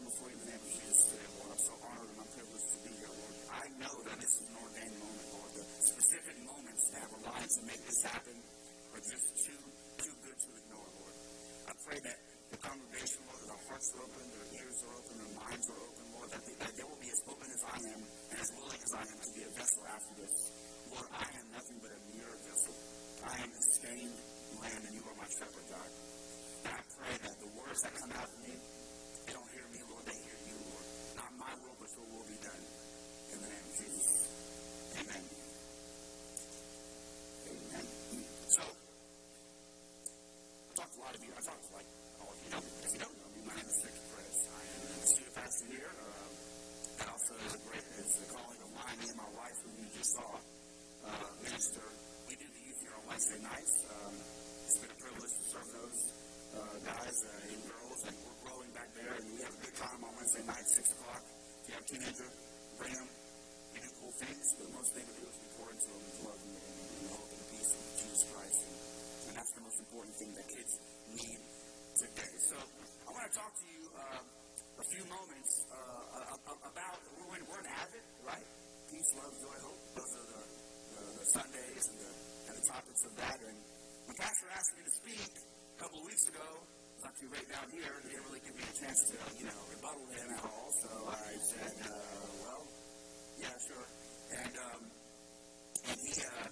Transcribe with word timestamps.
come 0.00 0.08
before 0.08 0.32
you 0.32 0.38
in 0.40 0.44
the 0.48 0.52
name 0.56 0.64
of 0.64 0.72
Jesus 0.72 0.98
today, 1.12 1.28
Lord. 1.36 1.48
I'm 1.52 1.60
so 1.60 1.74
honored 1.84 2.08
and 2.08 2.18
I'm 2.24 2.30
privileged 2.32 2.68
to 2.72 2.78
be 2.88 2.92
here, 2.96 3.12
Lord. 3.20 3.34
I 3.52 3.64
know 3.76 3.94
that 4.08 4.16
this 4.16 4.32
is 4.32 4.44
an 4.48 4.56
ordained 4.56 4.96
moment, 4.96 5.28
Lord. 5.28 5.50
The 5.60 5.64
specific 5.92 6.36
moments 6.40 6.82
that 6.88 7.00
have 7.04 7.14
aligned 7.20 7.52
to 7.52 7.62
make 7.68 7.82
this 7.84 8.00
happen 8.08 8.36
are 8.96 9.02
just 9.04 9.26
too, 9.44 9.60
too 10.00 10.14
good 10.24 10.38
to 10.40 10.48
ignore, 10.56 10.88
Lord. 11.04 11.16
I 11.68 11.72
pray 11.84 11.98
that 12.00 12.16
the 12.48 12.58
congregation, 12.64 13.20
Lord, 13.28 13.44
our 13.44 13.62
hearts 13.68 13.88
are 13.92 14.00
open, 14.00 14.24
their 14.24 14.48
ears 14.56 14.78
are 14.88 14.94
open, 14.96 15.14
their 15.20 15.34
minds 15.36 15.66
are 15.68 15.80
open, 15.84 16.04
Lord, 16.16 16.28
that 16.32 16.42
they, 16.48 16.56
that 16.64 16.72
they 16.80 16.86
will 16.88 17.02
be 17.04 17.10
as 17.12 17.20
open 17.28 17.48
as 17.52 17.62
I 17.68 17.78
am 17.92 18.00
and 18.00 18.36
as 18.40 18.48
willing 18.56 18.80
as 18.80 18.92
I 18.96 19.02
am 19.04 19.18
to 19.20 19.30
be 19.36 19.42
a 19.44 19.52
vessel 19.52 19.82
after 19.84 20.14
this. 20.16 20.34
Lord, 20.96 21.08
I 21.12 21.26
am 21.28 21.46
nothing 21.52 21.78
but 21.84 21.92
a 21.92 22.00
mere 22.08 22.34
vessel. 22.48 22.74
I 23.20 23.36
am 23.36 23.52
a 23.52 23.62
stained 23.68 24.16
lamb, 24.64 24.80
and 24.80 24.94
you 24.96 25.02
are 25.04 25.16
my 25.20 25.28
shepherd, 25.28 25.66
God. 25.68 25.90
And 26.64 26.72
I 26.72 26.82
pray 26.88 27.14
that 27.20 27.36
the 27.36 27.50
words 27.52 27.80
that 27.84 27.92
come 28.00 28.12
out 28.16 28.32
of 28.32 28.40
me, 28.40 28.56
your 32.00 32.16
will 32.16 32.24
be 32.24 32.38
done. 32.40 32.64
In 33.32 33.38
the 33.40 33.48
name 33.48 33.66
of 33.68 33.74
Jesus. 33.76 34.08
Amen. 35.00 35.22
Amen. 37.50 37.86
So, 38.48 38.62
I 40.64 40.72
talked 40.80 40.92
to 40.94 41.00
a 41.00 41.04
lot 41.04 41.14
of 41.14 41.20
you. 41.20 41.32
I 41.36 41.42
talked 41.44 41.64
to 41.68 41.72
like 41.76 41.90
all 42.20 42.32
of 42.32 42.38
you. 42.40 42.48
If 42.56 42.90
you 42.94 43.00
don't 43.04 43.16
know 43.20 43.30
me, 43.36 43.40
my 43.44 43.54
name 43.56 43.68
is 43.68 43.78
Victor 43.84 44.04
Perez. 44.16 44.38
I 44.48 44.62
am 44.64 44.96
a 44.96 45.06
student 45.06 45.34
pastor 45.36 45.66
here. 45.68 45.92
Um, 45.92 46.30
that 47.00 47.08
also 47.12 47.32
a 47.36 47.60
great 47.68 47.84
is 48.00 48.12
a 48.16 48.26
calling 48.32 48.60
of 48.64 48.70
mine. 48.76 48.96
Me 49.00 49.06
and 49.12 49.20
my 49.20 49.30
wife, 49.36 49.56
who 49.60 49.70
you 49.76 49.88
just 49.92 50.12
saw, 50.16 50.30
uh, 51.04 51.28
minister. 51.44 51.84
We 52.28 52.34
do 52.40 52.48
the 52.48 52.62
youth 52.64 52.80
here 52.80 52.94
on 52.96 53.04
Wednesday 53.08 53.40
nights. 53.44 53.74
Um, 53.92 54.14
it's 54.64 54.78
been 54.80 54.92
a 54.94 55.00
privilege 55.00 55.34
to 55.36 55.44
serve 55.52 55.68
those 55.68 56.00
uh, 56.54 56.76
guys 56.86 57.16
uh, 57.28 57.52
and 57.52 57.60
girls, 57.68 58.00
and 58.08 58.14
we're 58.24 58.40
growing 58.48 58.70
back 58.72 58.88
there. 58.96 59.12
And 59.20 59.26
we 59.36 59.42
have 59.44 59.54
a 59.54 59.60
good 59.64 59.76
time 59.76 60.00
on 60.04 60.12
Wednesday 60.16 60.44
night, 60.46 60.66
six 60.66 60.92
o'clock. 60.92 61.09
You 61.70 61.78
have 61.78 61.86
teenager, 61.86 62.26
bring 62.82 62.94
them. 62.98 63.06
We 63.70 63.78
do 63.78 63.90
cool 64.02 64.10
things, 64.18 64.42
but 64.58 64.66
the 64.66 64.74
most 64.74 64.90
thing 64.90 65.06
we 65.06 65.14
do 65.22 65.26
is 65.30 65.38
we 65.38 65.48
pour 65.54 65.70
into 65.70 65.86
them 65.86 66.02
is 66.02 66.18
love 66.26 66.40
and, 66.42 66.54
and 66.58 67.06
hope 67.14 67.30
and 67.30 67.44
peace 67.46 67.70
of 67.70 67.82
Jesus 67.94 68.22
Christ. 68.26 68.58
And, 68.58 68.74
and 69.30 69.32
that's 69.38 69.52
the 69.54 69.62
most 69.62 69.78
important 69.78 70.14
thing 70.18 70.34
that 70.34 70.46
kids 70.50 70.72
need 71.14 71.40
today. 71.94 72.32
So 72.50 72.58
I 72.58 73.08
want 73.14 73.22
to 73.30 73.34
talk 73.38 73.52
to 73.54 73.66
you 73.70 73.82
uh, 73.86 74.82
a 74.82 74.86
few 74.90 75.04
moments 75.14 75.50
uh, 75.70 76.58
about 76.58 76.98
we're 77.22 77.38
in, 77.38 77.46
we're 77.46 77.62
in 77.62 77.70
Advent, 77.70 78.06
right? 78.26 78.46
Peace, 78.90 79.10
love, 79.14 79.34
joy, 79.38 79.58
hope. 79.62 79.82
Those 79.94 80.12
are 80.18 80.26
the, 80.26 80.42
the, 80.90 81.02
the 81.22 81.26
Sundays 81.38 81.84
and 81.86 81.98
the, 82.02 82.10
and 82.50 82.54
the 82.58 82.66
topics 82.66 83.02
of 83.06 83.12
that. 83.14 83.38
And 83.46 83.58
when 84.10 84.16
Pastor 84.18 84.50
asked 84.58 84.74
me 84.74 84.82
to 84.90 84.94
speak 85.06 85.32
a 85.38 85.76
couple 85.86 86.02
of 86.02 86.04
weeks 86.10 86.26
ago, 86.34 86.66
I 87.00 87.08
was 87.08 87.16
actually 87.16 87.32
right 87.32 87.48
down 87.48 87.64
here. 87.72 87.96
He 88.04 88.12
didn't 88.12 88.28
really 88.28 88.44
give 88.44 88.56
me 88.60 88.60
a 88.60 88.74
chance 88.76 89.00
to, 89.08 89.16
you 89.40 89.48
know, 89.48 89.56
rebuttal 89.72 90.04
him 90.12 90.36
at 90.36 90.44
all. 90.44 90.68
So 90.84 90.90
I 91.08 91.32
said, 91.40 91.76
uh, 91.80 91.96
well, 92.44 92.62
yeah, 93.40 93.56
sure. 93.56 93.88
And 94.36 94.52
um, 94.60 94.82
and 95.88 95.96
he 95.96 96.12
uh, 96.20 96.48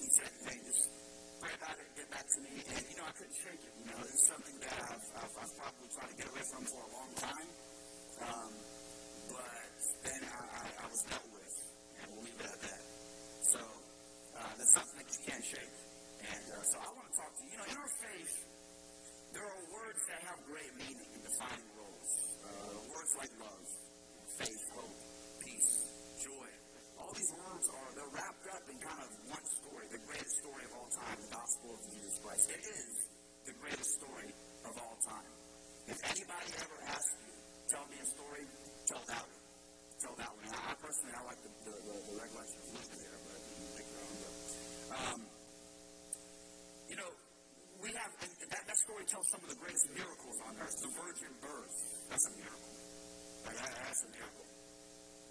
he 0.00 0.08
said, 0.08 0.32
hey, 0.48 0.56
just 0.56 0.88
pray 1.36 1.52
about 1.52 1.76
it, 1.76 1.84
get 2.00 2.08
back 2.08 2.24
to 2.32 2.38
me. 2.40 2.64
And 2.64 2.80
you 2.80 2.96
know, 2.96 3.04
I 3.04 3.12
couldn't 3.12 3.36
shake 3.36 3.60
it. 3.60 3.72
You 3.76 3.86
know, 3.92 4.00
it's 4.00 4.24
something 4.24 4.56
that 4.56 4.72
I've, 4.88 5.08
I've, 5.20 5.34
I've 5.36 5.54
probably 5.60 5.88
tried 6.00 6.08
to 6.08 6.16
get 6.16 6.26
away 6.32 6.44
from 6.48 6.64
for 6.72 6.80
a 6.88 6.90
long 6.96 7.12
time. 7.20 7.48
Um, 8.24 8.52
but 9.36 9.76
then 10.00 10.22
I, 10.32 10.40
I, 10.48 10.64
I 10.80 10.86
was 10.88 11.02
dealt 11.12 11.28
with, 11.28 11.54
and 12.00 12.06
we'll 12.08 12.24
leave 12.24 12.40
it 12.40 12.48
at 12.48 12.60
that. 12.72 12.82
So 13.52 13.60
uh, 13.60 14.52
that's 14.56 14.72
something 14.72 14.96
that 14.96 15.08
you 15.12 15.20
can't 15.28 15.44
shake. 15.44 15.76
And 16.24 16.44
uh, 16.56 16.64
so 16.64 16.80
I 16.80 16.88
want 16.96 17.04
to 17.04 17.14
talk 17.20 17.36
to 17.36 17.40
you. 17.44 17.52
You 17.52 17.58
know, 17.60 17.68
in 17.68 17.76
our 17.76 17.92
faith, 18.00 18.32
there 19.32 19.48
are 19.48 19.62
words 19.72 20.00
that 20.08 20.20
have 20.28 20.38
great 20.46 20.72
meaning 20.76 21.10
in 21.16 21.20
defining 21.24 21.70
roles. 21.76 22.10
Uh, 22.44 22.76
words 22.92 23.12
like 23.16 23.32
love, 23.40 23.66
faith, 24.38 24.62
hope, 24.76 24.96
peace, 25.40 25.72
joy. 26.20 26.48
All 27.00 27.12
these 27.16 27.32
words 27.32 27.66
are 27.72 27.88
they're 27.96 28.12
wrapped 28.12 28.46
up 28.52 28.64
in 28.68 28.76
kind 28.78 29.00
of 29.02 29.10
one 29.32 29.46
story, 29.58 29.84
the 29.88 30.02
greatest 30.04 30.36
story 30.44 30.64
of 30.68 30.72
all 30.76 30.90
time, 30.92 31.16
the 31.16 31.32
gospel 31.32 31.68
of 31.74 31.80
Jesus 31.92 32.14
Christ. 32.20 32.44
It 32.52 32.62
is 32.62 32.92
the 33.48 33.54
greatest 33.58 33.90
story 33.98 34.30
of 34.68 34.74
all 34.78 34.96
time. 35.02 35.32
If 35.88 35.98
anybody 36.06 36.48
ever 36.62 36.78
asks 36.92 37.16
you, 37.26 37.32
tell 37.72 37.84
me 37.90 37.96
a 37.98 38.06
story, 38.06 38.44
tell 38.86 39.02
that 39.08 39.24
one. 39.24 39.40
Tell 39.98 40.14
that 40.18 40.32
one. 40.34 40.46
I, 40.50 40.74
personally, 40.82 41.14
I 41.14 41.22
like 41.30 41.40
the, 41.46 41.50
the, 41.62 41.74
the, 41.78 41.94
the 41.94 42.14
recollection 42.18 42.58
of 42.58 42.90
there, 42.90 43.18
but 43.22 43.38
you 43.38 43.54
can 43.54 43.70
pick 43.78 43.86
your 43.86 44.02
own. 44.02 44.16
But, 44.18 44.34
um, 44.98 45.20
you 46.90 46.96
know, 46.98 47.10
we 47.82 47.90
have, 47.94 48.10
that, 48.50 48.62
that 48.66 48.71
story 48.82 49.06
tells 49.06 49.26
some 49.30 49.42
of 49.46 49.50
the 49.54 49.58
greatest 49.62 49.86
miracles 49.94 50.36
on 50.42 50.52
earth. 50.58 50.74
The 50.82 50.90
virgin 50.98 51.32
birth, 51.38 51.76
that's 52.10 52.26
a 52.26 52.34
miracle. 52.34 52.74
That, 53.46 53.54
that's 53.62 54.02
a 54.02 54.10
miracle. 54.10 54.46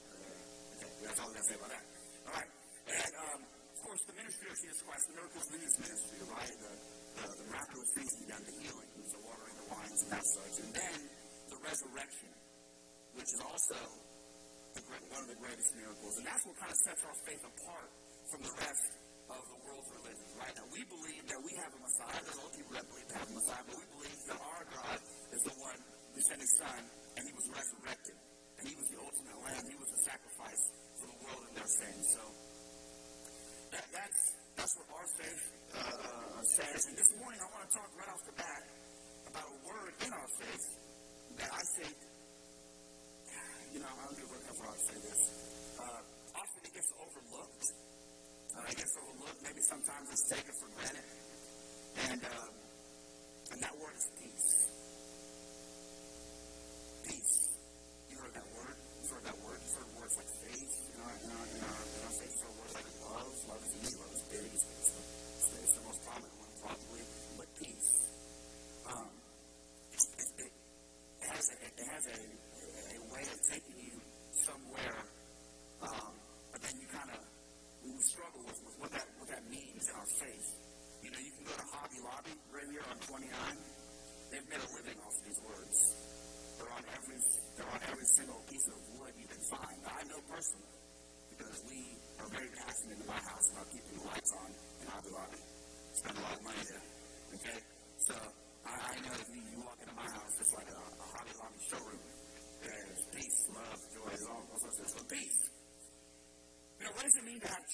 Uh, 0.08 0.80
okay, 0.80 0.92
that's 1.04 1.20
all 1.20 1.28
I 1.28 1.34
got 1.36 1.44
to 1.44 1.50
say 1.52 1.58
about 1.60 1.72
that. 1.76 1.86
All 2.32 2.36
right. 2.40 2.52
And, 2.96 3.12
um, 3.12 3.40
of 3.44 3.80
course, 3.84 4.02
the 4.08 4.16
ministry 4.16 4.48
of 4.48 4.56
Jesus 4.56 4.80
Christ, 4.88 5.04
the 5.12 5.16
miracles 5.20 5.46
his 5.52 5.78
ministry, 5.84 6.20
right? 6.32 6.56
The, 6.64 6.72
the, 6.72 7.26
the 7.28 7.46
miraculous 7.52 7.90
things 7.92 8.12
he 8.16 8.26
done, 8.32 8.44
the 8.48 8.56
healings, 8.56 9.10
the 9.12 9.22
watering 9.28 9.58
the 9.60 9.68
wines, 9.68 10.00
and 10.00 10.10
that 10.16 10.26
such. 10.32 10.56
And 10.64 10.72
then 10.72 10.98
the 11.52 11.60
resurrection, 11.60 12.32
which 13.20 13.30
is 13.36 13.42
also 13.44 13.80
the, 14.80 14.82
one 15.12 15.28
of 15.28 15.30
the 15.32 15.40
greatest 15.44 15.76
miracles. 15.76 16.14
And 16.16 16.24
that's 16.24 16.44
what 16.48 16.56
kind 16.56 16.72
of 16.72 16.80
sets 16.88 17.04
our 17.04 17.18
faith 17.28 17.44
apart 17.44 17.90
from 18.32 18.40
the 18.48 18.54
rest 18.64 19.01
of 19.38 19.46
the 19.47 19.59
world's 19.64 19.90
religions, 19.96 20.31
right? 20.36 20.56
Now, 20.56 20.68
we 20.72 20.81
believe 20.84 21.24
that 21.31 21.42
we 21.42 21.52
have 21.62 21.72
a 21.72 21.80
Messiah. 21.80 22.19
There's 22.25 22.40
other 22.42 22.56
people 22.56 22.74
that 22.75 22.86
believe 22.90 23.08
they 23.08 23.18
have 23.19 23.31
a 23.31 23.38
Messiah, 23.38 23.64
but 23.68 23.75
we 23.80 23.88
believe 23.96 24.19
that 24.28 24.40
our 24.42 24.64
God 24.68 24.97
is 25.31 25.42
the 25.47 25.56
one 25.62 25.80
who 26.12 26.19
sent 26.19 26.40
his 26.42 26.53
Son, 26.59 26.81
and 27.16 27.22
he 27.24 27.34
was 27.34 27.46
resurrected. 27.52 28.18
And 28.62 28.64
he 28.70 28.75
was 28.78 28.88
the 28.94 29.00
ultimate 29.02 29.40
lamb. 29.41 29.64
He 29.66 29.78
was 29.80 29.90
the 29.90 30.02
sacrifice 30.06 30.64
for 31.02 31.06
the 31.09 31.18
world 31.25 31.41
and 31.50 31.56
their 31.58 31.72
sins. 31.81 32.06
So 32.14 32.24
that, 33.74 33.86
that's, 33.90 34.22
that's 34.53 34.74
what 34.78 34.88
our 34.94 35.08
faith 35.18 35.44
uh, 35.74 36.41
says. 36.46 36.81
And 36.91 36.96
this 37.00 37.12
morning, 37.18 37.40
I 37.41 37.47
want 37.58 37.64
to 37.66 37.72
talk 37.74 37.90
right 37.97 38.12
off 38.12 38.22
the 38.28 38.38
bat 38.38 38.64
about 39.34 39.47
a 39.50 39.58
word 39.66 39.94
in 40.06 40.12
our 40.14 40.30
faith 40.38 40.66
that 41.41 41.50
I 41.50 41.64
think, 41.81 41.96
you 43.74 43.80
know, 43.81 43.90
I 43.90 44.02
don't 44.06 44.18
a 44.22 44.53
how 44.62 44.70
I 44.70 44.78
say 44.78 44.97
this. 45.09 45.22
Uh, 45.80 46.02
often 46.38 46.62
it 46.62 46.74
gets 46.75 46.91
overlooked. 47.02 47.66
Uh, 48.56 48.62
it 48.70 48.78
gets 48.78 48.96
overlooked. 48.98 49.42
Maybe 49.44 49.62
sometimes 49.62 50.12
it's 50.12 50.28
taken 50.30 50.54
for 50.60 50.70
granted. 50.76 51.08
And, 52.12 52.22
uh, 52.24 53.52
and 53.52 53.62
that 53.64 53.74
word 53.80 53.96
is 53.96 54.08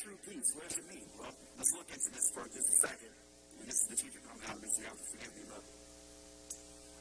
true 0.03 0.17
peace? 0.29 0.49
What 0.53 0.69
does 0.69 0.77
it 0.77 0.87
mean? 0.93 1.07
Well, 1.17 1.33
let's 1.57 1.73
look 1.73 1.89
into 1.89 2.09
this 2.13 2.27
for 2.33 2.45
just 2.45 2.69
a 2.69 2.77
second. 2.85 3.13
And 3.57 3.65
this 3.65 3.77
is 3.81 3.87
the 3.89 3.97
teacher 3.97 4.21
coming 4.21 4.45
out 4.45 4.55
of 4.57 4.61
me, 4.61 4.69
so 4.69 4.77
you 4.85 4.89
have 4.93 5.01
to 5.01 5.07
forgive 5.09 5.33
me. 5.33 5.43
But 5.49 5.63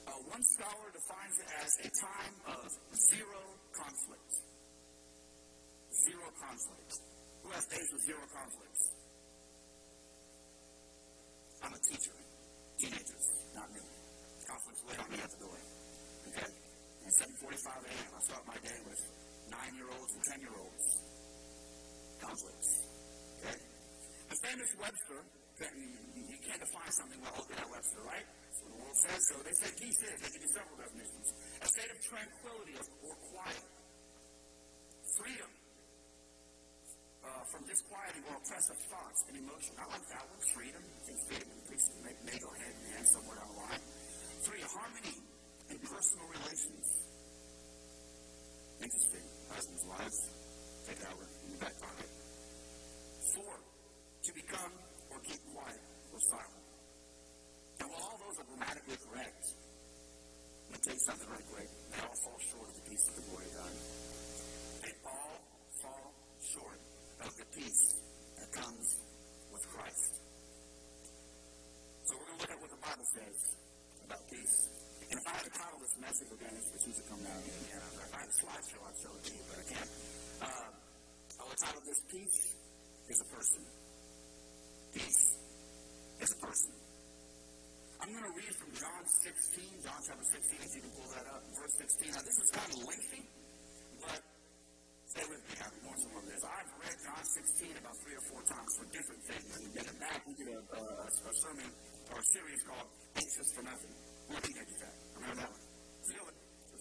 uh, 0.08 0.20
one 0.32 0.44
scholar 0.56 0.88
defines 0.96 1.37
it 1.37 1.48
as 1.60 1.72
a 1.84 1.90
time 1.93 2.37
of 2.56 2.69
zero 3.12 3.40
conflict. 3.76 4.32
Zero 6.08 6.26
conflict. 6.40 6.93
Who 7.44 7.48
has 7.52 7.64
days 7.69 7.88
with 7.93 8.02
zero 8.08 8.25
conflicts? 8.32 8.82
I'm 11.64 11.72
a 11.76 11.81
teacher. 11.84 12.16
Teenagers, 12.81 13.26
not 13.56 13.69
me. 13.72 13.81
Conflicts 14.48 14.82
wait 14.88 14.98
on 15.04 15.08
me 15.12 15.19
at 15.20 15.31
the 15.37 15.40
door. 15.44 15.58
Okay? 16.32 16.48
At 16.48 17.12
7.45 17.12 17.44
a.m., 17.44 18.10
I 18.16 18.20
start 18.25 18.43
my 18.48 18.58
day 18.64 18.78
with 18.88 19.00
nine-year-olds 19.52 20.12
and 20.16 20.22
ten-year-olds. 20.25 20.84
Conflicts. 22.20 22.87
Okay? 24.56 24.81
Webster, 24.81 25.20
you, 25.61 26.38
can't 26.41 26.61
define 26.61 26.93
something 26.97 27.20
well, 27.20 27.44
at 27.44 27.69
Webster, 27.69 28.00
right? 28.08 28.25
What 28.25 28.73
the 28.73 28.79
world 28.81 28.99
says. 29.05 29.20
So 29.29 29.35
they 29.44 29.53
say 29.53 29.69
peace 29.76 30.00
is. 30.00 30.17
They 30.17 30.31
give 30.32 30.43
you 30.49 30.53
several 30.56 30.76
definitions. 30.81 31.29
A 31.61 31.69
state 31.69 31.91
of 31.93 31.99
tranquility 32.08 32.75
or 32.81 33.14
quiet. 33.37 33.64
Freedom 35.20 35.50
uh, 37.20 37.43
from 37.53 37.62
disquieting 37.69 38.25
or 38.32 38.37
oppressive 38.41 38.81
thoughts 38.88 39.20
and 39.29 39.35
emotion. 39.44 39.73
I 39.76 39.85
like 39.93 40.06
that 40.08 40.25
one. 40.25 40.41
Freedom. 40.56 40.82
I 40.85 41.00
think 41.05 41.19
freedom 41.29 41.49
and 41.53 41.62
peace 41.69 41.87
may, 42.00 42.14
may 42.25 42.38
go 42.41 42.50
hand 42.56 42.76
in 42.81 42.87
hand 42.97 43.06
somewhere 43.12 43.37
down 43.37 43.49
the 43.53 43.58
line. 43.61 43.82
Three, 44.44 44.62
harmony 44.64 45.17
in 45.69 45.76
personal 45.85 46.26
relations. 46.32 46.87
Interesting. 48.81 49.26
Husbands, 49.53 49.85
wives, 49.88 50.19
take 50.88 51.00
that 51.00 51.12
one 51.17 51.29
in 51.44 51.49
your 51.56 51.61
back 51.61 51.76
pocket. 51.81 51.95
To 54.46 54.52
become 54.52 54.72
or 55.10 55.19
keep 55.26 55.43
quiet 55.50 55.81
or 56.14 56.20
silent. 56.22 56.66
And 57.82 57.90
while 57.90 58.02
all 58.06 58.19
those 58.22 58.38
are 58.38 58.46
grammatically 58.46 58.98
correct, 59.10 59.43
let 60.70 60.70
me 60.70 60.78
tell 60.87 60.94
you 60.94 61.02
something 61.02 61.31
right 61.34 61.46
quick. 61.50 61.70
They 61.90 62.00
all 62.06 62.19
fall 62.22 62.38
short 62.46 62.69
of 62.70 62.75
the 62.78 62.87
peace 62.87 63.04
of 63.10 63.14
the 63.19 63.25
glory 63.26 63.46
of 63.46 63.54
God. 63.58 63.75
They 64.87 64.94
all 65.02 65.38
fall 65.82 66.06
short 66.46 66.78
of 67.26 67.31
the 67.34 67.46
peace 67.58 67.82
that 68.38 68.48
comes 68.54 68.87
with 69.50 69.64
Christ. 69.66 70.12
So 72.06 72.10
we're 72.14 72.26
going 72.31 72.38
to 72.38 72.43
look 72.46 72.52
at 72.54 72.60
what 72.62 72.70
the 72.70 72.82
Bible 72.87 73.08
says 73.19 73.38
about 74.06 74.22
peace. 74.31 74.56
And 75.10 75.16
if 75.19 75.26
I 75.26 75.32
had 75.43 75.44
to 75.46 75.54
title 75.58 75.78
this 75.82 75.96
message, 75.98 76.31
again, 76.31 76.54
it's 76.54 76.70
the 76.70 76.81
that 76.87 77.06
come 77.10 77.22
down 77.26 77.40
here. 77.43 77.82
And 77.82 77.98
if 77.98 78.14
I 78.14 78.19
had 78.22 78.31
a 78.31 78.37
slideshow, 78.46 78.78
I'd 78.87 78.98
show 79.02 79.10
it 79.10 79.22
to 79.26 79.32
you, 79.34 79.43
but 79.50 79.58
I 79.58 79.66
can't. 79.75 79.90
Uh, 80.38 80.70
I 81.34 81.43
would 81.50 81.58
title 81.58 81.82
this 81.82 82.00
Peace 82.10 82.54
is 83.10 83.19
a 83.22 83.28
Person. 83.34 83.85
Peace 84.96 85.28
is 86.25 86.31
a 86.32 86.38
person. 86.40 86.72
I'm 88.00 88.08
going 88.16 88.25
to 88.25 88.32
read 88.32 88.48
from 88.56 88.72
John 88.81 89.04
16, 89.04 89.84
John 89.84 90.00
chapter 90.00 90.25
16, 90.25 90.56
if 90.56 90.72
you 90.72 90.82
can 90.88 90.93
pull 90.96 91.10
that 91.12 91.28
up, 91.37 91.44
verse 91.52 91.76
16. 92.00 92.16
Now, 92.16 92.25
this 92.25 92.38
is 92.40 92.48
kind 92.48 92.70
of 92.72 92.81
lengthy, 92.81 93.22
but 94.00 94.20
stay 95.12 95.26
with 95.28 95.43
me. 95.52 95.54
I'm 95.60 95.76
going 95.84 96.00
some 96.00 96.16
of 96.16 96.25
this. 96.25 96.40
I've 96.48 96.72
read 96.81 96.96
John 96.96 97.25
16 97.28 97.76
about 97.76 97.96
three 98.00 98.16
or 98.16 98.25
four 98.25 98.40
times 98.48 98.72
for 98.72 98.87
different 98.88 99.20
things. 99.28 99.48
And 99.52 99.64
then 99.76 99.84
back, 100.00 100.20
we 100.25 100.32
did 100.32 100.48
a, 100.56 100.64
a, 100.64 100.81
a 100.81 101.32
sermon 101.44 101.69
or 102.08 102.16
a 102.16 102.26
series 102.32 102.60
called 102.64 102.88
Anxious 103.20 103.48
for 103.52 103.62
Nothing. 103.69 103.94
Where 104.32 104.40
teenagers 104.48 104.81
at? 104.81 104.96
Remember 105.12 105.44
that 105.44 105.50
one? 105.52 105.64
Zealand. 106.08 106.37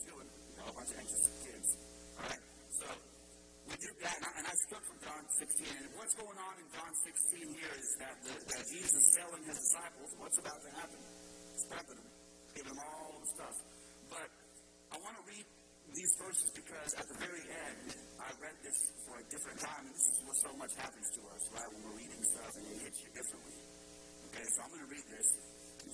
Zealand. 0.07 0.29
A 0.63 0.71
bunch 0.71 0.88
of 0.88 0.97
anxious 1.03 1.23
kids. 1.44 1.67
All 2.15 2.31
right? 2.31 2.44
So, 2.79 2.88
we 3.67 3.75
did 3.75 3.95
that, 4.07 4.15
and 4.15 4.23
I, 4.23 4.31
and 4.39 4.47
I 4.47 4.56
from 4.71 4.79
John 4.79 4.94
16. 5.31 5.66
And 5.66 5.89
what's 5.98 6.13
going 6.13 6.38
on 6.38 6.54
in 6.62 6.68
John 6.69 6.94
16 6.94 7.57
here 7.57 7.74
is 7.74 7.89
that, 7.98 8.16
the, 8.22 8.33
that 8.36 8.63
Jesus 8.69 8.94
is 8.94 9.10
telling 9.18 9.44
his 9.45 9.57
disciples 9.57 10.10
what's 10.22 10.38
about 10.38 10.60
to 10.62 10.72
happen. 10.77 11.00
He's 11.56 11.66
prepping 11.66 11.98
them, 11.98 12.10
giving 12.54 12.74
them 12.75 12.81
all 12.86 13.18
the 13.18 13.30
stuff. 13.33 13.56
But 14.12 14.30
I 14.94 14.95
want 15.01 15.16
to 15.18 15.24
read 15.25 15.45
these 15.95 16.13
verses 16.22 16.50
because 16.54 16.89
at 17.00 17.07
the 17.10 17.18
very 17.18 17.42
end, 17.42 17.88
I 18.22 18.30
read 18.38 18.57
this 18.62 18.77
for 19.07 19.16
a 19.18 19.25
different 19.31 19.60
time, 19.62 19.83
and 19.88 19.94
this 19.95 20.06
is 20.13 20.18
what 20.25 20.38
so 20.38 20.51
much 20.60 20.74
happens 20.77 21.07
to 21.18 21.22
us, 21.31 21.42
right? 21.56 21.69
When 21.74 21.81
we're 21.89 21.98
reading 22.06 22.22
stuff 22.22 22.51
and 22.60 22.66
it 22.69 22.77
hits 22.86 23.00
you 23.01 23.10
differently. 23.16 23.57
Okay, 24.30 24.45
so 24.51 24.57
I'm 24.62 24.72
going 24.75 24.86
to 24.86 24.92
read 24.92 25.07
this. 25.10 25.27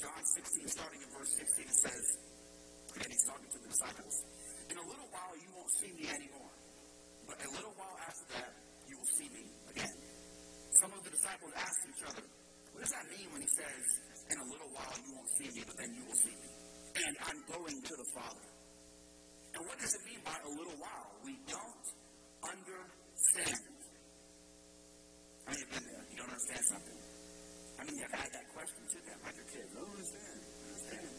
John 0.01 0.21
16, 0.23 0.65
starting 0.71 0.99
in 1.03 1.09
verse 1.13 1.31
16, 1.35 1.67
it 1.67 1.79
says, 1.83 2.05
and 2.99 3.07
he's 3.07 3.23
talking 3.23 3.47
to 3.47 3.59
the 3.63 3.69
disciples, 3.71 4.15
In 4.67 4.77
a 4.81 4.87
little 4.87 5.07
while 5.13 5.35
you 5.39 5.47
won't 5.55 5.71
see 5.79 5.91
me 5.95 6.09
anymore, 6.09 6.51
but 7.29 7.37
a 7.39 7.49
little 7.55 7.75
while 7.79 7.95
after 8.03 8.25
that 8.35 8.51
will 9.01 9.17
see 9.17 9.29
me 9.33 9.43
again. 9.73 9.95
Some 10.77 10.93
of 10.93 11.01
the 11.01 11.09
disciples 11.09 11.51
asked 11.57 11.83
each 11.89 12.03
other, 12.05 12.21
What 12.69 12.85
does 12.85 12.93
that 12.93 13.05
mean 13.09 13.27
when 13.33 13.41
he 13.41 13.49
says, 13.57 13.83
In 14.29 14.37
a 14.37 14.47
little 14.53 14.69
while 14.77 14.93
you 14.93 15.09
won't 15.17 15.31
see 15.41 15.49
me, 15.49 15.61
but 15.65 15.75
then 15.81 15.89
you 15.97 16.05
will 16.05 16.21
see 16.21 16.37
me? 16.37 16.49
And 17.01 17.13
I'm 17.25 17.39
going 17.49 17.77
to 17.81 17.93
the 17.97 18.07
Father. 18.13 18.45
And 19.57 19.61
what 19.65 19.77
does 19.81 19.89
it 19.89 20.03
mean 20.05 20.21
by 20.21 20.37
a 20.37 20.51
little 20.53 20.77
while? 20.77 21.09
We 21.25 21.33
don't 21.49 21.85
understand. 22.45 23.73
I 25.41 25.49
mean, 25.49 25.59
you've 25.65 25.73
been 25.73 25.87
there. 25.89 26.05
You 26.13 26.17
don't 26.21 26.29
understand 26.29 26.63
something. 26.69 26.99
I 27.75 27.81
mean, 27.89 27.95
you've 27.97 28.15
had 28.15 28.29
that 28.29 28.47
question 28.53 28.83
to 28.85 28.99
them, 29.01 29.17
like 29.25 29.35
your 29.35 29.49
kids. 29.49 29.69
I 29.73 29.81
don't 29.81 29.89
understand. 29.97 30.39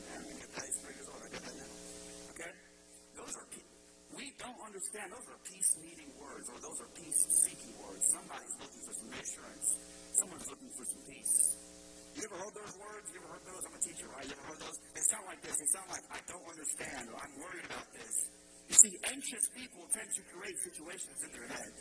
I 0.07 0.17
understand. 0.23 0.53
I 0.55 1.03
old. 1.11 1.23
Get 1.35 1.43
that 1.43 1.57
now. 1.59 1.71
Okay? 2.31 2.53
Those 3.19 3.35
are, 3.35 3.47
we 4.15 4.25
don't 4.39 4.61
understand. 4.73 5.13
Those 5.13 5.29
are 5.29 5.41
peace-needing 5.45 6.11
words, 6.17 6.49
or 6.49 6.57
those 6.65 6.79
are 6.81 6.91
peace-seeking 6.97 7.77
words. 7.77 8.03
Somebody's 8.09 8.57
looking 8.57 8.83
for 8.89 8.95
some 8.97 9.09
reassurance. 9.13 9.69
Someone's 10.17 10.49
looking 10.49 10.73
for 10.73 10.85
some 10.89 11.03
peace. 11.05 11.37
You 12.17 12.21
ever 12.25 12.39
heard 12.41 12.57
those 12.57 12.75
words? 12.81 13.07
You 13.13 13.21
ever 13.21 13.31
heard 13.37 13.45
those? 13.53 13.63
I'm 13.69 13.77
a 13.77 13.83
teacher, 13.85 14.09
right? 14.09 14.25
You 14.25 14.33
ever 14.33 14.47
heard 14.49 14.63
those? 14.65 14.79
They 14.97 15.05
sound 15.13 15.25
like 15.29 15.41
this. 15.45 15.57
They 15.61 15.69
sound 15.77 15.89
like, 15.93 16.05
I 16.09 16.21
don't 16.25 16.47
understand, 16.49 17.05
or 17.13 17.17
I'm 17.21 17.35
worried 17.37 17.67
about 17.69 17.89
this. 17.93 18.15
You 18.73 18.77
see, 18.81 18.93
anxious 19.13 19.45
people 19.53 19.85
tend 19.93 20.09
to 20.09 20.23
create 20.33 20.57
situations 20.65 21.19
in 21.21 21.31
their 21.37 21.49
head 21.53 21.73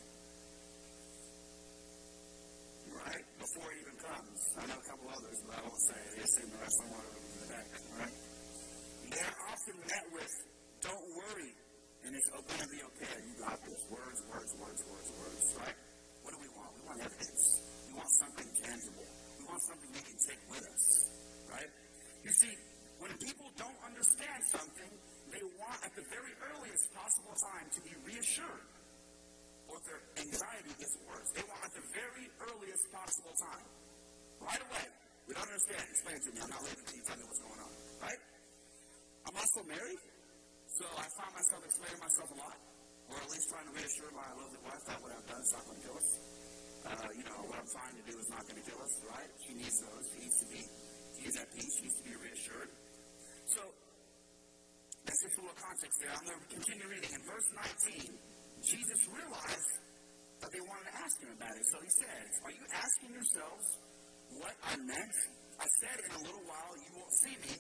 right? 2.92 3.24
Before 3.40 3.72
it 3.72 3.78
even 3.88 3.98
comes. 4.04 4.40
I 4.60 4.68
know 4.68 4.76
a 4.76 4.84
couple 4.84 5.08
others, 5.16 5.40
but 5.48 5.56
I 5.58 5.62
won't 5.64 5.84
say 5.88 5.96
it. 5.96 6.28
Seem 6.28 6.50
the 6.52 6.60
rest 6.60 6.76
of 6.84 6.88
them 6.92 7.08
in 7.08 7.40
the 7.40 7.48
back, 7.56 7.68
right? 8.04 8.18
They're 9.16 9.38
often 9.48 9.76
met 9.80 10.06
with, 10.12 10.34
don't 10.84 11.08
worry, 11.16 11.52
and 12.06 12.12
it's 12.16 12.30
going 12.30 12.62
to 12.62 12.70
be 12.72 12.82
okay. 12.82 13.16
You 13.22 13.34
got 13.38 13.58
this. 13.62 13.82
Words, 13.90 14.20
words, 14.30 14.52
words, 14.58 14.82
words, 14.90 15.10
words, 15.18 15.46
right? 15.62 15.78
What 16.26 16.32
do 16.34 16.40
we 16.42 16.50
want? 16.58 16.72
We 16.78 16.82
want 16.88 17.00
evidence. 17.02 17.44
We 17.88 17.92
want 17.98 18.12
something 18.18 18.50
tangible. 18.62 19.08
We 19.38 19.44
want 19.46 19.62
something 19.66 19.90
we 19.94 20.04
can 20.06 20.20
take 20.26 20.42
with 20.50 20.66
us, 20.66 20.86
right? 21.50 21.72
You 22.26 22.34
see, 22.38 22.54
when 23.02 23.12
people 23.18 23.50
don't 23.58 23.80
understand 23.86 24.40
something, 24.50 24.92
they 25.34 25.44
want 25.58 25.80
at 25.82 25.94
the 25.98 26.06
very 26.10 26.34
earliest 26.54 26.86
possible 26.94 27.36
time 27.38 27.68
to 27.74 27.80
be 27.82 27.94
reassured 28.06 28.66
or 29.72 29.80
their 29.88 30.02
anxiety 30.20 30.74
gets 30.76 30.96
worse. 31.08 31.30
They 31.32 31.46
want 31.48 31.64
at 31.64 31.74
the 31.74 31.86
very 31.96 32.28
earliest 32.44 32.84
possible 32.92 33.36
time. 33.40 33.66
Right 34.44 34.62
away. 34.62 34.86
We 35.30 35.32
don't 35.38 35.48
understand. 35.48 35.86
Explain 35.88 36.18
to 36.20 36.30
me. 36.36 36.38
I'm 36.44 36.52
not 36.52 36.62
leaving 36.68 36.84
until 36.84 36.98
you 37.00 37.06
tell 37.08 37.18
me 37.18 37.26
what's 37.30 37.40
going 37.40 37.62
on. 37.64 37.72
Right? 38.04 38.22
I'm 39.22 39.36
also 39.38 39.62
married, 39.64 40.02
so 40.82 40.90
I 40.98 41.06
find 41.14 41.34
myself 41.38 41.62
explaining 41.62 42.02
myself 42.02 42.28
a 42.34 42.38
lot, 42.42 42.58
or 43.14 43.16
at 43.22 43.30
least 43.30 43.46
trying 43.54 43.68
to 43.70 43.74
reassure 43.78 44.10
my 44.18 44.30
lovely 44.34 44.62
wife 44.66 44.82
that 44.90 44.98
what 44.98 45.14
I've 45.14 45.28
done 45.30 45.42
is 45.46 45.52
not 45.54 45.62
going 45.70 45.78
to 45.78 45.84
kill 45.86 45.98
us. 46.02 46.10
Uh, 46.82 47.10
you 47.14 47.26
know, 47.30 47.38
what 47.46 47.58
I'm 47.62 47.70
trying 47.70 47.96
to 48.02 48.04
do 48.10 48.14
is 48.18 48.28
not 48.34 48.42
going 48.50 48.58
to 48.58 48.66
kill 48.66 48.82
us, 48.82 48.94
right? 49.06 49.30
She 49.46 49.54
needs 49.54 49.78
those. 49.86 50.06
She 50.10 50.18
needs 50.26 50.38
to 50.42 50.48
be, 50.50 50.62
she 51.14 51.20
needs 51.22 51.38
that 51.38 51.50
peace. 51.54 51.72
She 51.78 51.82
needs 51.86 51.98
to 52.02 52.06
be 52.10 52.16
reassured. 52.18 52.70
So, 53.46 53.62
that's 55.06 55.22
just 55.22 55.38
a 55.38 55.42
little 55.46 55.62
context 55.62 55.96
there. 56.02 56.14
I'm 56.18 56.26
going 56.26 56.42
to 56.42 56.50
continue 56.50 56.88
reading. 56.90 57.14
In 57.14 57.24
verse 57.30 57.48
19, 58.02 58.18
Jesus 58.66 59.00
realized 59.06 59.74
that 60.42 60.50
they 60.50 60.64
wanted 60.66 60.90
to 60.90 60.96
ask 60.98 61.14
him 61.22 61.30
about 61.38 61.54
it. 61.54 61.66
So 61.70 61.78
he 61.78 61.92
says, 61.94 62.26
Are 62.42 62.54
you 62.58 62.66
asking 62.74 63.10
yourselves 63.14 63.68
what 64.42 64.56
I 64.66 64.74
meant? 64.82 65.18
I 65.62 65.68
said, 65.78 65.98
In 66.10 66.12
a 66.18 66.22
little 66.26 66.46
while 66.50 66.74
you 66.74 66.90
won't 66.98 67.14
see 67.22 67.38
me, 67.38 67.54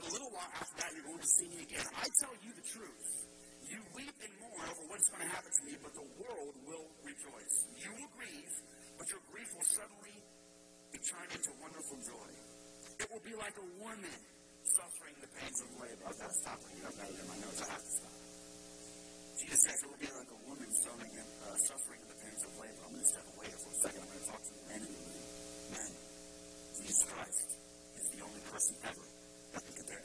but 0.00 0.08
a 0.08 0.12
little 0.16 0.32
while 0.32 0.48
after 0.56 0.76
that 0.80 0.88
you're 0.96 1.04
going 1.04 1.20
to 1.20 1.32
see 1.36 1.48
me 1.52 1.60
again. 1.60 1.84
I 1.92 2.08
tell 2.24 2.32
you 2.40 2.50
the 2.56 2.64
truth. 2.64 3.08
You 3.68 3.78
weep 3.92 4.16
and 4.24 4.32
mourn 4.40 4.64
over 4.64 4.82
what's 4.88 5.12
going 5.12 5.28
to 5.28 5.30
happen 5.30 5.52
to 5.52 5.62
me, 5.68 5.76
but 5.76 5.92
the 5.92 6.08
world 6.24 6.54
will 6.64 6.88
rejoice. 7.04 7.56
You 7.76 7.92
will 8.00 8.10
grieve, 8.16 8.54
but 8.96 9.06
your 9.12 9.20
grief 9.28 9.50
will 9.52 9.68
suddenly 9.76 10.16
be 10.88 10.98
turned 11.04 11.30
into 11.36 11.52
wonderful 11.60 12.00
joy. 12.00 12.30
It 12.96 13.06
will 13.12 13.24
be 13.28 13.36
like 13.36 13.52
a 13.60 13.66
woman 13.76 14.16
suffering 14.64 15.14
the 15.20 15.30
pains 15.36 15.58
of 15.60 15.68
labor. 15.84 16.02
I've 16.08 16.16
got 16.16 16.32
to 16.32 16.38
stop 16.48 16.58
reading. 16.64 16.84
I've 16.88 16.96
got 16.96 17.08
it 17.12 17.20
in 17.20 17.26
my 17.28 17.38
notes. 17.44 17.60
I 17.60 17.68
have 17.68 17.84
to 17.84 17.92
stop. 17.92 18.16
Jesus 19.36 19.60
says 19.68 19.76
it 19.84 19.88
will 19.92 20.00
be 20.00 20.12
like 20.16 20.30
a 20.32 20.40
woman 20.48 20.70
suffering, 20.80 21.12
uh, 21.12 21.56
suffering 21.68 22.00
the 22.08 22.18
pains 22.24 22.40
of 22.40 22.50
labor. 22.56 22.80
I'm 22.88 22.92
going 22.96 23.04
to 23.04 23.12
step 23.12 23.26
away 23.36 23.48
for 23.52 23.68
a 23.68 23.78
second. 23.84 24.00
I'm 24.00 24.08
going 24.16 24.24
to 24.24 24.28
talk 24.32 24.42
to 24.48 24.52
the 24.56 24.64
men 24.64 24.80
in 24.80 24.92
the 24.96 25.04
room. 25.04 25.24
Men, 25.76 25.90
Jesus 26.88 27.00
Christ 27.04 27.48
is 28.00 28.06
the 28.16 28.20
only 28.24 28.42
person 28.48 28.74
ever 28.88 29.09
that 29.52 29.64
can 29.64 29.74
compare 29.74 30.00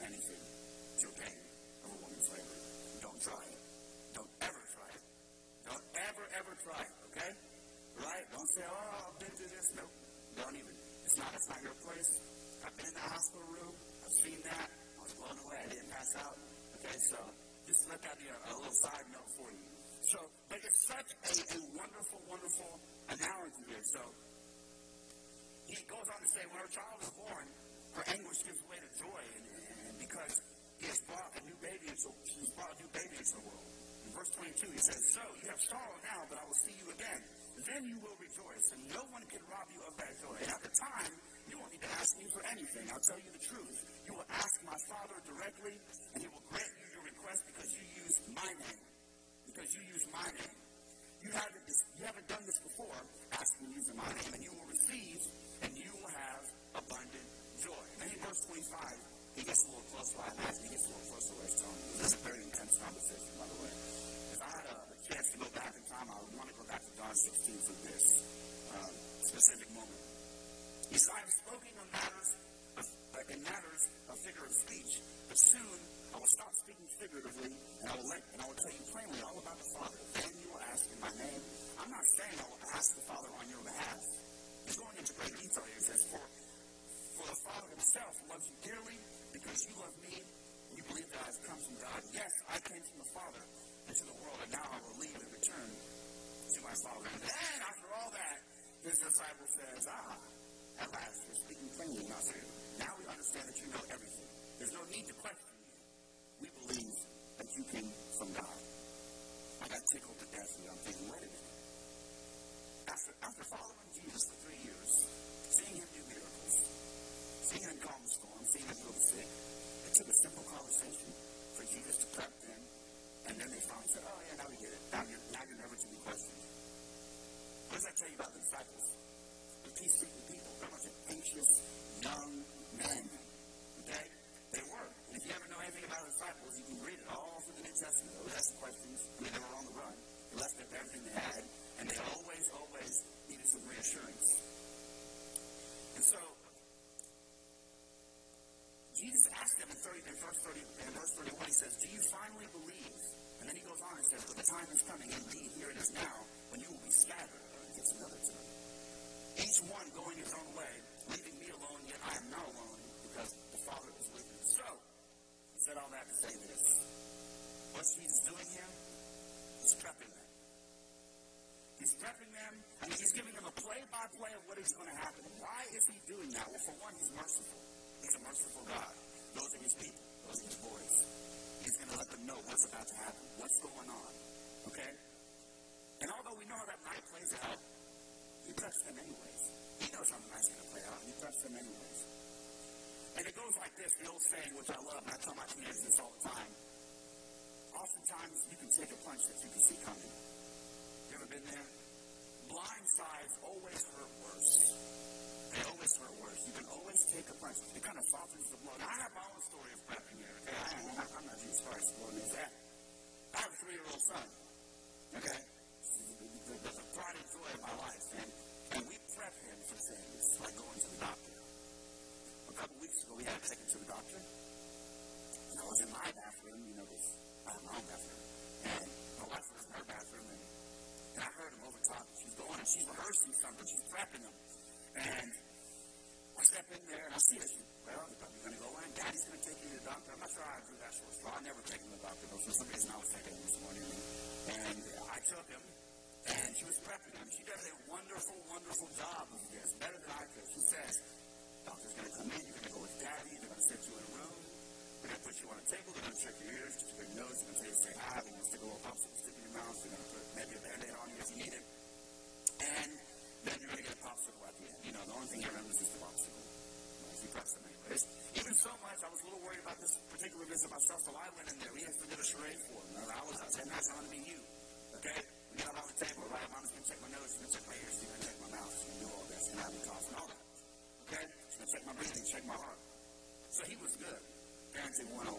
everyone. 285.13 285.34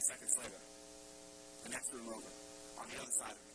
seconds 0.00 0.34
later, 0.38 0.60
the 1.64 1.70
next 1.70 1.92
room 1.92 2.08
over, 2.08 2.32
on 2.78 2.86
the 2.86 3.02
other 3.02 3.14
side 3.18 3.32
of 3.32 3.47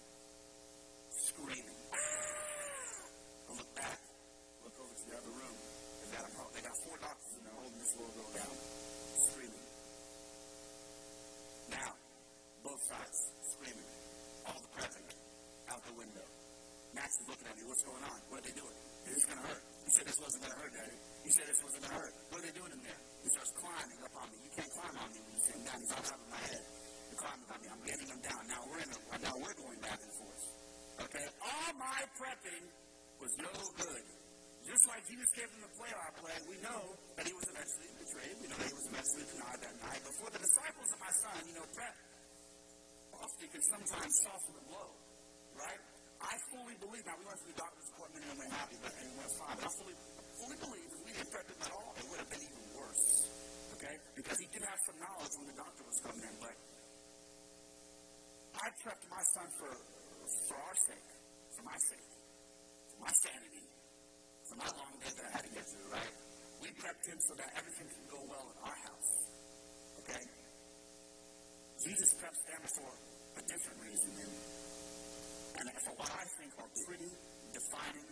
and 74.03 75.65
for 75.79 75.93
what 75.95 76.11
I 76.11 76.25
think 76.39 76.51
are 76.59 76.71
pretty 76.87 77.11
defining 77.55 78.09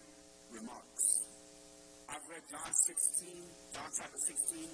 remarks. 0.51 1.03
I've 2.11 2.27
read 2.27 2.43
John 2.51 2.71
16, 2.71 3.31
John 3.71 3.89
chapter 3.95 4.19
16, 4.19 4.67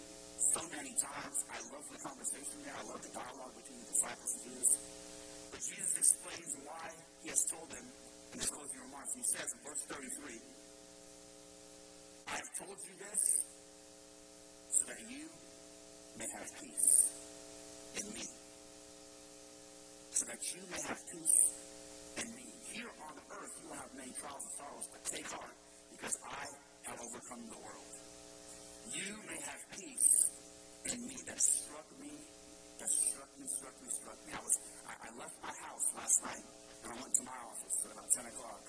so 0.57 0.61
many 0.73 0.93
times. 0.97 1.37
I 1.53 1.59
love 1.69 1.85
the 1.89 2.01
conversation 2.01 2.57
there. 2.65 2.73
I 2.73 2.85
love 2.89 3.01
the 3.01 3.13
dialogue 3.13 3.53
between 3.57 3.77
the 3.81 3.89
disciples 3.93 4.31
and 4.33 4.41
Jesus. 4.45 4.71
But 5.53 5.61
Jesus 5.61 5.93
explains 6.01 6.51
why 6.65 6.85
he 7.21 7.29
has 7.29 7.41
told 7.49 7.69
them 7.69 7.87
in 8.33 8.37
his 8.41 8.49
closing 8.49 8.81
remarks. 8.89 9.11
He 9.13 9.25
says 9.25 9.47
in 9.53 9.59
verse 9.61 9.83
33, 9.85 10.37
I 12.27 12.35
have 12.41 12.51
told 12.57 12.77
you 12.77 12.93
this 12.97 13.21
so 14.69 14.81
that 14.89 15.01
you 15.05 15.25
may 16.17 16.29
have 16.41 16.49
peace 16.57 16.89
in 18.01 18.05
me. 18.13 18.46
So 20.17 20.25
that 20.25 20.41
you 20.49 20.65
may 20.73 20.81
have 20.81 20.97
peace 21.13 21.39
in 22.17 22.27
me 22.33 22.49
here 22.73 22.89
on 23.05 23.13
earth 23.37 23.53
you 23.61 23.69
will 23.69 23.77
have 23.77 23.93
many 23.93 24.09
trials 24.17 24.41
and 24.49 24.53
sorrows, 24.57 24.89
but 24.89 25.01
take 25.05 25.29
heart, 25.29 25.57
because 25.93 26.17
I 26.25 26.41
have 26.89 26.97
overcome 26.97 27.45
the 27.53 27.61
world. 27.61 27.93
You 28.97 29.13
may 29.29 29.37
have 29.45 29.61
peace 29.77 30.09
in 30.89 31.05
me 31.05 31.21
that 31.21 31.37
struck 31.37 31.85
me, 32.01 32.09
that 32.81 32.89
struck 32.89 33.29
me, 33.37 33.45
struck 33.45 33.77
me, 33.77 33.89
struck 33.93 34.17
me. 34.25 34.33
I 34.33 34.41
was 34.41 34.55
I, 34.89 34.93
I 35.05 35.09
left 35.21 35.37
my 35.37 35.53
house 35.53 35.85
last 35.93 36.17
night 36.25 36.45
and 36.49 36.89
I 36.89 36.95
went 36.97 37.13
to 37.13 37.23
my 37.29 37.37
office 37.37 37.77
at 37.85 37.89
about 37.93 38.09
ten 38.09 38.25
o'clock 38.25 38.63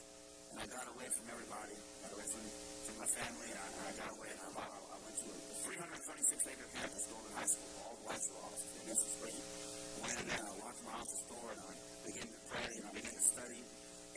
and 0.52 0.56
I 0.60 0.66
got 0.68 0.84
away 0.84 1.08
from 1.16 1.32
everybody, 1.32 1.76
got 2.04 2.12
away 2.12 2.28
from, 2.28 2.44
from 2.44 2.96
my 3.00 3.08
family, 3.24 3.48
and 3.56 3.60
I, 3.64 3.68
I 3.88 3.92
got 3.96 4.10
away 4.20 4.36
and 4.36 4.40
I, 4.52 4.68
I 4.68 4.98
went 5.00 5.16
to 5.16 5.26
a 5.32 5.54
336 5.64 6.44
acre 6.44 6.68
campus, 6.76 7.08
Golden 7.08 7.32
High 7.32 7.48
School, 7.48 7.72
all 7.88 7.96
the 7.96 8.04
lights 8.04 8.26
were 8.37 8.42
off, 8.44 8.61
and 8.61 8.84
this 8.84 9.00
is 9.00 9.12
great. 9.24 9.77
Went 10.02 10.16
in 10.22 10.26
there, 10.28 10.44
I 10.44 10.54
walked 10.62 10.82
my 10.87 10.94
office 10.94 11.24
door, 11.28 11.46
and 11.52 11.61
I 11.62 11.72
began 12.06 12.28
to 12.28 12.40
pray, 12.48 12.68
and 12.78 12.84
I 12.87 12.92
began 12.94 13.14
to 13.14 13.26
study. 13.34 13.61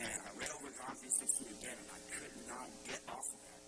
And 0.02 0.10
I 0.10 0.30
read 0.38 0.52
over 0.56 0.70
John 0.74 0.94
3.16 0.98 1.62
again, 1.62 1.78
and 1.78 1.90
I 1.90 2.00
could 2.10 2.34
not 2.50 2.68
get 2.86 3.02
off 3.10 3.28
of 3.32 3.40
that. 3.46 3.62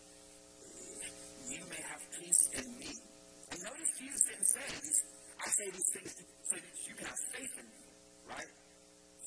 You 1.53 1.61
may 1.69 1.81
have 1.85 2.03
peace 2.17 2.43
in 2.57 2.67
me. 2.79 2.91
And 3.53 3.59
notice 3.61 3.91
Jesus 4.01 4.21
didn't 4.25 4.49
say 4.49 4.65
I 5.43 5.49
say 5.51 5.67
these 5.75 5.89
things 5.91 6.11
so 6.15 6.55
that 6.55 6.75
you 6.87 6.93
can 6.95 7.05
have 7.05 7.21
faith 7.35 7.53
in 7.59 7.67
me, 7.67 7.83
right? 8.31 8.51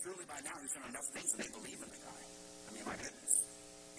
Surely 0.01 0.25
by 0.25 0.41
now 0.41 0.57
he's 0.65 0.73
done 0.73 0.89
enough 0.89 1.09
things 1.13 1.29
and 1.37 1.41
they 1.45 1.53
believe 1.53 1.77
in 1.77 1.91
the 1.93 2.01
guy. 2.01 2.23
I 2.25 2.69
mean, 2.73 2.85
my 2.89 2.97
goodness. 2.97 3.35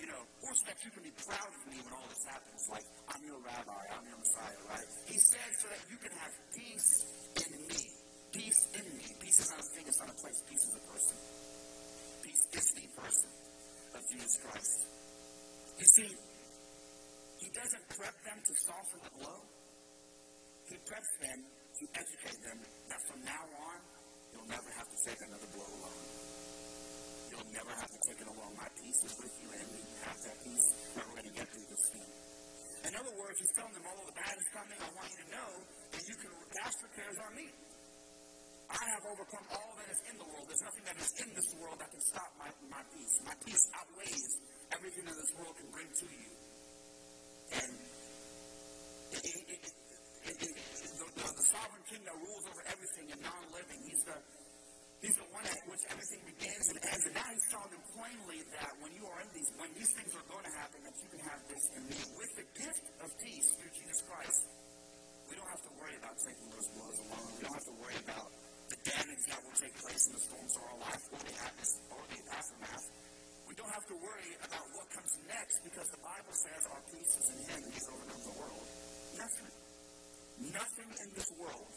You 0.02 0.08
know, 0.10 0.22
or 0.42 0.52
so 0.58 0.64
that 0.66 0.78
you 0.82 0.90
can 0.94 1.04
be 1.06 1.14
proud 1.14 1.50
of 1.54 1.62
me 1.70 1.78
when 1.78 1.94
all 1.94 2.08
this 2.10 2.26
happens. 2.26 2.62
Like, 2.74 2.88
I'm 3.14 3.22
your 3.22 3.38
rabbi, 3.38 3.82
I'm 3.94 4.06
your 4.10 4.18
Messiah, 4.18 4.62
right? 4.66 4.90
He 5.06 5.18
said 5.30 5.50
so 5.62 5.66
that 5.70 5.82
you 5.94 5.98
can 6.02 6.14
have 6.18 6.34
peace 6.58 6.92
in 7.38 7.52
me. 7.70 7.97
Peace 8.38 8.64
in 8.78 8.86
me. 8.94 9.08
Peace 9.18 9.40
is 9.42 9.50
not 9.50 9.58
a 9.58 9.68
thing, 9.74 9.86
it's 9.90 9.98
not 9.98 10.14
a 10.14 10.18
place. 10.22 10.40
Peace 10.46 10.66
is 10.70 10.74
a 10.78 10.84
person 10.94 11.18
Peace 12.22 12.44
is 12.54 12.68
the 12.78 12.88
person 12.94 13.30
of 13.98 14.02
Jesus 14.14 14.34
Christ. 14.46 14.80
You 15.82 15.88
see, 15.98 16.12
he 17.42 17.48
doesn't 17.50 17.86
prep 17.98 18.14
them 18.22 18.38
to 18.38 18.54
soften 18.62 19.00
the 19.10 19.14
blow. 19.18 19.42
He 20.70 20.78
preps 20.86 21.14
them 21.18 21.40
to 21.50 21.84
educate 21.98 22.40
them 22.46 22.60
that 22.62 23.02
from 23.10 23.26
now 23.26 23.42
on, 23.42 23.80
you'll 24.30 24.52
never 24.54 24.70
have 24.70 24.86
to 24.86 24.98
take 25.02 25.18
another 25.18 25.50
blow 25.58 25.72
alone. 25.82 26.06
You'll 27.34 27.52
never 27.58 27.74
have 27.74 27.90
to 27.90 28.02
take 28.06 28.22
it 28.22 28.28
alone. 28.30 28.54
My 28.54 28.70
peace 28.78 29.02
is 29.02 29.14
with 29.18 29.34
you, 29.42 29.50
and 29.50 29.66
we 29.66 29.82
have 30.06 30.20
that 30.30 30.38
peace, 30.46 30.68
we're 30.94 31.10
going 31.10 31.26
to 31.26 31.36
get 31.42 31.48
through 31.50 31.68
this 31.74 31.86
thing. 31.90 32.10
In 32.86 32.94
other 33.02 33.14
words, 33.18 33.38
he's 33.42 33.54
telling 33.58 33.74
them, 33.74 33.86
all 33.88 34.06
the 34.06 34.14
bad 34.14 34.36
is 34.38 34.48
coming, 34.54 34.78
I 34.78 34.90
want 34.94 35.10
you 35.10 35.20
to 35.26 35.30
know 35.34 35.52
that 35.90 36.04
you 36.06 36.16
can 36.22 36.32
cast 36.54 36.76
your 36.86 36.92
cares 36.94 37.18
on 37.18 37.34
me. 37.34 37.48
I 38.68 38.84
have 38.92 39.04
overcome 39.08 39.48
all 39.56 39.72
that 39.80 39.88
is 39.88 40.02
in 40.12 40.16
the 40.20 40.28
world. 40.28 40.46
There's 40.52 40.66
nothing 40.68 40.84
that 40.92 40.98
is 41.00 41.12
in 41.24 41.30
this 41.32 41.50
world 41.56 41.80
that 41.80 41.88
can 41.88 42.04
stop 42.04 42.30
my, 42.36 42.52
my 42.68 42.84
peace. 42.92 43.16
My 43.24 43.36
peace 43.48 43.64
outweighs 43.72 44.32
everything 44.76 45.06
that 45.08 45.16
this 45.16 45.32
world 45.40 45.56
can 45.56 45.70
bring 45.72 45.88
to 45.88 46.08
you. 46.12 46.32
And 47.48 47.72
it, 49.16 49.24
it, 49.24 49.46
it, 49.56 49.74
the, 50.28 51.08
the, 51.16 51.28
the, 51.32 51.46
sovereign 51.48 51.86
king 51.88 52.04
that 52.04 52.18
rules 52.20 52.44
over 52.52 52.62
everything 52.68 53.08
and 53.16 53.20
non-living, 53.24 53.80
he's 53.88 54.04
the, 54.04 54.20
he's 55.00 55.16
the 55.16 55.28
one 55.32 55.48
at 55.48 55.64
which 55.72 55.84
everything 55.88 56.22
begins 56.28 56.68
and 56.76 56.80
ends. 56.84 57.04
And 57.08 57.16
now 57.16 57.28
he's 57.32 57.48
telling 57.48 57.72
them 57.72 57.86
plainly 57.96 58.44
that 58.52 58.76
when 58.84 58.92
you 58.92 59.08
are 59.08 59.20
in 59.24 59.32
these, 59.32 59.48
when 59.56 59.72
these 59.80 59.92
things 59.96 60.12
are 60.12 60.28
going 60.28 60.44
to 60.44 60.54
happen, 60.60 60.84
that 60.84 60.96
you 61.00 61.08
can 61.08 61.24
have 61.24 61.37
the 70.14 70.22
storms 70.24 70.54
of 70.56 70.64
our 70.64 70.78
life 70.88 71.04
or 71.12 71.20
the, 71.20 71.36
or 71.92 72.02
the 72.08 72.22
aftermath. 72.32 72.86
We 73.48 73.54
don't 73.56 73.72
have 73.72 73.88
to 73.88 73.98
worry 73.98 74.32
about 74.44 74.66
what 74.76 74.88
comes 74.92 75.12
next 75.28 75.58
because 75.64 75.88
the 75.92 76.02
Bible 76.04 76.36
says 76.36 76.62
our 76.72 76.84
peace 76.92 77.14
is 77.18 77.28
in 77.32 77.40
Him 77.48 77.60
and 77.68 77.74
He's 77.74 77.88
overcome 77.88 78.24
the 78.24 78.36
world. 78.40 78.68
Nothing. 79.18 79.52
Nothing 80.38 80.90
in 81.02 81.10
this 81.18 81.30
world, 81.34 81.72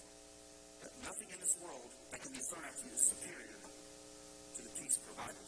nothing 1.01 1.29
in 1.33 1.39
this 1.41 1.57
world 1.65 1.91
that 2.13 2.21
can 2.21 2.33
be 2.33 2.43
thrown 2.45 2.65
at 2.69 2.77
you 2.85 2.93
is 2.93 3.05
superior 3.09 3.61
to 4.53 4.61
the 4.61 4.73
peace 4.77 4.97
provided 5.01 5.47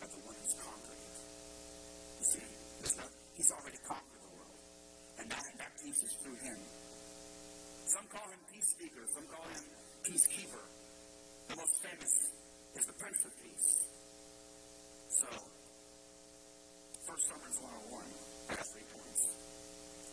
by 0.00 0.06
the 0.08 0.20
one 0.24 0.32
who's 0.32 0.56
conquered 0.56 0.96
it. 0.96 1.16
You 2.18 2.26
see, 2.32 2.46
not, 2.96 3.12
He's 3.36 3.52
already 3.52 3.80
conquered 3.84 4.22
the 4.24 4.32
world. 4.32 4.58
And 5.20 5.26
that, 5.28 5.44
that 5.60 5.72
peace 5.76 6.00
is 6.08 6.14
through 6.24 6.40
Him. 6.40 6.58
Some 7.84 8.06
call 8.08 8.26
Him 8.32 8.40
peace 8.48 8.68
speaker, 8.72 9.04
some 9.12 9.26
call 9.28 9.44
Him 9.44 9.64
peacekeeper. 10.08 10.64
The 11.48 11.56
most 11.56 11.76
famous 11.82 12.14
is 12.74 12.84
the 12.86 12.96
Prince 12.96 13.20
of 13.24 13.32
Peace. 13.42 13.70
So, 15.08 15.28
first 17.06 17.24
Sermons 17.28 17.58
101. 17.60 18.04
I 18.48 18.54
got 18.54 18.66
three 18.72 18.88
points. 18.88 19.22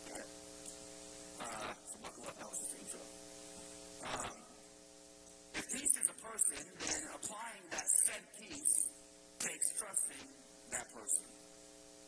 Okay. 0.06 0.26
Uh, 1.40 1.72
so 1.88 1.94
buckle 2.04 2.24
up, 2.28 2.36
that 2.36 2.48
was 2.48 2.58
just 2.60 2.74
intro. 2.78 3.02
Um, 4.02 4.36
if 5.56 5.64
peace 5.72 5.94
is 5.96 6.08
a 6.12 6.18
person, 6.20 6.62
then 6.84 7.02
applying 7.16 7.64
that 7.72 7.86
said 8.06 8.22
peace 8.38 8.74
takes 9.40 9.68
trusting 9.80 10.26
that 10.70 10.86
person. 10.92 11.26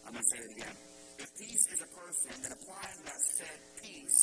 I'm 0.06 0.12
going 0.12 0.22
to 0.22 0.30
say 0.36 0.40
it 0.44 0.52
again. 0.52 0.76
If 1.18 1.28
peace 1.38 1.64
is 1.72 1.80
a 1.80 1.90
person, 1.96 2.34
then 2.44 2.52
applying 2.52 3.00
that 3.08 3.20
said 3.40 3.58
peace 3.80 4.18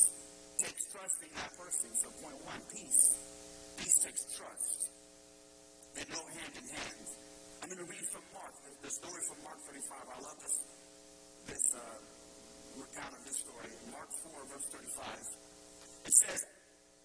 takes 0.61 0.83
trusting 0.93 1.31
that 1.35 1.51
person. 1.57 1.89
So 1.97 2.07
point 2.21 2.37
one, 2.45 2.61
peace. 2.69 3.03
Peace 3.77 3.97
takes 4.05 4.21
trust. 4.37 4.90
They 5.95 6.05
go 6.07 6.21
hand 6.23 6.53
in 6.55 6.67
hand. 6.71 7.05
I'm 7.61 7.67
going 7.69 7.83
to 7.83 7.89
read 7.89 8.05
from 8.09 8.25
Mark, 8.33 8.53
the, 8.63 8.71
the 8.81 8.91
story 8.91 9.21
from 9.27 9.39
Mark 9.43 9.59
35. 9.67 10.01
I 10.01 10.19
love 10.23 10.37
this, 10.39 10.55
this 11.51 11.65
uh, 11.75 11.97
recount 12.79 13.13
of 13.15 13.21
this 13.27 13.37
story. 13.43 13.71
Mark 13.91 14.09
4, 14.31 14.51
verse 14.51 14.67
35. 14.71 16.07
It 16.07 16.15
says, 16.25 16.39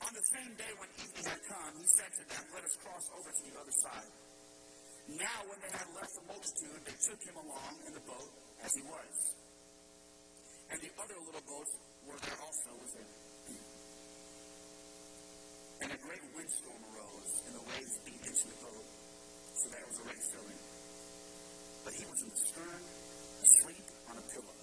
On 0.07 0.13
the 0.15 0.25
same 0.33 0.53
day 0.57 0.73
when 0.79 0.89
evening 1.03 1.27
had 1.27 1.43
come, 1.51 1.73
he 1.77 1.87
said 1.99 2.11
to 2.15 2.25
them, 2.31 2.43
Let 2.55 2.63
us 2.65 2.75
cross 2.81 3.05
over 3.19 3.31
to 3.31 3.43
the 3.43 3.55
other 3.59 3.77
side. 3.85 4.11
Now, 5.07 5.39
when 5.47 5.59
they 5.63 5.71
had 5.71 5.87
left 5.95 6.13
the 6.19 6.25
multitude, 6.27 6.83
they 6.83 6.99
took 6.99 7.21
him 7.23 7.37
along 7.39 7.75
in 7.87 7.93
the 7.95 8.05
boat 8.07 8.31
as 8.63 8.75
he 8.75 8.83
was. 8.83 9.15
And 10.71 10.79
the 10.83 10.91
other 10.99 11.15
little 11.23 11.47
boats 11.47 11.73
were 12.03 12.19
there 12.27 12.39
also 12.43 12.71
with 12.83 12.93
him. 12.99 13.26
And 15.83 15.93
a 15.93 15.99
great 16.01 16.25
windstorm 16.33 16.83
arose, 16.89 17.33
and 17.47 17.53
the 17.53 17.65
waves 17.69 17.95
beat 18.05 18.23
into 18.25 18.45
the 18.49 18.59
boat, 18.65 18.87
so 19.61 19.65
that 19.69 19.79
it 19.81 19.89
was 19.93 19.99
already 20.01 20.25
filling. 20.33 20.61
But 21.85 21.93
he 21.93 22.05
was 22.09 22.19
in 22.25 22.29
the 22.33 22.41
stern, 22.49 22.83
asleep 23.45 23.87
on 24.09 24.15
a 24.17 24.25
pillow. 24.33 24.57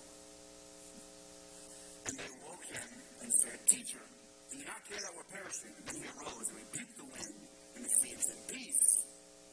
And 2.03 2.13
they 2.17 2.31
woke 2.41 2.65
him 2.65 2.89
and 3.21 3.29
said, 3.45 3.57
Teacher, 3.69 4.05
do 4.49 4.53
you 4.57 4.65
not 4.65 4.81
care 4.89 4.99
that 4.99 5.13
we're 5.13 5.31
perishing? 5.31 5.73
And 5.87 5.95
he 6.01 6.03
arose 6.03 6.45
and 6.49 6.57
rebuked 6.57 6.97
the 6.97 7.09
wind 7.13 7.37
and 7.77 7.81
the 7.85 7.93
sea 8.01 8.11
and 8.11 8.23
said, 8.25 8.39
Peace, 8.49 8.85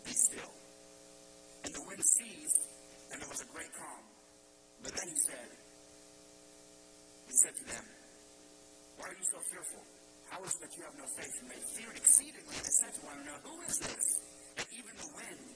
be 0.05 0.13
still. 0.17 0.53
And 1.65 1.71
the 1.77 1.85
wind 1.87 2.03
ceased, 2.03 2.63
and 3.13 3.17
there 3.21 3.29
was 3.29 3.41
a 3.45 3.49
great 3.53 3.73
calm. 3.77 4.05
But 4.83 4.93
then 4.97 5.09
he 5.13 5.19
said, 5.29 5.51
He 7.29 7.35
said 7.45 7.55
to 7.55 7.65
them, 7.69 7.85
Why 8.97 9.13
are 9.13 9.17
you 9.17 9.27
so 9.29 9.39
fearful? 9.53 10.00
How 10.31 10.41
is 10.47 10.55
it 10.55 10.61
that 10.63 10.73
you 10.79 10.83
have 10.87 10.97
no 10.97 11.09
faith? 11.19 11.35
And 11.43 11.51
they 11.51 11.63
feared 11.75 11.97
exceedingly, 11.99 12.57
and 12.57 12.73
said 12.81 12.95
to 12.95 13.03
one 13.07 13.19
another, 13.19 13.43
Who 13.45 13.57
is 13.67 13.77
this? 13.83 14.07
That 14.57 14.67
even 14.71 14.95
the 14.95 15.11
wind 15.15 15.47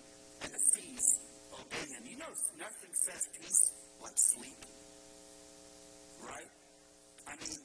and 0.42 0.50
the 0.50 0.62
seas 0.74 1.06
obey 1.54 1.86
him. 1.94 2.02
You 2.10 2.18
know, 2.18 2.32
nothing 2.58 2.92
says 2.92 3.22
peace 3.38 3.62
like 4.02 4.18
sleep. 4.34 4.60
Right? 6.20 6.50
I 7.26 7.34
mean, 7.38 7.60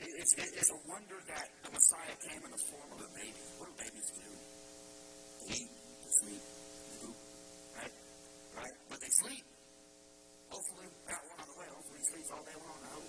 it's, 0.00 0.34
it's 0.36 0.70
a 0.72 0.80
wonder 0.88 1.18
that 1.28 1.46
the 1.64 1.70
Messiah 1.70 2.16
came 2.24 2.40
in 2.44 2.50
the 2.50 2.62
form 2.72 2.88
of 2.96 3.00
a 3.04 3.10
baby. 3.12 3.36
What 3.60 3.68
do 3.68 3.74
babies 3.76 4.08
do? 4.16 4.28
They 5.48 5.54
eat, 5.60 5.70
they 5.70 6.12
sleep, 6.24 6.42
they 6.44 6.96
poop, 7.04 7.16
right? 7.76 7.94
Right? 8.56 8.76
But 8.88 8.98
they 9.00 9.12
sleep. 9.24 9.44
Hopefully, 10.50 10.88
got 11.06 11.22
one 11.30 11.38
on 11.40 11.46
the 11.46 11.56
way. 11.60 11.68
Hopefully, 11.70 12.00
he 12.00 12.06
sleeps 12.10 12.30
all 12.34 12.42
day 12.42 12.58
long. 12.58 12.80
I 12.80 12.90
hope. 12.90 13.08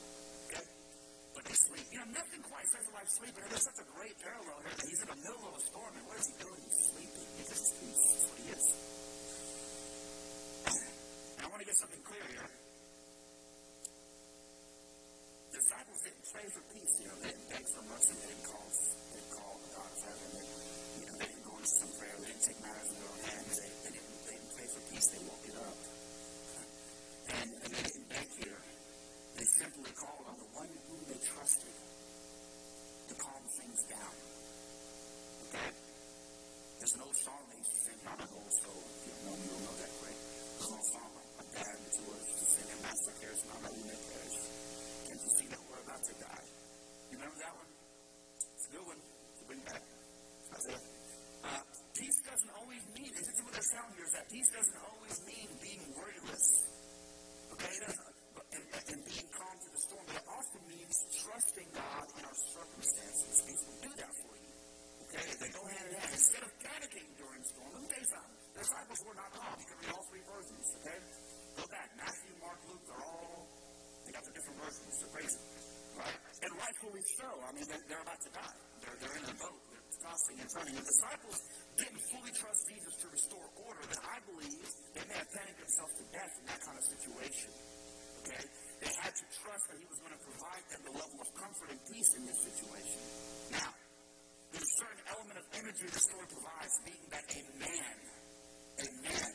Okay? 0.52 0.66
But 1.34 1.44
they 1.46 1.51
sleep. 1.68 1.86
You 1.92 2.00
know, 2.02 2.10
nothing 2.16 2.42
quite 2.42 2.68
says 2.74 2.86
like 2.94 3.10
sleeping. 3.10 3.44
There's 3.46 3.66
such 3.66 3.80
a 3.82 3.88
great 3.94 4.16
parallel 4.22 4.58
here 4.66 4.74
he's 4.90 5.02
in 5.02 5.10
the 5.10 5.20
middle 5.22 5.46
of 5.46 5.54
a 5.58 5.62
storm, 5.62 5.94
and 5.94 6.06
what 6.08 6.18
is 6.18 6.28
he 6.32 6.36
doing? 6.42 6.62
He's 6.66 6.80
sleeping 6.90 7.28
he's 7.38 7.50
peace. 7.78 8.04
That's 8.12 8.26
what 8.30 8.40
he 8.42 8.48
is. 8.56 8.66
And 11.38 11.44
I 11.46 11.48
want 11.50 11.60
to 11.62 11.68
get 11.68 11.78
something 11.78 12.02
clear 12.02 12.26
here. 12.34 12.71
So. 77.22 77.30
I 77.30 77.50
mean, 77.54 77.66
they're, 77.70 77.86
they're 77.86 78.02
about 78.02 78.22
to 78.26 78.32
die. 78.34 78.58
They're, 78.82 78.98
they're 78.98 79.18
in 79.22 79.26
the 79.30 79.38
boat. 79.38 79.62
They're 79.70 79.88
tossing 80.02 80.38
and 80.42 80.50
turning. 80.50 80.76
The 80.76 80.86
disciples 80.86 81.38
didn't 81.78 82.04
fully 82.10 82.34
trust 82.34 82.62
Jesus 82.66 82.94
to 83.06 83.08
restore 83.14 83.48
order, 83.62 83.84
but 83.86 84.02
I 84.02 84.18
believe 84.26 84.66
they 84.98 85.06
may 85.06 85.18
have 85.22 85.30
panicked 85.30 85.62
themselves 85.62 85.94
to 86.02 86.06
death 86.10 86.34
in 86.42 86.46
that 86.50 86.62
kind 86.66 86.78
of 86.82 86.86
situation. 86.90 87.50
Okay? 88.26 88.44
They 88.82 88.94
had 88.98 89.14
to 89.14 89.26
trust 89.38 89.64
that 89.70 89.78
he 89.78 89.86
was 89.86 90.00
going 90.02 90.16
to 90.18 90.24
provide 90.26 90.64
them 90.74 90.82
the 90.90 90.96
level 90.98 91.20
of 91.22 91.30
comfort 91.38 91.70
and 91.70 91.82
peace 91.86 92.12
in 92.18 92.24
this 92.26 92.40
situation. 92.42 93.00
Now, 93.54 93.70
there's 94.50 94.66
a 94.68 94.76
certain 94.82 95.04
element 95.14 95.38
of 95.38 95.46
imagery 95.54 95.90
the 95.94 96.02
story 96.02 96.28
provides, 96.28 96.74
being 96.84 97.06
that 97.14 97.26
a 97.30 97.42
man, 97.62 97.96
a 98.82 98.88
man, 99.06 99.32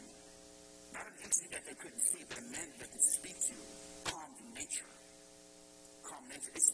not 0.93 1.05
an 1.07 1.17
entity 1.23 1.49
that 1.55 1.63
they 1.65 1.77
couldn't 1.79 2.05
see, 2.11 2.23
but 2.27 2.37
a 2.43 2.47
man 2.51 2.69
that 2.83 2.89
could 2.91 3.07
speak 3.17 3.39
to, 3.39 3.57
calmed 4.11 4.41
nature. 4.53 4.93
Calm 6.05 6.23
nature. 6.29 6.53
It's 6.55 6.71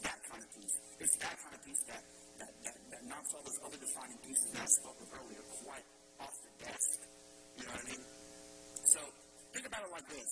all 3.34 3.44
those 3.44 3.60
other 3.64 3.80
defining 3.80 4.18
pieces 4.22 4.48
that 4.52 4.62
I 4.62 4.70
spoke 4.82 4.98
of 5.00 5.08
earlier 5.12 5.42
quite 5.64 5.86
off 6.20 6.36
the 6.44 6.52
desk. 6.64 6.98
You 7.56 7.64
know 7.64 7.72
what 7.76 7.84
I 7.84 7.88
mean? 7.88 8.04
So, 8.92 9.00
think 9.52 9.66
about 9.68 9.82
it 9.84 9.92
like 9.92 10.08
this. 10.08 10.30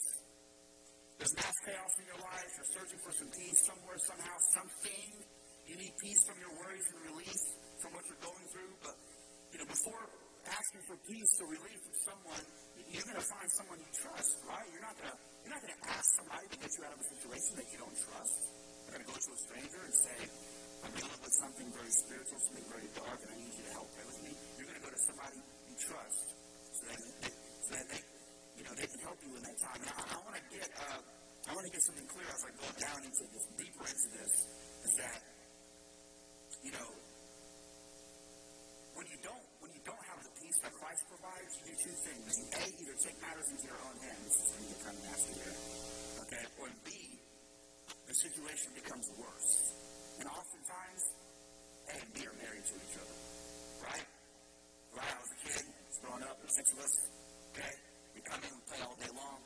There's 1.21 1.35
mass 1.37 1.57
chaos 1.69 1.93
in 2.01 2.05
your 2.09 2.21
life. 2.25 2.51
You're 2.57 2.73
searching 2.81 3.01
for 3.05 3.13
some 3.13 3.31
peace 3.37 3.61
somewhere, 3.69 3.99
somehow, 4.09 4.37
something. 4.57 5.09
You 5.69 5.77
need 5.77 5.95
peace 6.01 6.23
from 6.25 6.39
your 6.41 6.53
worries 6.57 6.87
and 6.91 7.01
relief 7.13 7.43
from 7.85 7.91
what 7.93 8.03
you're 8.09 8.25
going 8.25 8.47
through. 8.57 8.73
But, 8.81 8.97
you 9.53 9.59
know, 9.61 9.69
before 9.69 10.03
asking 10.49 10.83
for 10.89 10.97
peace 11.05 11.33
or 11.45 11.47
relief 11.53 11.79
from 11.85 11.97
someone, 12.09 12.45
you're 12.89 13.07
going 13.07 13.21
to 13.21 13.29
find 13.29 13.49
someone 13.55 13.79
you 13.79 13.93
trust, 14.01 14.35
right? 14.49 14.67
You're 14.73 14.83
not 14.83 14.97
going 14.97 15.13
to 15.13 15.19
you're 15.45 15.55
not 15.55 15.63
going 15.63 15.77
to 15.77 15.83
ask 15.89 16.07
somebody 16.21 16.47
to 16.53 16.57
get 16.59 16.71
you 16.75 16.83
out 16.85 16.93
of 16.97 17.01
a 17.01 17.09
situation 17.17 17.53
that 17.61 17.69
you 17.71 17.79
don't 17.81 17.99
trust. 18.01 18.37
You're 18.85 18.95
going 18.97 19.05
to 19.05 19.11
go 19.13 19.17
to 19.17 19.31
a 19.31 19.41
stranger 19.41 19.81
and 19.85 19.95
say, 19.95 20.19
I'm 20.85 20.93
dealing 20.97 21.21
with 21.21 21.35
something 21.41 21.69
very 21.77 21.93
spiritual, 21.93 22.39
something 22.41 22.69
very 22.73 22.89
dark, 22.97 23.19
and 23.21 23.31
I 23.31 23.37
need 23.37 23.55
you 23.55 23.65
to 23.69 23.73
help 23.77 23.89
pray 23.93 24.07
with 24.09 24.21
me. 24.25 24.33
You're 24.57 24.69
going 24.69 24.81
to 24.81 24.85
go 24.85 24.93
to 24.93 25.03
somebody 25.05 25.39
you 25.41 25.77
trust 25.77 26.27
so 26.73 26.83
that, 26.89 27.01
they, 27.21 27.33
so 27.33 27.71
that 27.77 27.87
they, 27.93 28.03
you 28.57 28.65
know, 28.65 28.75
they 28.77 28.89
can 28.89 29.01
help 29.05 29.19
you 29.21 29.31
in 29.37 29.43
that 29.45 29.59
time. 29.61 29.81
Now, 29.85 29.97
I, 30.01 30.05
I 30.11 30.19
want 30.25 30.37
to 30.41 30.45
get, 30.53 30.69
uh, 30.73 31.01
I 31.01 31.51
want 31.53 31.65
to 31.69 31.73
get 31.73 31.83
something 31.85 32.09
clear 32.09 32.29
as 32.29 32.43
I 32.45 32.53
go 32.57 32.69
down 32.81 33.01
into 33.05 33.25
this, 33.29 33.45
deeper 33.61 33.85
into 33.85 34.09
this, 34.17 34.35
is 34.89 34.93
that, 35.05 35.21
you 36.65 36.73
know, 36.73 36.91
when 38.97 39.07
you 39.09 39.19
don't, 39.25 39.47
when 39.65 39.71
you 39.73 39.83
don't 39.85 40.05
have 40.13 40.21
the 40.21 40.33
peace 40.41 40.59
that 40.61 40.73
Christ 40.77 41.03
provides, 41.09 41.51
you 41.61 41.73
do 41.73 41.75
two 41.77 41.97
things. 42.05 42.29
You 42.37 42.47
A, 42.53 42.63
either 42.69 42.97
take 43.01 43.17
matters 43.21 43.49
into 43.49 43.65
your 43.69 43.81
own 43.81 43.97
hands, 44.01 44.29
this 44.29 44.37
is 44.45 44.49
going 44.53 44.69
to 44.69 44.89
of 44.91 44.97
nasty 45.09 45.35
here, 45.41 45.57
okay, 46.25 46.45
or 46.61 46.69
B, 46.85 46.89
the 48.09 48.15
situation 48.17 48.69
becomes 48.77 49.07
worse. 49.17 49.53
And 50.21 50.29
A 50.29 50.50
and 51.99 52.13
B 52.15 52.19
are 52.27 52.37
married 52.39 52.65
to 52.67 52.75
each 52.79 52.97
other, 53.01 53.17
right? 53.83 54.07
Right, 54.95 55.11
I 55.11 55.19
was 55.19 55.31
a 55.31 55.39
kid, 55.43 55.65
was 55.67 55.99
growing 56.03 56.25
up, 56.27 56.37
there's 56.39 56.55
six 56.55 56.67
of 56.75 56.79
us, 56.83 56.95
okay? 57.55 57.75
We 58.15 58.21
come 58.23 58.43
in, 58.47 58.53
we 58.55 58.63
play 58.67 58.81
all 58.83 58.97
day 58.99 59.13
long. 59.15 59.41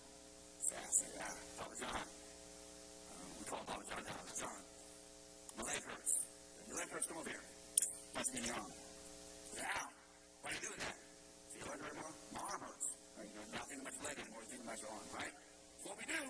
So 0.64 0.72
I 0.76 0.88
say, 0.88 1.10
ah, 1.20 1.36
Papa 1.60 1.74
John. 1.76 2.04
Um, 2.04 3.28
we 3.36 3.44
call 3.44 3.60
him 3.60 3.68
Papa 3.68 3.84
John 3.84 4.02
now, 4.04 4.20
John. 4.32 4.60
My 5.56 5.62
leg 5.68 5.82
hurts. 5.84 6.12
Your 6.64 6.76
leg 6.80 6.88
hurts, 6.88 7.06
come 7.06 7.18
over 7.20 7.30
here. 7.30 7.44
Punch 8.16 8.28
me 8.32 8.38
in 8.40 8.44
the 8.48 8.52
arm. 8.56 8.72
Ow. 8.72 9.86
Why 10.40 10.48
are 10.48 10.54
you 10.56 10.62
doing 10.64 10.80
that? 10.80 10.96
See 11.52 11.58
your 11.60 11.68
leg 11.68 11.80
hurt 11.84 11.96
more? 12.00 12.14
My 12.32 12.42
arm 12.44 12.60
hurts. 12.64 12.86
Right? 13.14 13.28
You're 13.30 13.48
not 13.52 13.64
thinking 13.68 13.84
about 13.84 13.94
your 13.94 14.04
leg 14.08 14.16
anymore, 14.24 14.40
you're 14.40 14.52
thinking 14.52 14.68
about 14.68 14.80
your 14.80 14.92
arm, 14.96 15.06
right? 15.12 15.34
That's 15.36 15.84
what 15.84 15.96
we 16.00 16.06
do, 16.08 16.22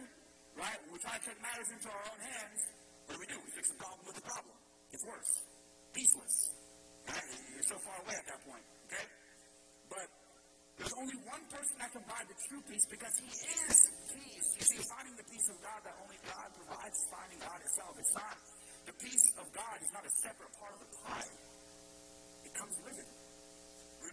right? 0.58 0.78
When 0.84 0.90
we 0.94 0.98
try 0.98 1.14
to 1.14 1.22
take 1.22 1.38
matters 1.38 1.70
into 1.70 1.88
our 1.88 2.04
own 2.10 2.20
hands, 2.20 2.60
what 3.06 3.12
do 3.14 3.20
we 3.22 3.28
do? 3.30 3.38
We 3.38 3.50
fix 3.54 3.66
the 3.70 3.78
problem 3.78 4.02
with 4.10 4.18
the 4.18 4.26
problem. 4.26 4.56
It's 4.90 5.04
worse. 5.06 5.53
Right? 5.94 7.22
You're 7.54 7.70
so 7.70 7.78
far 7.86 7.94
away 8.02 8.18
at 8.18 8.26
that 8.26 8.42
point, 8.42 8.66
okay? 8.90 9.06
But 9.86 10.10
there's 10.74 10.96
only 10.98 11.14
one 11.22 11.44
person 11.54 11.78
that 11.78 11.94
can 11.94 12.02
provide 12.02 12.26
the 12.26 12.38
true 12.50 12.62
peace 12.66 12.82
because 12.90 13.14
he 13.22 13.30
is 13.30 13.78
peace. 14.10 14.48
You 14.58 14.64
see, 14.74 14.80
finding 14.90 15.14
the 15.14 15.28
peace 15.30 15.46
of 15.54 15.58
God 15.62 15.86
that 15.86 15.94
only 16.02 16.18
God 16.26 16.50
provides, 16.50 16.98
is 16.98 17.06
finding 17.14 17.38
God 17.38 17.58
itself. 17.62 17.94
It's 17.94 18.14
not, 18.18 18.36
the 18.90 18.96
peace 18.98 19.26
of 19.38 19.46
God 19.54 19.76
is 19.78 19.90
not 19.94 20.02
a 20.02 20.12
separate 20.18 20.52
part 20.58 20.74
of 20.74 20.80
the 20.82 20.90
pie. 20.98 21.30
It 22.42 22.52
comes 22.58 22.74
with 22.82 22.98
it. 22.98 23.08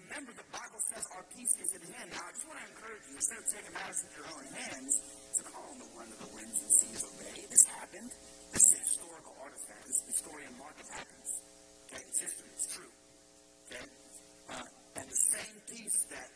Remember, 0.06 0.32
the 0.38 0.50
Bible 0.54 0.82
says 0.94 1.04
our 1.17 1.26
peace 1.34 1.54
is 1.65 1.70
in 1.76 1.84
Him. 1.84 2.06
Now, 2.13 2.24
I 2.24 2.32
just 2.32 2.46
want 2.46 2.62
to 2.62 2.65
encourage 2.78 3.04
you, 3.10 3.15
instead 3.17 3.41
of 3.41 3.48
taking 3.50 3.74
matters 3.74 4.00
into 4.06 4.15
your 4.22 4.30
own 4.38 4.46
hands, 4.54 4.94
to 5.34 5.41
call 5.50 5.65
on 5.65 5.78
the 5.82 5.89
one 5.98 6.08
of 6.13 6.20
the 6.22 6.30
winds 6.32 6.58
and 6.62 6.72
seas 6.78 7.02
obey. 7.10 7.41
This 7.50 7.65
happened. 7.65 8.12
This 8.54 8.63
is 8.70 8.72
a 8.78 8.82
historical 8.86 9.34
artifact. 9.41 9.84
This 9.84 9.98
is 9.98 10.06
the 10.13 10.15
story 10.30 10.44
in 10.46 10.54
Mark. 10.62 10.78
It 10.78 10.88
happens 10.94 11.31
faith 11.91 12.12
system 12.15 12.47
It's 12.56 12.67
true. 12.71 12.93
Okay? 13.67 13.86
Uh, 14.49 14.67
and 14.99 15.06
the 15.08 15.21
same 15.36 15.56
peace 15.67 15.99
that 16.12 16.30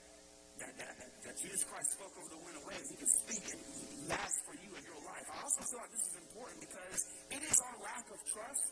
that, 0.56 0.72
that, 0.80 0.94
that, 0.96 1.12
that, 1.28 1.36
Jesus 1.36 1.68
Christ 1.68 2.00
spoke 2.00 2.15
over 2.15 2.32
the 2.32 2.39
wind 2.39 2.56
away, 2.63 2.80
he 2.80 2.96
can 2.96 3.12
speak 3.28 3.44
and 3.52 3.60
last 4.08 4.39
for 4.48 4.56
you 4.56 4.72
in 4.72 4.84
your 4.88 5.02
life. 5.04 5.28
I 5.28 5.44
also 5.44 5.68
feel 5.68 5.84
like 5.84 5.91
this 5.91 6.06
is 6.08 6.15
important 6.15 6.60
because 6.63 7.00
it 7.28 7.41
is 7.44 7.58
our 7.60 7.78
lack 7.84 8.08
of 8.08 8.20
trust 8.32 8.72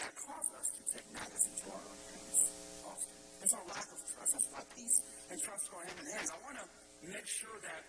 that 0.00 0.12
causes 0.16 0.52
us 0.56 0.68
to 0.72 0.82
take 0.88 1.06
matters 1.12 1.44
into 1.52 1.64
our 1.68 1.84
own 1.84 2.00
hands 2.00 2.38
often. 2.80 3.16
It's 3.44 3.52
our 3.52 3.66
lack 3.68 3.88
of 3.92 4.00
trust. 4.08 4.30
That's 4.32 4.48
why 4.56 4.62
peace 4.72 4.96
and 5.28 5.36
trust 5.44 5.64
go 5.68 5.76
hand 5.84 5.98
in 6.00 6.08
hand. 6.16 6.28
I 6.32 6.38
want 6.48 6.56
to 6.64 6.66
make 7.12 7.28
sure 7.28 7.56
that 7.60 7.82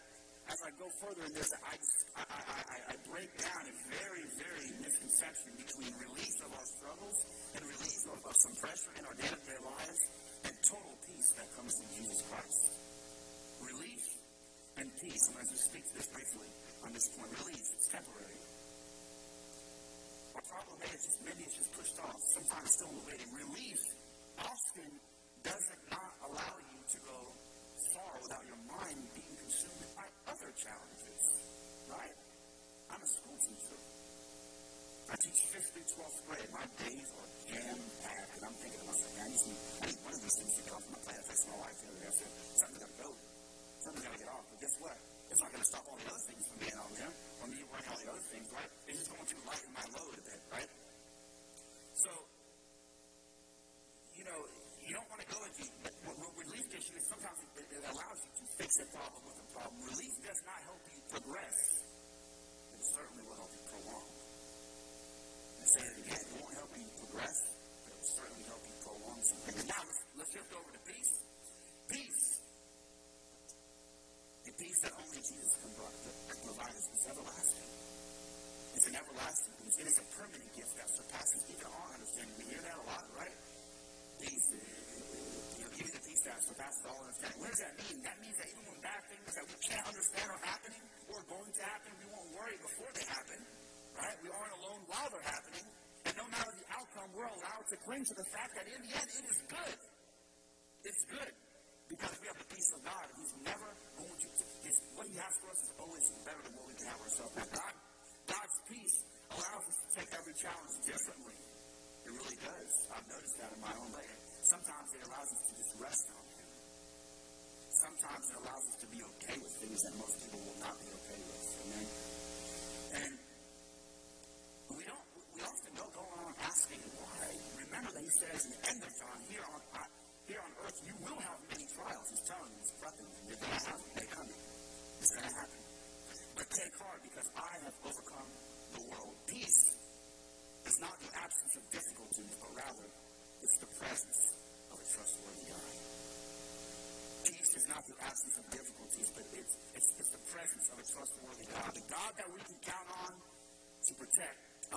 I, 0.45 0.69
go 0.77 0.87
further 1.01 1.25
in 1.25 1.33
this, 1.33 1.49
I 1.57 1.73
I 2.15 2.23
I 2.29 2.59
I 2.69 2.77
I 2.93 2.95
break 3.09 3.29
down 3.41 3.63
a 3.65 3.75
very, 3.89 4.25
very 4.37 4.67
misconception 4.77 5.51
between 5.57 5.91
release 5.97 6.37
of 6.45 6.53
our 6.53 6.67
struggles 6.77 7.17
and 7.57 7.61
release 7.65 8.03
of, 8.13 8.19
of 8.21 8.35
some 8.45 8.55
pressure 8.61 8.93
in 8.99 9.03
our 9.09 9.15
day-to-day 9.17 9.59
lives 9.65 10.01
and 10.45 10.53
total 10.61 10.95
peace 11.01 11.29
that 11.37 11.49
comes 11.57 11.73
from 11.73 11.87
Jesus 11.97 12.19
Christ. 12.29 12.44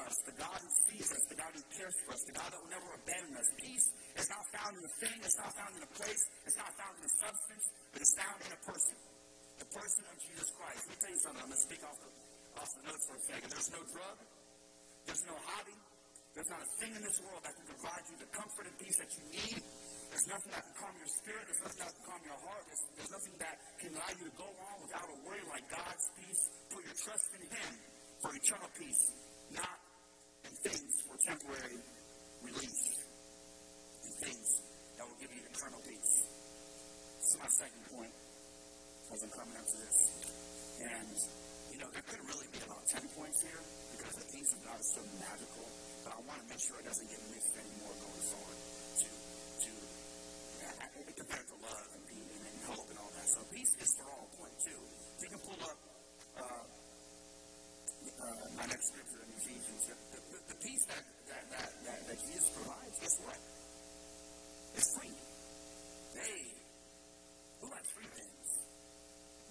Us, 0.08 0.16
the 0.24 0.36
God 0.40 0.56
who 0.56 0.70
sees 0.88 1.08
us, 1.12 1.22
the 1.28 1.36
God 1.36 1.52
who 1.52 1.62
cares 1.76 1.96
for 2.04 2.16
us, 2.16 2.22
the 2.24 2.32
God 2.32 2.48
that 2.48 2.58
will 2.64 2.72
never 2.72 2.88
abandon 2.96 3.36
us. 3.36 3.48
Peace 3.60 3.86
is 4.16 4.28
not 4.32 4.42
found 4.56 4.72
in 4.72 4.82
a 4.82 4.94
thing, 5.04 5.16
it's 5.20 5.36
not 5.36 5.52
found 5.52 5.72
in 5.76 5.82
a 5.84 5.92
place, 5.92 6.22
it's 6.48 6.56
not 6.56 6.72
found 6.80 6.96
in 6.96 7.04
a 7.04 7.12
substance, 7.20 7.64
but 7.92 7.98
it's 8.00 8.14
found 8.16 8.38
in 8.40 8.50
a 8.56 8.60
person. 8.64 8.96
The 9.60 9.68
person 9.68 10.02
of 10.08 10.16
Jesus 10.22 10.48
Christ. 10.54 10.80
Let 10.86 10.90
me 10.94 10.98
tell 11.02 11.12
you 11.12 11.20
something. 11.20 11.42
I'm 11.42 11.50
going 11.50 11.60
to 11.60 11.66
speak 11.66 11.82
off 11.82 11.98
the, 11.98 12.10
off 12.56 12.70
the 12.78 12.82
notes 12.88 13.04
for 13.10 13.16
a 13.18 13.22
second. 13.26 13.48
There's 13.52 13.72
no 13.74 13.82
drug, 13.84 14.16
there's 15.04 15.24
no 15.28 15.36
hobby, 15.44 15.78
there's 16.32 16.50
not 16.54 16.62
a 16.62 16.70
thing 16.78 16.92
in 16.94 17.02
this 17.04 17.18
world 17.20 17.42
that 17.44 17.52
can 17.58 17.66
provide 17.68 18.04
you 18.08 18.16
the 18.16 18.30
comfort 18.32 18.64
and 18.64 18.76
peace 18.80 18.96
that 19.02 19.10
you 19.12 19.24
need. 19.28 19.60
There's 20.08 20.28
nothing 20.30 20.50
that 20.56 20.62
can 20.64 20.74
calm 20.78 20.94
your 20.96 21.12
spirit. 21.20 21.44
There's 21.52 21.62
nothing 21.68 21.80
that 21.84 21.92
can 21.92 22.04
calm 22.08 22.22
your 22.24 22.40
heart. 22.48 22.64
There's, 22.64 22.84
there's 22.96 23.12
nothing 23.12 23.36
that 23.44 23.56
can 23.76 23.90
allow 23.92 24.12
you 24.16 24.24
to 24.24 24.36
go 24.40 24.48
on 24.48 24.76
without 24.88 25.04
a 25.04 25.16
worry 25.20 25.44
like 25.52 25.68
God's 25.68 26.06
peace. 26.16 26.42
Put 26.72 26.80
your 26.86 26.96
trust 26.96 27.28
in 27.36 27.44
Him 27.44 27.72
for 28.24 28.30
eternal 28.32 28.72
peace 28.72 29.04
not 29.52 29.77
things 30.62 30.92
for 31.06 31.14
temporary 31.22 31.78
relief, 32.42 32.78
and 34.02 34.12
things 34.26 34.48
that 34.98 35.06
will 35.06 35.18
give 35.22 35.30
you 35.30 35.42
eternal 35.46 35.78
peace. 35.86 36.14
This 37.22 37.28
is 37.30 37.38
my 37.38 37.50
second 37.54 37.82
point 37.94 38.14
as 39.14 39.22
I'm 39.22 39.32
coming 39.32 39.54
up 39.54 39.66
to 39.66 39.76
this. 39.78 39.98
And, 40.82 41.14
you 41.74 41.78
know, 41.78 41.88
there 41.94 42.02
could 42.06 42.22
really 42.26 42.48
be 42.50 42.60
about 42.66 42.82
10 42.90 43.02
points 43.14 43.38
here 43.42 43.62
because 43.94 44.14
the 44.18 44.26
things 44.34 44.48
of 44.54 44.58
God 44.66 44.78
is 44.82 44.88
so 44.94 45.02
magical, 45.22 45.66
but 46.02 46.12
I 46.14 46.20
want 46.26 46.38
to 46.42 46.46
make 46.50 46.62
sure 46.62 46.76
it 46.78 46.86
doesn't 46.86 47.08
get 47.10 47.20
missed 47.30 47.54
anymore 47.54 47.94
going 47.98 48.24
forward 48.34 48.58
to, 48.98 49.08
to 49.62 49.70
uh, 50.66 50.86
compared 51.18 51.46
to 51.50 51.56
love 51.62 51.88
and, 51.98 52.04
and, 52.18 52.42
and 52.50 52.58
hope 52.66 52.86
and 52.90 52.98
all 52.98 53.12
that. 53.14 53.26
So 53.30 53.42
peace 53.54 53.72
is 53.78 53.90
for 53.94 54.06
all, 54.10 54.26
point 54.34 54.54
two. 54.62 54.80
You 55.22 55.28
can 55.30 55.40
pull 55.42 55.60
up 55.66 55.78
uh, 56.38 56.62
uh, 58.22 58.44
my 58.58 58.66
next 58.66 58.90
scripture 58.90 59.27
Ephesians, 59.48 59.88
the, 59.88 59.96
the, 60.12 60.40
the 60.52 60.56
peace 60.60 60.84
that, 60.92 61.00
that, 61.24 61.44
that, 61.48 61.70
that, 61.88 62.00
that 62.04 62.18
Jesus 62.20 62.52
provides, 62.52 62.96
guess 63.00 63.16
what? 63.24 63.40
It's 64.76 64.90
free. 64.92 65.16
Hey, 66.12 66.40
who 67.56 67.66
likes 67.72 67.88
free 67.96 68.12
things? 68.12 68.48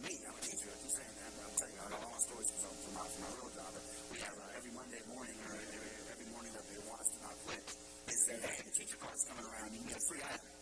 Me, 0.05 0.13
I'm 0.21 0.37
a 0.37 0.43
teacher, 0.45 0.69
I 0.69 0.77
keep 0.77 0.93
saying 0.93 1.17
that, 1.17 1.33
but 1.33 1.41
I'll 1.49 1.57
tell 1.57 1.71
you, 1.73 1.81
I 1.81 1.87
got 1.97 1.99
all 2.05 2.13
my 2.13 2.21
stories 2.29 2.49
from, 2.61 2.77
from, 2.77 2.93
my, 2.93 3.05
from 3.09 3.21
my 3.25 3.31
real 3.41 3.51
job. 3.57 3.73
We 4.13 4.17
have 4.21 4.37
uh, 4.37 4.57
every 4.61 4.73
Monday 4.77 5.01
morning, 5.09 5.37
or 5.49 5.57
every, 5.57 5.91
every 6.13 6.29
morning 6.29 6.53
that 6.53 6.65
they 6.69 6.77
want 6.85 7.01
us 7.01 7.09
to 7.17 7.19
not 7.25 7.35
quit, 7.49 7.65
they 8.05 8.17
say, 8.21 8.35
hey, 8.37 8.57
the 8.69 8.73
teacher 8.77 9.01
card's 9.01 9.25
coming 9.25 9.49
around, 9.49 9.73
you 9.73 9.81
can 9.81 9.89
get 9.89 9.97
a 9.97 10.05
free 10.05 10.21
item. 10.21 10.53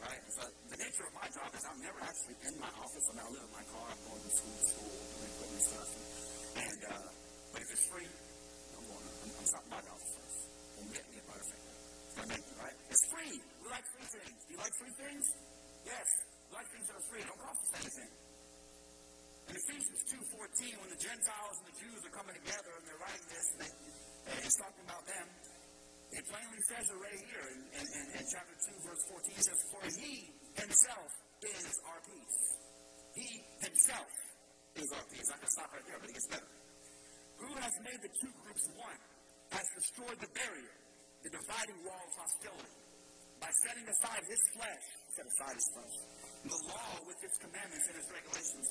Right? 0.00 0.22
So 0.32 0.48
the 0.48 0.78
nature 0.80 1.04
of 1.04 1.12
my 1.12 1.28
job 1.28 1.52
is 1.52 1.60
I'm 1.68 1.76
never 1.84 2.00
actually 2.00 2.40
in 2.48 2.56
my 2.56 2.72
office. 2.72 3.04
I 3.04 3.12
mean, 3.12 3.20
I 3.20 3.28
live 3.36 3.44
in 3.44 3.52
my 3.52 3.66
car, 3.68 3.84
I'm 3.84 4.00
going 4.00 4.22
to 4.24 4.32
school 4.32 4.56
to 4.56 4.64
school, 4.64 4.92
doing 4.96 5.28
equipment 5.28 5.64
stuff. 5.68 5.90
And, 6.56 6.80
uh, 6.88 7.08
but 7.52 7.60
if 7.60 7.68
it's 7.68 7.86
free, 7.92 8.08
I'm 8.08 8.21
stopping 9.46 9.72
by 9.72 9.80
the 9.82 9.92
office. 9.92 10.36
I'm 10.78 10.90
getting 10.92 11.12
me 11.12 11.18
a 11.18 11.26
butterfinger. 11.26 11.72
Right? 12.62 12.76
It's 12.90 13.04
free. 13.08 13.34
We 13.62 13.66
like 13.72 13.86
free 13.96 14.08
things. 14.12 14.38
Do 14.46 14.48
you 14.52 14.60
like 14.60 14.74
free 14.78 14.94
things? 15.00 15.24
Yes. 15.86 16.08
We 16.46 16.50
like 16.54 16.68
things 16.70 16.86
that 16.86 16.96
are 17.00 17.06
free. 17.08 17.22
Don't 17.24 17.40
cost 17.40 17.58
us 17.62 17.72
anything. 17.82 18.12
In 19.50 19.54
Ephesians 19.58 20.00
2.14, 20.06 20.80
when 20.80 20.90
the 20.92 21.00
Gentiles 21.02 21.56
and 21.58 21.66
the 21.72 21.76
Jews 21.82 22.00
are 22.06 22.14
coming 22.14 22.36
together 22.38 22.72
and 22.78 22.82
they're 22.86 23.02
writing 23.02 23.26
this, 23.26 23.46
and, 23.52 23.58
they, 23.64 23.72
and 24.30 24.36
it's 24.38 24.56
talking 24.60 24.84
about 24.86 25.04
them, 25.08 25.26
it 26.12 26.22
plainly 26.28 26.62
says 26.68 26.84
it 26.92 26.98
right 27.00 27.20
here 27.24 27.46
in, 27.56 27.58
in, 27.72 27.86
in, 27.88 28.04
in 28.20 28.24
chapter 28.28 28.56
2, 28.68 28.86
verse 28.86 29.02
14. 29.08 29.32
It 29.32 29.44
says, 29.48 29.60
For 29.72 29.82
he 29.96 30.12
himself 30.60 31.10
is 31.42 31.72
our 31.88 32.00
peace. 32.04 32.40
He 33.16 33.28
himself 33.64 34.10
is 34.76 34.88
our 34.92 35.04
peace. 35.08 35.28
I 35.32 35.36
can 35.40 35.50
stop 35.50 35.68
right 35.72 35.86
there, 35.88 35.98
but 35.98 36.08
it 36.12 36.16
gets 36.20 36.28
better. 36.28 36.50
Who 37.40 37.50
has 37.58 37.74
made 37.82 38.00
the 38.04 38.12
two 38.22 38.32
groups 38.44 38.64
one, 38.76 39.00
has 39.52 39.66
destroyed 39.76 40.18
the 40.20 40.32
barrier, 40.32 40.76
the 41.22 41.30
dividing 41.30 41.78
wall 41.84 42.00
of 42.00 42.14
hostility, 42.16 42.76
by 43.38 43.50
setting 43.68 43.84
aside 43.84 44.22
his 44.24 44.42
flesh, 44.56 44.84
set 45.12 45.26
aside 45.28 45.54
his 45.56 45.68
flesh, 45.76 45.94
the 46.48 46.60
law 46.72 46.90
with 47.04 47.18
its 47.20 47.36
commandments 47.38 47.86
and 47.92 47.96
its 48.00 48.08
regulations. 48.08 48.68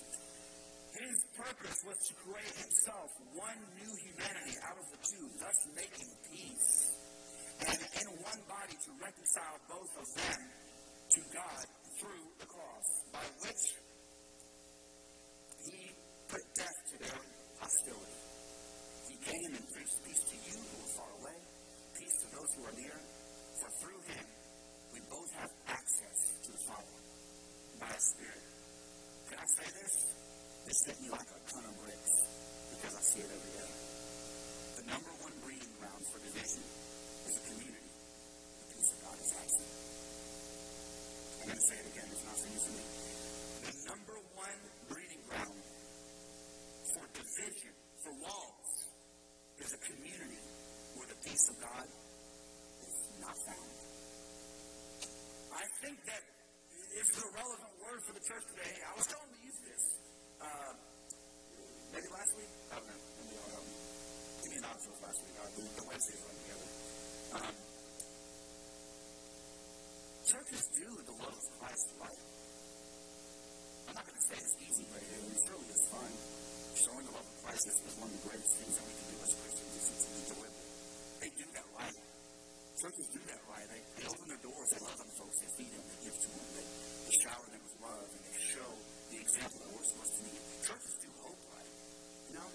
His 0.91 1.17
purpose 1.37 1.79
was 1.87 1.97
to 2.09 2.13
create 2.19 2.55
himself 2.57 3.09
one 3.37 3.59
new 3.79 3.93
humanity 4.09 4.57
out 4.67 4.75
of 4.75 4.87
the 4.91 4.99
two, 5.05 5.25
thus 5.39 5.57
making 5.77 6.09
peace 6.27 6.91
and 7.67 7.79
in 8.01 8.07
one 8.25 8.41
body 8.49 8.73
to 8.73 8.91
reconcile 8.97 9.57
both 9.69 9.93
of 10.01 10.07
them 10.17 10.39
to 11.13 11.19
God 11.33 11.65
through 11.99 12.25
the 12.39 12.45
cross, 12.45 12.87
by 13.13 13.25
which 13.45 13.63
he 15.69 15.91
put 16.27 16.41
death 16.55 16.77
to 16.91 16.95
their 17.05 17.21
hostility. 17.59 18.30
Came 19.21 19.53
and 19.53 19.67
preached 19.69 19.99
peace 20.01 20.23
to 20.33 20.37
you 20.49 20.57
who 20.57 20.75
are 20.81 20.93
far 20.97 21.11
away, 21.21 21.37
peace 21.93 22.15
to 22.25 22.27
those 22.33 22.51
who 22.57 22.61
are 22.65 22.73
near. 22.73 22.97
For 23.61 23.69
through 23.77 24.01
him 24.09 24.25
we 24.93 24.99
both 25.13 25.31
have 25.37 25.51
access 25.69 26.17
to 26.41 26.49
the 26.51 26.61
Father 26.65 26.97
by 27.77 27.89
a 27.93 28.01
Spirit. 28.01 28.43
Can 29.29 29.37
I 29.37 29.47
say 29.61 29.67
this? 29.77 29.93
This 30.65 30.79
hit 30.89 30.97
me 31.05 31.09
like 31.13 31.29
a 31.29 31.39
ton 31.53 31.63
of 31.69 31.75
bricks 31.85 32.13
because 32.73 32.93
I 32.97 33.03
see 33.05 33.21
it 33.21 33.29
every 33.29 33.53
day. 33.61 33.71
The 34.81 34.85
number 34.89 35.13
one 35.21 35.35
breeding 35.45 35.73
ground 35.77 36.01
for 36.09 36.17
division 36.25 36.63
is 37.29 37.33
a 37.37 37.43
community. 37.45 37.93
The 37.93 38.67
peace 38.73 38.89
of 38.89 38.97
God 39.05 39.17
is 39.21 39.31
absent. 39.37 39.69
I'm 41.41 41.45
going 41.45 41.61
to 41.61 41.67
say 41.69 41.77
it 41.77 41.87
again. 41.93 42.07
It's 42.09 42.25
not 42.25 42.37
for 42.41 42.49
you, 42.49 42.59
for 42.61 42.73
me. 42.73 42.85
The 43.69 43.73
number 43.85 44.17
one 44.33 44.59
breeding 44.89 45.23
ground 45.29 45.57
for 46.89 47.03
division, 47.13 47.73
for 48.01 48.13
walls, 48.17 48.60
a 49.71 49.81
community 49.87 50.41
where 50.99 51.07
the 51.07 51.19
peace 51.23 51.47
of 51.47 51.55
God 51.63 51.87
is 51.87 52.95
not 53.23 53.35
found. 53.47 53.71
I 55.55 55.63
think 55.79 55.95
that 56.11 56.23
is 56.99 57.07
the 57.15 57.27
relevant 57.31 57.73
word 57.79 57.99
for 58.03 58.13
the 58.19 58.23
church 58.27 58.43
today. 58.51 58.75
I 58.83 58.91
was 58.99 59.07
told 59.07 59.23
to 59.23 59.39
use 59.39 59.59
this. 59.63 59.83
Uh, 60.43 60.71
maybe 61.95 62.07
last 62.11 62.31
week? 62.35 62.51
I 62.67 62.83
don't 62.83 62.87
know. 62.89 62.99
Maybe 62.99 63.33
I'll 63.39 63.51
help 63.55 63.63
me. 63.63 63.75
Give 64.43 64.51
me 64.51 64.57
an 64.59 64.67
option 64.67 64.91
last 64.99 65.19
week. 65.23 65.35
Uh, 65.39 65.47
the, 65.55 65.83
Wednesdays 65.87 66.19
run 66.19 66.35
together. 66.35 66.67
Um, 67.31 67.55
churches 70.27 70.63
do 70.75 70.87
the 70.99 71.15
love 71.15 71.35
of 71.35 71.47
Christ 71.63 71.87
right. 71.95 72.23
I'm 73.87 73.95
not 73.95 74.03
going 74.03 74.19
to 74.19 74.25
say 74.27 74.35
it's 74.35 74.55
easy, 74.67 74.85
but 74.91 74.99
it, 74.99 75.15
really 75.15 75.67
is 75.71 75.83
fun. 75.87 76.11
Showing 76.71 77.03
of 77.11 77.25
Christ 77.43 77.67
is, 77.67 77.77
is 77.83 77.95
one 77.99 78.07
of 78.07 78.15
the 78.15 78.23
greatest 78.31 78.53
things 78.57 78.73
that 78.79 78.85
we 78.87 78.93
can 78.95 79.07
do 79.11 79.17
as 79.21 79.31
Christians. 79.35 79.71
It's, 79.75 79.89
it's 79.91 80.05
enjoyable. 80.23 80.65
They 81.19 81.29
do 81.35 81.45
that 81.51 81.67
right. 81.77 81.97
Churches 82.79 83.07
do 83.11 83.21
that 83.27 83.41
right. 83.51 83.67
They, 83.67 83.81
they 84.01 84.05
open 84.07 84.25
their 84.31 84.41
doors. 84.41 84.67
They 84.71 84.81
love 84.81 84.97
on 84.97 85.09
folks. 85.19 85.37
They 85.43 85.51
feed 85.59 85.71
them. 85.75 85.83
They 85.83 85.99
give 86.07 86.15
to 86.15 86.29
them. 86.31 86.47
They, 86.55 86.65
they 86.65 87.15
shower 87.21 87.47
them 87.51 87.61
with 87.61 87.75
love, 87.83 88.07
and 88.07 88.21
they 88.23 88.37
show 88.39 88.69
the 89.11 89.17
example 89.19 89.57
that 89.61 89.69
we're 89.75 89.87
supposed 89.91 90.15
to 90.15 90.21
need. 90.25 90.41
Churches 90.63 90.93
do 91.03 91.09
hope 91.21 91.41
right. 91.51 91.71
You 92.31 92.33
know, 92.39 92.49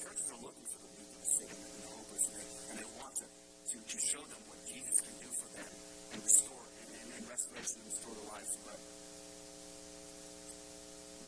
churches 0.00 0.26
are 0.32 0.40
looking 0.40 0.66
for 0.72 0.80
the 0.80 0.90
weak 0.96 1.10
and 1.14 1.20
the 1.20 1.30
sick 1.30 1.50
and 1.52 1.70
the 1.70 1.90
hopeless, 1.94 2.24
and 2.26 2.34
they, 2.40 2.48
and 2.48 2.76
they 2.80 2.88
want 2.96 3.12
to, 3.20 3.26
to, 3.28 3.76
to 3.76 3.96
show 4.00 4.22
them 4.24 4.42
what 4.48 4.58
Jesus 4.66 4.96
can 5.04 5.16
do 5.20 5.30
for 5.36 5.48
them 5.52 5.70
and 6.16 6.18
restore 6.24 6.64
and, 6.80 6.88
and, 6.96 7.08
and 7.12 7.24
restoration 7.28 7.76
and 7.84 7.86
restore 7.92 8.14
their 8.16 8.28
lives. 8.34 8.52
But, 8.64 8.78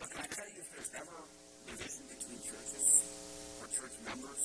but 0.01 0.09
can 0.11 0.21
I 0.25 0.29
tell 0.33 0.49
you 0.49 0.59
if 0.65 0.69
there's 0.73 0.93
ever 0.97 1.19
division 1.63 2.05
between 2.11 2.41
churches 2.43 2.87
or 3.63 3.67
church 3.83 3.99
members, 4.07 4.43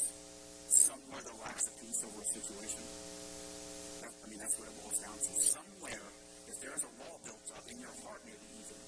somewhere 0.65 1.21
there 1.21 1.37
lacks 1.45 1.69
a 1.69 1.73
peace 1.77 2.01
over 2.09 2.25
a 2.25 2.29
situation? 2.41 2.81
That, 4.01 4.09
I 4.09 4.25
mean, 4.33 4.41
that's 4.41 4.57
what 4.57 4.65
it 4.65 4.75
boils 4.81 4.97
down 4.97 5.13
to. 5.13 5.31
Somewhere, 5.45 6.05
if 6.49 6.57
there's 6.57 6.81
a 6.81 6.91
wall 6.97 7.21
built 7.21 7.45
up 7.53 7.65
in 7.69 7.77
your 7.77 7.93
heart, 8.01 8.17
maybe 8.25 8.47
even, 8.57 8.79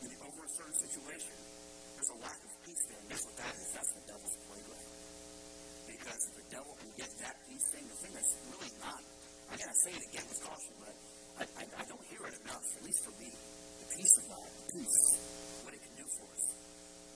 maybe 0.00 0.16
over 0.24 0.40
a 0.48 0.52
certain 0.56 0.78
situation, 0.80 1.36
there's 1.92 2.08
a 2.08 2.18
lack 2.24 2.40
of 2.40 2.52
peace 2.64 2.82
there. 2.88 2.96
And 3.04 3.08
guess 3.12 3.22
what 3.28 3.36
that 3.36 3.52
is? 3.52 3.68
That's 3.76 3.92
the 3.92 4.04
devil's 4.08 4.36
playground. 4.48 4.88
Because 5.92 6.20
if 6.24 6.34
the 6.40 6.46
devil 6.56 6.72
can 6.80 6.90
get 6.96 7.10
that 7.20 7.36
peace 7.44 7.66
thing, 7.76 7.84
the 7.84 7.98
thing 8.00 8.12
that's 8.16 8.32
really 8.48 8.72
not, 8.80 9.00
I 9.52 9.60
gotta 9.60 9.76
say 9.84 9.92
it 9.92 10.04
again 10.08 10.24
with 10.24 10.40
caution, 10.40 10.72
but 10.80 10.94
I, 11.36 11.44
I, 11.52 11.64
I 11.68 11.84
don't 11.84 12.06
hear 12.08 12.24
it 12.24 12.36
enough, 12.48 12.64
at 12.64 12.80
least 12.80 13.04
for 13.04 13.12
me. 13.20 13.28
The 13.28 13.88
peace 13.92 14.14
of 14.16 14.24
God, 14.32 14.48
peace, 14.72 15.00
what 15.68 15.72
it 15.76 15.84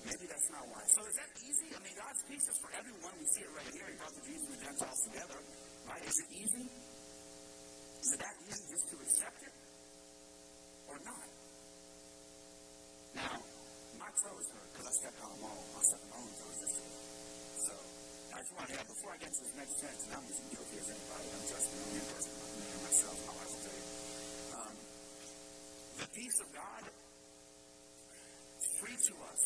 Maybe 0.04 0.24
that's 0.26 0.48
not 0.50 0.64
why. 0.68 0.82
So 0.96 1.00
is 1.04 1.16
that 1.20 1.30
easy? 1.44 1.68
I 1.76 1.80
mean, 1.84 1.96
God's 1.96 2.22
peace 2.24 2.46
is 2.48 2.58
for 2.60 2.70
everyone. 2.72 3.12
We 3.20 3.26
see 3.28 3.44
it 3.44 3.52
right 3.52 3.72
here. 3.72 3.86
He 3.90 3.96
brought 4.00 4.14
the 4.16 4.24
Jews 4.24 4.42
and 4.48 4.52
the 4.56 4.62
Gentiles 4.64 5.00
together. 5.10 5.38
Right? 5.88 6.04
Is 6.04 6.16
it 6.20 6.28
easy? 6.32 6.66
Is 8.00 8.08
it 8.16 8.20
that 8.24 8.36
easy 8.48 8.64
just 8.72 8.86
to 8.90 8.96
accept 8.96 9.40
it? 9.44 9.54
Or 10.88 10.98
not? 11.04 11.28
Now, 13.14 13.34
my 13.98 14.10
toes 14.24 14.46
hurt 14.54 14.68
because 14.72 14.86
I 14.88 14.94
stepped 15.04 15.20
on 15.20 15.30
them 15.36 15.44
all. 15.44 15.60
I 15.60 15.82
stepped 15.84 16.06
on 16.06 16.10
my 16.10 16.18
own 16.22 16.32
toes 16.32 16.58
yesterday. 16.64 16.94
So, 17.60 17.72
I 18.30 18.38
just 18.40 18.52
want 18.56 18.66
to, 18.70 18.72
yeah, 18.72 18.86
before 18.86 19.10
I 19.10 19.18
get 19.20 19.30
to 19.34 19.40
this 19.44 19.54
next 19.58 19.74
text, 19.82 20.00
and 20.06 20.12
I'm 20.16 20.26
as 20.30 20.38
guilty 20.48 20.76
as 20.80 20.88
anybody, 20.94 21.26
I'm 21.28 21.44
just 21.50 21.66
me, 21.74 21.98
I'm 22.00 22.06
person, 22.08 22.32
me 22.40 22.66
and 22.70 22.82
myself, 22.86 23.16
my 23.26 23.34
wife 23.36 23.50
will 23.50 23.62
tell 23.66 23.76
you. 23.76 23.86
Um, 24.54 24.74
the 26.00 26.08
peace 26.14 26.38
of 26.40 26.48
God, 26.54 26.82
is 28.60 28.68
free 28.80 28.96
to 28.96 29.14
us, 29.28 29.42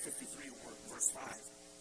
53, 0.00 0.48
verse 0.88 1.12
5 1.12 1.28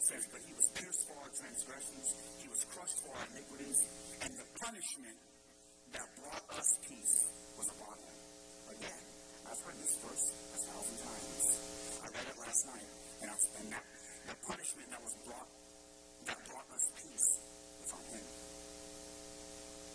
says, 0.04 0.28
But 0.28 0.44
he 0.44 0.52
was 0.52 0.68
pierced 0.76 1.08
for 1.08 1.16
our 1.24 1.32
transgressions, 1.32 2.08
he 2.44 2.48
was 2.52 2.62
crushed 2.68 3.00
for 3.00 3.16
our 3.16 3.26
iniquities, 3.32 3.80
and 4.20 4.32
the 4.36 4.48
punishment 4.60 5.16
that 5.96 6.08
brought 6.20 6.46
us 6.60 6.70
peace 6.84 7.16
was 7.56 7.68
upon 7.72 7.96
him. 7.96 8.18
Again, 8.76 9.04
I've 9.48 9.62
heard 9.64 9.80
this 9.80 9.96
verse 10.04 10.26
a 10.52 10.60
thousand 10.68 10.98
times. 11.00 11.44
I 12.04 12.08
read 12.12 12.28
it 12.28 12.38
last 12.44 12.62
night, 12.68 12.90
and, 13.24 13.28
I, 13.32 13.36
and 13.64 13.68
that, 13.72 13.86
the 14.28 14.36
punishment 14.44 14.88
that 14.92 15.00
was 15.00 15.16
brought, 15.24 15.50
that 16.28 16.40
brought 16.44 16.68
us 16.76 16.86
peace 17.00 17.30
was 17.80 17.92
on 17.96 18.04
him. 18.20 18.28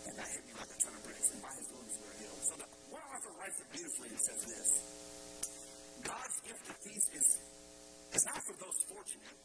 And 0.09 0.13
that 0.17 0.27
hit 0.33 0.43
me 0.49 0.53
like 0.57 0.71
a 0.73 0.79
ton 0.81 0.93
of 0.97 1.01
bricks, 1.05 1.29
and 1.29 1.41
by 1.45 1.53
his 1.61 1.67
wounds 1.69 1.93
we 1.93 2.05
are 2.09 2.17
healed. 2.25 2.41
So 2.41 2.53
the 2.57 2.67
one 2.89 3.05
author 3.05 3.33
writes 3.37 3.57
it 3.61 3.69
beautifully 3.69 4.09
and 4.09 4.21
says 4.21 4.41
this. 4.49 4.69
God's 6.01 6.37
gift 6.41 6.65
of 6.73 6.77
peace 6.81 7.07
is, 7.13 7.27
is 8.15 8.25
not 8.31 8.39
for 8.47 8.55
those 8.55 8.79
fortunate. 8.87 9.37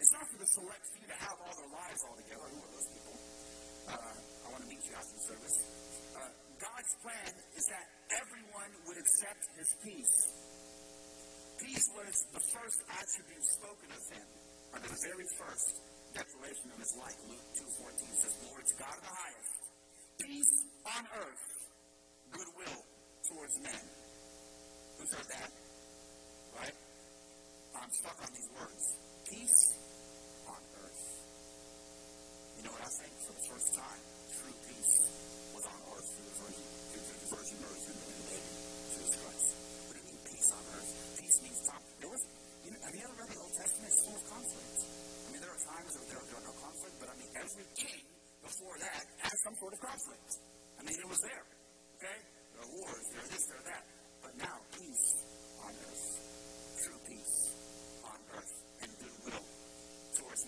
It's 0.00 0.12
not 0.16 0.24
for 0.32 0.38
the 0.40 0.48
select 0.56 0.84
few 0.96 1.04
to 1.04 1.18
have 1.20 1.36
all 1.36 1.52
their 1.52 1.72
lives 1.76 2.00
all 2.08 2.16
together. 2.16 2.46
Who 2.48 2.60
are 2.64 2.72
those 2.72 2.90
people? 2.96 3.16
Uh, 3.84 4.16
I 4.16 4.46
want 4.48 4.62
to 4.64 4.68
meet 4.72 4.82
you 4.88 4.94
after 4.96 5.12
the 5.12 5.24
service. 5.28 5.56
Uh, 6.16 6.32
God's 6.56 6.92
plan 7.04 7.30
is 7.52 7.64
that 7.68 7.86
everyone 8.24 8.72
would 8.88 8.96
accept 8.96 9.42
his 9.60 9.68
peace. 9.84 10.16
Peace 11.60 11.86
was 11.92 12.14
the 12.32 12.44
first 12.56 12.78
attribute 12.88 13.44
spoken 13.52 13.88
of 13.92 14.02
him, 14.16 14.26
or 14.72 14.78
the 14.80 14.96
very 15.04 15.28
first 15.36 15.68
declaration 16.16 16.68
of 16.72 16.78
his 16.80 16.92
life. 16.96 17.20
Luke 17.28 17.48
2.14 17.84 18.16
says, 18.16 18.32
Glory 18.48 18.64
to 18.64 18.76
God 18.80 18.96
in 18.96 19.04
the 19.04 19.12
highest. 19.12 19.52
Peace 20.24 20.54
on 20.88 21.02
earth, 21.20 21.44
goodwill 22.32 22.80
towards 23.28 23.54
men. 23.60 23.84
Who's 24.98 25.12
heard 25.12 25.28
that? 25.36 25.63
I'm 27.84 27.92
stuck 27.92 28.16
on 28.16 28.32
these 28.32 28.48
words. 28.56 28.84
Peace 29.28 29.60
on 30.48 30.62
earth. 30.72 31.04
You 32.56 32.62
know 32.64 32.72
what 32.72 32.80
I 32.80 32.88
think? 32.96 33.12
For 33.28 33.32
the 33.36 33.44
first 33.44 33.68
time, 33.76 34.00
true 34.32 34.56
peace 34.72 34.94
was 35.52 35.64
on 35.68 35.78
earth 35.92 36.08
through 36.16 36.28
the 36.32 36.36
virgin, 36.40 36.64
through 36.64 37.04
the 37.04 37.28
virgin 37.28 37.56
birth 37.60 37.84
and 37.84 37.96
the 38.00 38.08
baby, 38.24 38.52
Jesus 38.88 39.12
Christ. 39.20 39.48
What 39.84 39.92
do 39.92 39.98
you 40.00 40.06
mean 40.16 40.20
peace 40.24 40.48
on 40.48 40.64
earth? 40.64 40.90
Peace 41.20 41.36
means 41.44 41.58
stop. 41.60 41.82
There 42.00 42.08
was, 42.08 42.22
you 42.64 42.70
know, 42.72 42.80
have 42.88 42.94
you 42.96 43.04
ever 43.04 43.16
read 43.20 43.30
the 43.36 43.40
Old 43.44 43.52
Testament? 43.52 43.88
It's 43.92 44.00
full 44.00 44.16
of 44.16 44.24
conflict. 44.32 44.78
I 44.80 45.28
mean, 45.28 45.40
there 45.44 45.52
are 45.52 45.62
times 45.68 45.90
where 45.92 46.06
there, 46.08 46.24
there 46.24 46.38
are 46.40 46.46
no 46.48 46.56
conflict, 46.64 46.96
but 47.04 47.08
I 47.12 47.14
mean, 47.20 47.30
every 47.36 47.66
king 47.76 48.00
before 48.48 48.76
that 48.80 49.04
had 49.28 49.36
some 49.44 49.56
sort 49.60 49.76
of 49.76 49.80
conflict. 49.84 50.30
I 50.80 50.88
mean, 50.88 50.96
it 50.96 51.08
was 51.12 51.20
there. 51.20 51.44
Okay? 52.00 52.16
There 52.48 52.64
are 52.64 52.70
wars, 52.80 53.04
there 53.12 53.20
are 53.20 53.28
this, 53.28 53.44
there 53.44 53.60
are 53.60 53.68
that. 53.76 53.84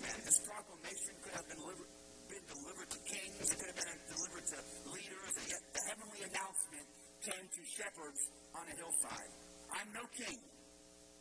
Man. 0.01 0.19
This 0.25 0.41
proclamation 0.45 1.15
could 1.23 1.35
have 1.37 1.47
been 1.49 1.61
delivered, 1.61 1.91
been 2.29 2.47
delivered 2.47 2.91
to 2.91 3.01
kings, 3.07 3.45
it 3.47 3.57
could 3.57 3.71
have 3.71 3.81
been 3.81 4.01
delivered 4.11 4.47
to 4.47 4.59
leaders, 4.93 5.33
and 5.37 5.47
yet 5.51 5.63
the 5.73 5.83
heavenly 5.89 6.21
announcement 6.27 6.87
came 7.23 7.47
to 7.47 7.63
shepherds 7.67 8.21
on 8.55 8.65
a 8.69 8.75
hillside. 8.77 9.31
I'm 9.73 9.89
no 9.93 10.05
king. 10.15 10.39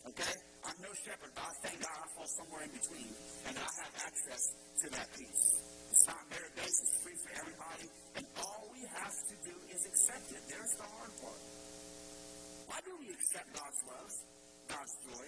Okay? 0.05 0.35
I'm 0.65 0.77
no 0.85 0.93
shepherd, 1.01 1.33
but 1.33 1.45
I 1.49 1.53
thank 1.65 1.77
God 1.81 1.97
I 1.97 2.07
fall 2.13 2.29
somewhere 2.37 2.63
in 2.65 2.73
between, 2.77 3.09
and 3.49 3.55
I 3.57 3.69
have 3.81 3.93
access 4.05 4.43
to 4.81 4.85
that 4.93 5.07
peace. 5.17 5.45
It's 5.89 6.05
not 6.05 6.21
merit 6.29 6.53
based, 6.53 6.79
it's 6.85 6.95
free 7.01 7.17
for 7.25 7.31
everybody, 7.41 7.87
and 8.19 8.25
all 8.37 8.69
we 8.69 8.81
have 8.85 9.15
to 9.15 9.35
do 9.49 9.55
is 9.73 9.81
accept 9.85 10.27
it. 10.29 10.43
There's 10.45 10.73
the 10.77 10.85
hard 10.85 11.13
part. 11.23 11.41
Why 12.69 12.79
do 12.85 12.91
we 13.01 13.07
accept 13.13 13.49
God's 13.53 13.81
love, 13.89 14.11
God's 14.69 14.95
joy? 15.09 15.25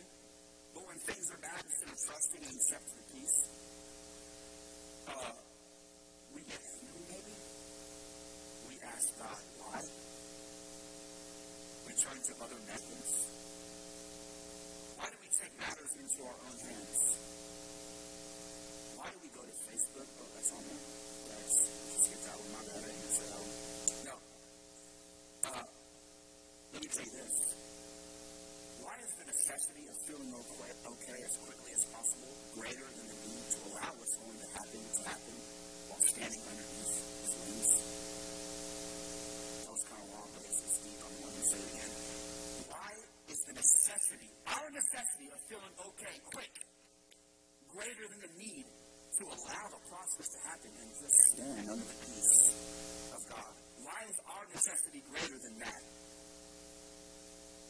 But 0.78 0.86
when 0.93 0.99
things 1.09 1.25
are 1.34 1.41
bad, 1.41 1.57
instead 1.65 1.89
of 1.89 1.97
trusting 2.05 2.43
and 2.45 2.53
accepting 2.53 3.01
peace, 3.09 3.39
uh, 5.09 5.34
we 6.38 6.41
get 6.45 6.61
angry 6.61 7.01
maybe. 7.17 7.34
We 8.69 8.78
ask 8.86 9.09
God 9.17 9.41
why. 9.57 9.82
We 11.89 11.93
turn 11.97 12.13
to 12.13 12.34
other 12.45 12.61
methods. 12.69 13.09
Why 15.01 15.09
do 15.09 15.17
we 15.17 15.30
take 15.34 15.53
matters 15.57 15.93
into 15.97 16.19
our 16.30 16.38
own 16.45 16.57
hands? 16.61 17.01
Why 19.01 19.07
do 19.09 19.17
we 19.17 19.30
go 19.34 19.41
to 19.41 19.55
Facebook? 19.65 20.09
Oh, 20.13 20.30
that's 20.30 20.51
on 20.53 20.61
there. 20.61 20.86
Yes. 21.25 21.73
Just 21.89 22.05
get 22.05 22.21
that 22.21 22.38
one. 22.38 22.53
My 22.53 22.61
bad. 22.69 22.86
I 22.86 22.93
didn't 22.93 23.15
say 23.17 23.25
that 23.34 23.41
one. 23.41 23.57
No. 24.05 24.15
Uh, 25.41 25.65
let 26.69 26.80
me 26.86 26.89
tell 26.93 27.01
you 27.01 27.15
this. 27.17 27.65
Why 28.78 28.93
is 29.03 29.11
the 29.19 29.25
necessity 29.25 29.84
of 29.89 29.97
feeling 30.05 30.32
okay, 30.56 31.20
as 31.24 31.36
quickly 31.43 31.72
as 31.76 31.84
possible 31.91 32.32
greater 32.56 32.88
than 32.88 33.06
the 33.12 33.18
need 33.28 33.43
to 33.52 33.60
allow 33.68 33.91
what's 34.00 34.16
going 34.16 34.39
to 34.39 34.50
happen 34.56 34.80
to 34.80 35.02
happen 35.04 35.36
while 35.91 36.04
standing 36.08 36.41
underneath 36.48 36.95
his 36.95 37.34
wings? 37.38 37.70
That 39.68 39.72
was 39.76 39.84
kind 39.91 40.02
of 40.04 40.10
long, 40.16 40.30
but 40.32 40.41
it's, 40.48 40.60
it's 40.64 40.78
deep. 40.88 41.00
I'm 41.04 41.16
going 41.20 41.36
to 41.36 41.45
say 41.52 41.60
it 41.60 41.70
again. 41.76 41.93
Why 42.72 42.91
is 43.28 43.39
the 43.43 43.56
necessity, 43.60 44.30
our 44.48 44.68
necessity 44.72 45.28
of 45.36 45.39
feeling 45.52 45.74
okay 45.91 46.16
quick, 46.32 46.54
greater 47.68 48.06
than 48.08 48.20
the 48.24 48.34
need 48.39 48.66
to 49.20 49.24
allow 49.28 49.66
the 49.68 49.82
process 49.91 50.28
to 50.32 50.39
happen 50.48 50.72
and 50.72 50.89
just 50.95 51.18
stand 51.36 51.66
under 51.76 51.88
the 51.88 51.98
peace 52.08 52.36
of 53.12 53.22
God? 53.28 53.52
Why 53.84 54.00
is 54.08 54.18
our 54.32 54.45
necessity 54.48 55.02
greater 55.12 55.39
than 55.43 55.56
that? 55.60 55.82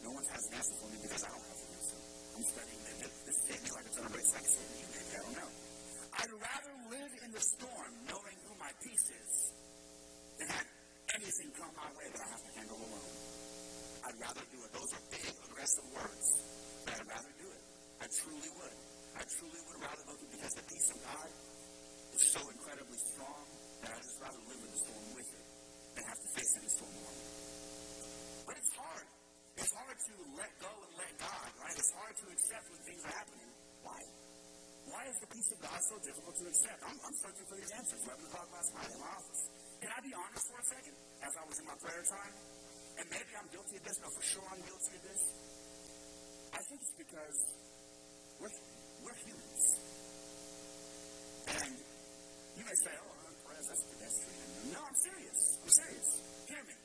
No 0.06 0.14
one 0.14 0.26
has 0.30 0.44
an 0.48 0.54
answer 0.62 0.76
for 0.78 0.88
me 0.94 0.98
because 1.02 1.24
I 1.26 1.30
don't 1.34 1.42
have. 1.42 1.67
I'm 2.38 2.44
studying 2.44 2.87
difficult 36.08 36.36
to 36.40 36.46
accept? 36.48 36.80
I'm, 36.88 36.98
I'm 37.04 37.16
searching 37.20 37.46
for 37.52 37.58
these 37.60 37.72
answers. 37.76 38.00
11 38.08 38.32
o'clock 38.32 38.48
last 38.56 38.72
night 38.80 38.90
in 38.96 39.00
my 39.04 39.12
office. 39.12 39.42
Can 39.84 39.92
I 39.92 40.00
be 40.00 40.14
honest 40.16 40.46
for 40.48 40.58
a 40.58 40.68
second? 40.72 40.96
As 41.20 41.34
I 41.36 41.44
was 41.44 41.58
in 41.60 41.66
my 41.68 41.78
prayer 41.84 42.04
time, 42.08 42.34
and 42.98 43.06
maybe 43.12 43.32
I'm 43.36 43.50
guilty 43.52 43.76
of 43.76 43.84
this, 43.84 43.98
no, 44.00 44.08
for 44.16 44.24
sure 44.24 44.48
I'm 44.48 44.64
guilty 44.64 44.94
of 44.96 45.04
this. 45.04 45.22
I 46.56 46.62
think 46.64 46.80
it's 46.80 46.96
because 46.98 47.38
we're, 48.40 48.56
we're 49.04 49.20
humans. 49.22 49.64
And 51.48 51.74
you 52.56 52.64
may 52.64 52.78
say, 52.88 52.94
oh, 52.98 53.18
prayers, 53.44 53.68
that's 53.68 53.84
pedestrian. 53.92 54.48
No, 54.74 54.80
I'm 54.82 54.98
serious. 54.98 55.40
I'm 55.62 55.74
serious. 55.76 56.08
Hear 56.48 56.64
me. 56.64 56.76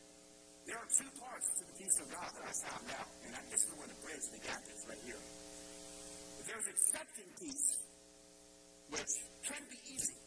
There 0.66 0.78
are 0.78 0.90
two 0.94 1.10
parts 1.18 1.46
to 1.58 1.62
the 1.66 1.74
peace 1.78 1.96
of 2.02 2.06
God 2.10 2.28
that 2.38 2.44
I 2.46 2.52
found 2.70 2.86
out, 2.94 3.08
and 3.26 3.32
I, 3.34 3.40
this 3.50 3.62
is 3.66 3.72
where 3.74 3.88
the 3.90 3.98
bridge, 4.02 4.24
the 4.30 4.42
gap 4.46 4.62
is 4.66 4.80
right 4.86 5.02
here. 5.02 5.22
There's 6.46 6.68
accepting 6.70 7.28
peace, 7.38 7.66
which 8.92 9.12
can 9.48 9.62
be 9.72 9.78
easy. 9.88 10.20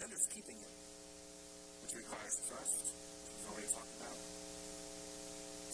Then 0.00 0.08
there's 0.08 0.28
keeping 0.32 0.56
it, 0.56 0.72
which 1.84 1.92
requires 1.92 2.34
trust, 2.48 2.88
which 2.88 3.36
we've 3.36 3.48
already 3.52 3.68
talked 3.68 3.94
about. 4.00 4.18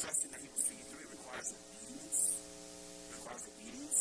Trusting 0.02 0.30
that 0.34 0.40
He 0.42 0.48
will 0.50 0.64
see 0.66 0.76
you 0.82 0.86
through 0.90 1.02
it 1.06 1.10
requires 1.14 1.48
obedience. 1.54 2.20
It 3.06 3.14
requires 3.22 3.44
obedience, 3.46 3.98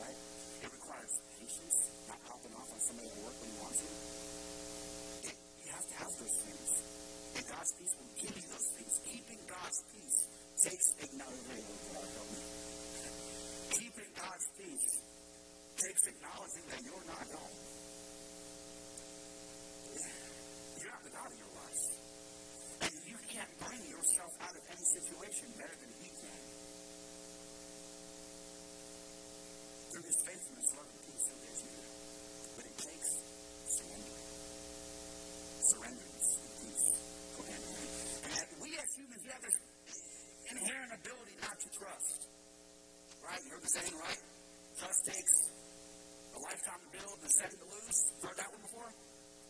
right? 0.00 0.18
It 0.64 0.70
requires 0.72 1.12
patience, 1.36 1.76
not 2.08 2.18
popping 2.24 2.54
off 2.56 2.68
on 2.72 2.80
somebody 2.80 3.08
at 3.12 3.18
work 3.20 3.36
when 3.44 3.48
you 3.52 3.60
want 3.60 3.76
to. 3.76 3.88
You 5.28 5.70
have 5.76 5.84
to 5.84 5.96
have 6.00 6.12
those 6.16 6.36
things. 6.48 6.70
And 7.36 7.44
God's 7.44 7.72
peace 7.76 7.92
will 7.92 8.12
give 8.24 8.34
you 8.40 8.46
those 8.48 8.68
things. 8.72 8.92
Keeping 9.04 9.40
God's 9.44 9.78
peace 9.92 10.18
takes 10.64 10.86
acknowledging. 10.96 11.60
Keeping 11.60 12.27
takes 15.88 16.04
acknowledging 16.04 16.68
that 16.68 16.84
you're 16.84 17.06
not 17.08 17.24
God. 17.32 17.52
You're 20.76 20.92
not 20.92 21.00
the 21.00 21.14
God 21.16 21.28
of 21.32 21.38
your 21.40 21.52
life. 21.56 21.84
And 22.84 22.92
you 23.08 23.16
can't 23.32 23.52
bring 23.56 23.82
yourself 23.88 24.32
out 24.44 24.52
of 24.52 24.64
any 24.68 24.84
situation 24.84 25.48
better 25.56 25.76
than 25.80 25.88
He 25.96 26.12
can. 26.12 26.40
Through 29.88 30.04
His 30.04 30.18
faithfulness, 30.28 30.68
love, 30.76 30.88
and 30.92 31.00
peace, 31.08 31.24
He'll 31.24 31.40
get 31.40 31.56
you. 31.56 31.72
But 32.52 32.64
it 32.68 32.76
takes 32.84 33.08
surrender. 33.80 34.16
Surrender 35.72 36.04
is 36.04 36.28
peace. 36.68 36.86
Go. 37.32 37.42
And 37.48 38.48
we 38.60 38.76
as 38.76 38.90
humans, 38.92 39.22
we 39.24 39.30
have 39.32 39.40
this 39.40 39.56
inherent 40.52 40.92
ability 41.00 41.34
not 41.40 41.56
to 41.56 41.68
trust. 41.80 42.20
Right? 43.24 43.40
You 43.40 43.50
heard 43.56 43.64
the 43.64 43.72
saying, 43.72 43.96
right? 44.04 44.20
Trust 44.78 45.00
takes 45.10 45.47
a 46.38 46.40
lifetime 46.46 46.80
to 46.86 46.90
build 46.94 47.16
and 47.18 47.26
a 47.26 47.34
second 47.34 47.58
to 47.58 47.66
lose. 47.66 47.98
Heard 48.22 48.36
that 48.38 48.50
one 48.54 48.62
before? 48.62 48.90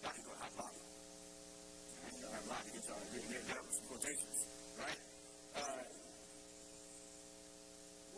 Y'all 0.00 0.14
can 0.16 0.24
go 0.24 0.32
hot 0.40 0.52
lobby. 0.56 0.82
I 0.88 2.32
have 2.32 2.44
a 2.44 2.48
lot 2.48 2.62
to 2.64 2.70
get 2.72 2.82
y'all 2.88 2.96
to 2.96 3.08
get, 3.12 3.28
get 3.28 3.60
some 3.68 3.86
quotations, 3.92 4.38
right? 4.80 5.00
Uh, 5.52 5.84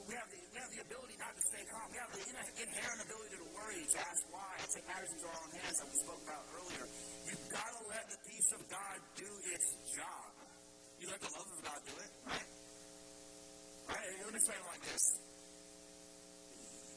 we 0.06 0.12
have, 0.18 0.28
the, 0.30 0.38
we 0.42 0.58
have 0.58 0.70
the 0.74 0.82
ability 0.86 1.16
not 1.18 1.32
to 1.34 1.42
stay 1.50 1.62
calm. 1.70 1.86
We 1.90 1.98
have 1.98 2.10
the 2.14 2.22
inherent 2.62 3.00
ability 3.06 3.36
to 3.42 3.48
worry, 3.54 3.82
to 3.90 3.98
ask 4.02 4.20
why, 4.30 4.50
to 4.58 4.66
take 4.70 4.86
matters 4.90 5.10
into 5.14 5.26
our 5.26 5.38
own 5.38 5.50
hands, 5.54 5.76
that 5.78 5.86
we 5.86 5.96
spoke 6.02 6.22
about 6.26 6.44
earlier. 6.50 6.86
You've 7.30 7.46
got 7.50 7.70
to 7.74 7.82
let 7.90 8.04
the 8.10 8.18
peace 8.26 8.50
of 8.54 8.62
God 8.70 8.96
do 9.18 9.30
its 9.54 9.66
job. 9.94 10.30
You 10.98 11.06
let 11.10 11.20
the 11.22 11.30
love 11.30 11.46
of 11.46 11.60
God 11.62 11.80
do 11.86 11.94
it, 11.94 12.10
right? 12.26 12.48
Right? 13.86 14.06
Let 14.26 14.34
me 14.34 14.42
say 14.46 14.54
it 14.54 14.66
like 14.66 14.82
this. 14.82 15.04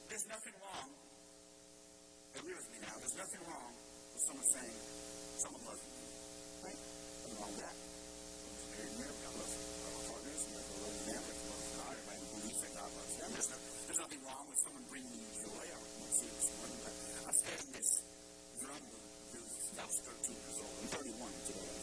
There's 0.09 0.27
nothing 0.29 0.55
wrong. 0.61 1.02
Agree 2.33 2.57
with 2.57 2.65
me 2.73 2.81
now. 2.81 2.97
There's 2.97 3.13
nothing 3.13 3.41
wrong 3.45 3.73
with 4.09 4.23
someone 4.25 4.49
saying, 4.57 4.77
someone 5.37 5.63
loves 5.69 5.85
me. 5.85 6.01
Right? 6.65 6.79
Nothing 6.81 7.37
wrong 7.37 7.53
with 7.53 7.61
that. 7.61 7.77
Married 8.73 8.95
men, 8.97 9.09
we 9.13 9.21
got 9.21 9.33
love 9.37 9.53
our 9.53 10.01
partners, 10.09 10.41
them, 10.49 11.23
God, 11.77 11.93
believes 12.33 12.59
that 12.65 12.73
God 12.73 12.89
loves 12.89 13.13
them. 13.21 13.29
There's, 13.37 13.49
no, 13.53 13.57
there's 13.85 14.01
nothing 14.01 14.21
wrong 14.25 14.45
with 14.49 14.59
someone 14.65 14.85
bringing 14.89 15.13
you 15.13 15.29
joy. 15.45 15.61
I 15.61 15.77
see 16.09 16.29
this 16.33 16.49
morning, 16.57 16.79
but 16.81 16.93
I 16.97 17.31
this 17.69 17.89
drum 18.65 18.81
booth. 18.81 19.53
I 19.77 19.85
was 19.85 19.97
13 20.01 20.33
years 20.33 20.57
old. 20.57 20.73
I'm 20.73 20.89
31 20.89 21.37
today, 21.45 21.82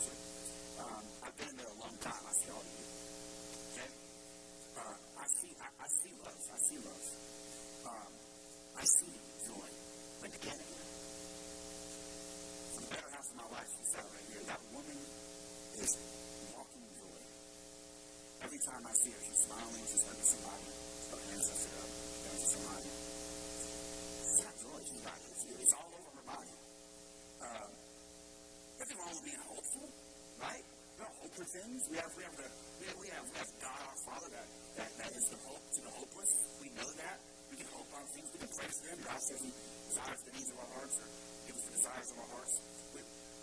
things. 31.60 31.80
We 31.92 31.96
have, 32.00 32.12
we 32.16 32.24
have, 32.24 32.36
the, 32.36 32.48
we 32.80 32.84
have, 32.88 32.98
we 33.00 33.08
have, 33.12 33.24
we 33.28 33.36
have 33.36 33.52
God 33.60 33.80
our 33.84 33.98
Father 34.08 34.28
that, 34.32 34.46
that, 34.80 34.90
that 34.96 35.12
is 35.12 35.24
the 35.28 35.40
hope 35.44 35.64
to 35.76 35.80
the 35.84 35.92
hopeless. 35.92 36.32
We 36.60 36.68
know 36.72 36.88
that. 36.88 37.16
We 37.52 37.56
can 37.60 37.68
hope 37.74 37.90
on 37.92 38.04
things. 38.14 38.28
We 38.32 38.38
can 38.40 38.52
pray 38.54 38.68
for 38.70 38.82
them. 38.88 38.98
God 39.04 39.20
says 39.20 39.40
He 39.44 39.52
desires 39.90 40.20
the 40.24 40.32
needs 40.32 40.50
of 40.54 40.58
our 40.62 40.70
hearts 40.70 40.94
or 40.96 41.06
gives 41.50 41.62
the 41.66 41.72
desires 41.76 42.08
of 42.14 42.16
our 42.22 42.30
hearts. 42.30 42.54
We, 42.94 42.98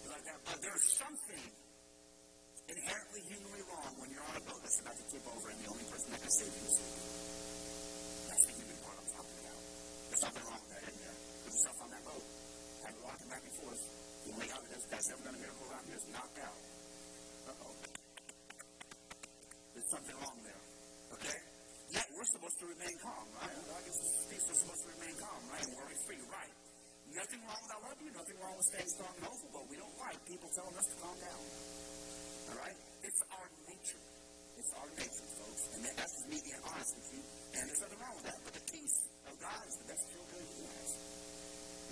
like 0.07 0.25
that. 0.25 0.39
But 0.47 0.57
there's 0.63 0.85
something 0.97 1.45
inherently 2.67 3.21
humanly 3.27 3.63
wrong 3.69 3.91
when 3.99 4.09
you're 4.11 4.27
on 4.27 4.35
a 4.39 4.43
boat 4.47 4.59
that's 4.63 4.79
about 4.81 4.97
to 4.97 5.05
tip 5.11 5.25
over 5.27 5.47
and 5.51 5.57
the 5.61 5.69
only 5.69 5.85
person 5.91 6.09
that 6.15 6.21
can 6.23 6.33
save 6.33 6.53
you 6.57 6.65
is 6.65 6.75
you. 6.79 6.89
That's 8.31 8.43
the 8.47 8.53
human 8.57 8.77
part 8.81 8.95
I'm 8.97 9.11
talking 9.11 9.37
about. 9.43 9.59
There's 10.07 10.23
something 10.23 10.45
wrong 10.47 10.61
with 10.63 10.71
that 10.73 10.83
in 10.87 10.95
there. 11.03 11.17
Put 11.43 11.51
yourself 11.51 11.77
on 11.83 11.89
that 11.91 12.03
boat. 12.07 12.25
Have 12.87 12.95
it 12.95 13.03
walking 13.03 13.29
back 13.29 13.43
and 13.43 13.55
forth. 13.59 13.81
The 14.23 14.29
only 14.35 14.49
other 14.51 14.67
that's 14.71 15.07
ever 15.11 15.23
done 15.27 15.35
a 15.35 15.41
miracle 15.43 15.65
around 15.67 15.85
here 15.87 15.99
is 15.99 16.07
knocked 16.11 16.39
out. 16.39 16.57
Something 19.87 20.19
wrong 20.19 20.39
there. 20.43 20.63
Okay? 21.15 21.37
Yet 21.95 22.07
we're 22.11 22.27
supposed 22.27 22.59
to 22.59 22.67
remain 22.67 22.95
calm, 22.99 23.27
right? 23.39 23.55
I 23.55 23.79
guess 23.87 23.99
we're 24.27 24.59
supposed 24.59 24.83
to 24.83 24.89
remain 24.99 25.15
calm, 25.15 25.39
right? 25.47 25.63
And 25.63 25.71
worry 25.79 25.97
free, 26.03 26.19
right? 26.27 26.53
Nothing 27.15 27.39
wrong 27.47 27.61
with 27.63 27.71
I 27.71 27.79
love 27.87 27.99
you, 28.03 28.11
nothing 28.11 28.37
wrong 28.43 28.55
with 28.59 28.67
staying 28.67 28.91
strong 28.91 29.15
and 29.15 29.23
hopeful, 29.23 29.47
but 29.55 29.63
we 29.71 29.79
don't 29.79 29.95
like 29.95 30.19
people 30.27 30.51
telling 30.51 30.75
us 30.75 30.87
to 30.91 30.95
calm 30.99 31.17
down. 31.23 31.41
All 32.51 32.57
right? 32.67 32.77
It's 32.99 33.21
our 33.31 33.47
nature. 33.63 34.03
It's 34.59 34.71
our 34.75 34.89
nature, 34.91 35.27
folks. 35.39 35.63
And 35.71 35.79
that's 35.87 36.13
just 36.19 36.27
me 36.27 36.37
being 36.43 36.63
honest 36.67 36.91
with 36.99 37.09
you. 37.15 37.23
And 37.55 37.63
there's 37.71 37.81
nothing 37.87 37.99
wrong 38.03 38.15
with 38.19 38.27
that. 38.27 38.39
But 38.43 38.53
the 38.59 38.65
peace 38.67 38.97
of 39.23 39.33
God 39.39 39.61
is 39.71 39.75
the 39.79 39.87
best 39.87 40.03
pill 40.11 40.25
you 40.27 40.67
has. 40.67 40.89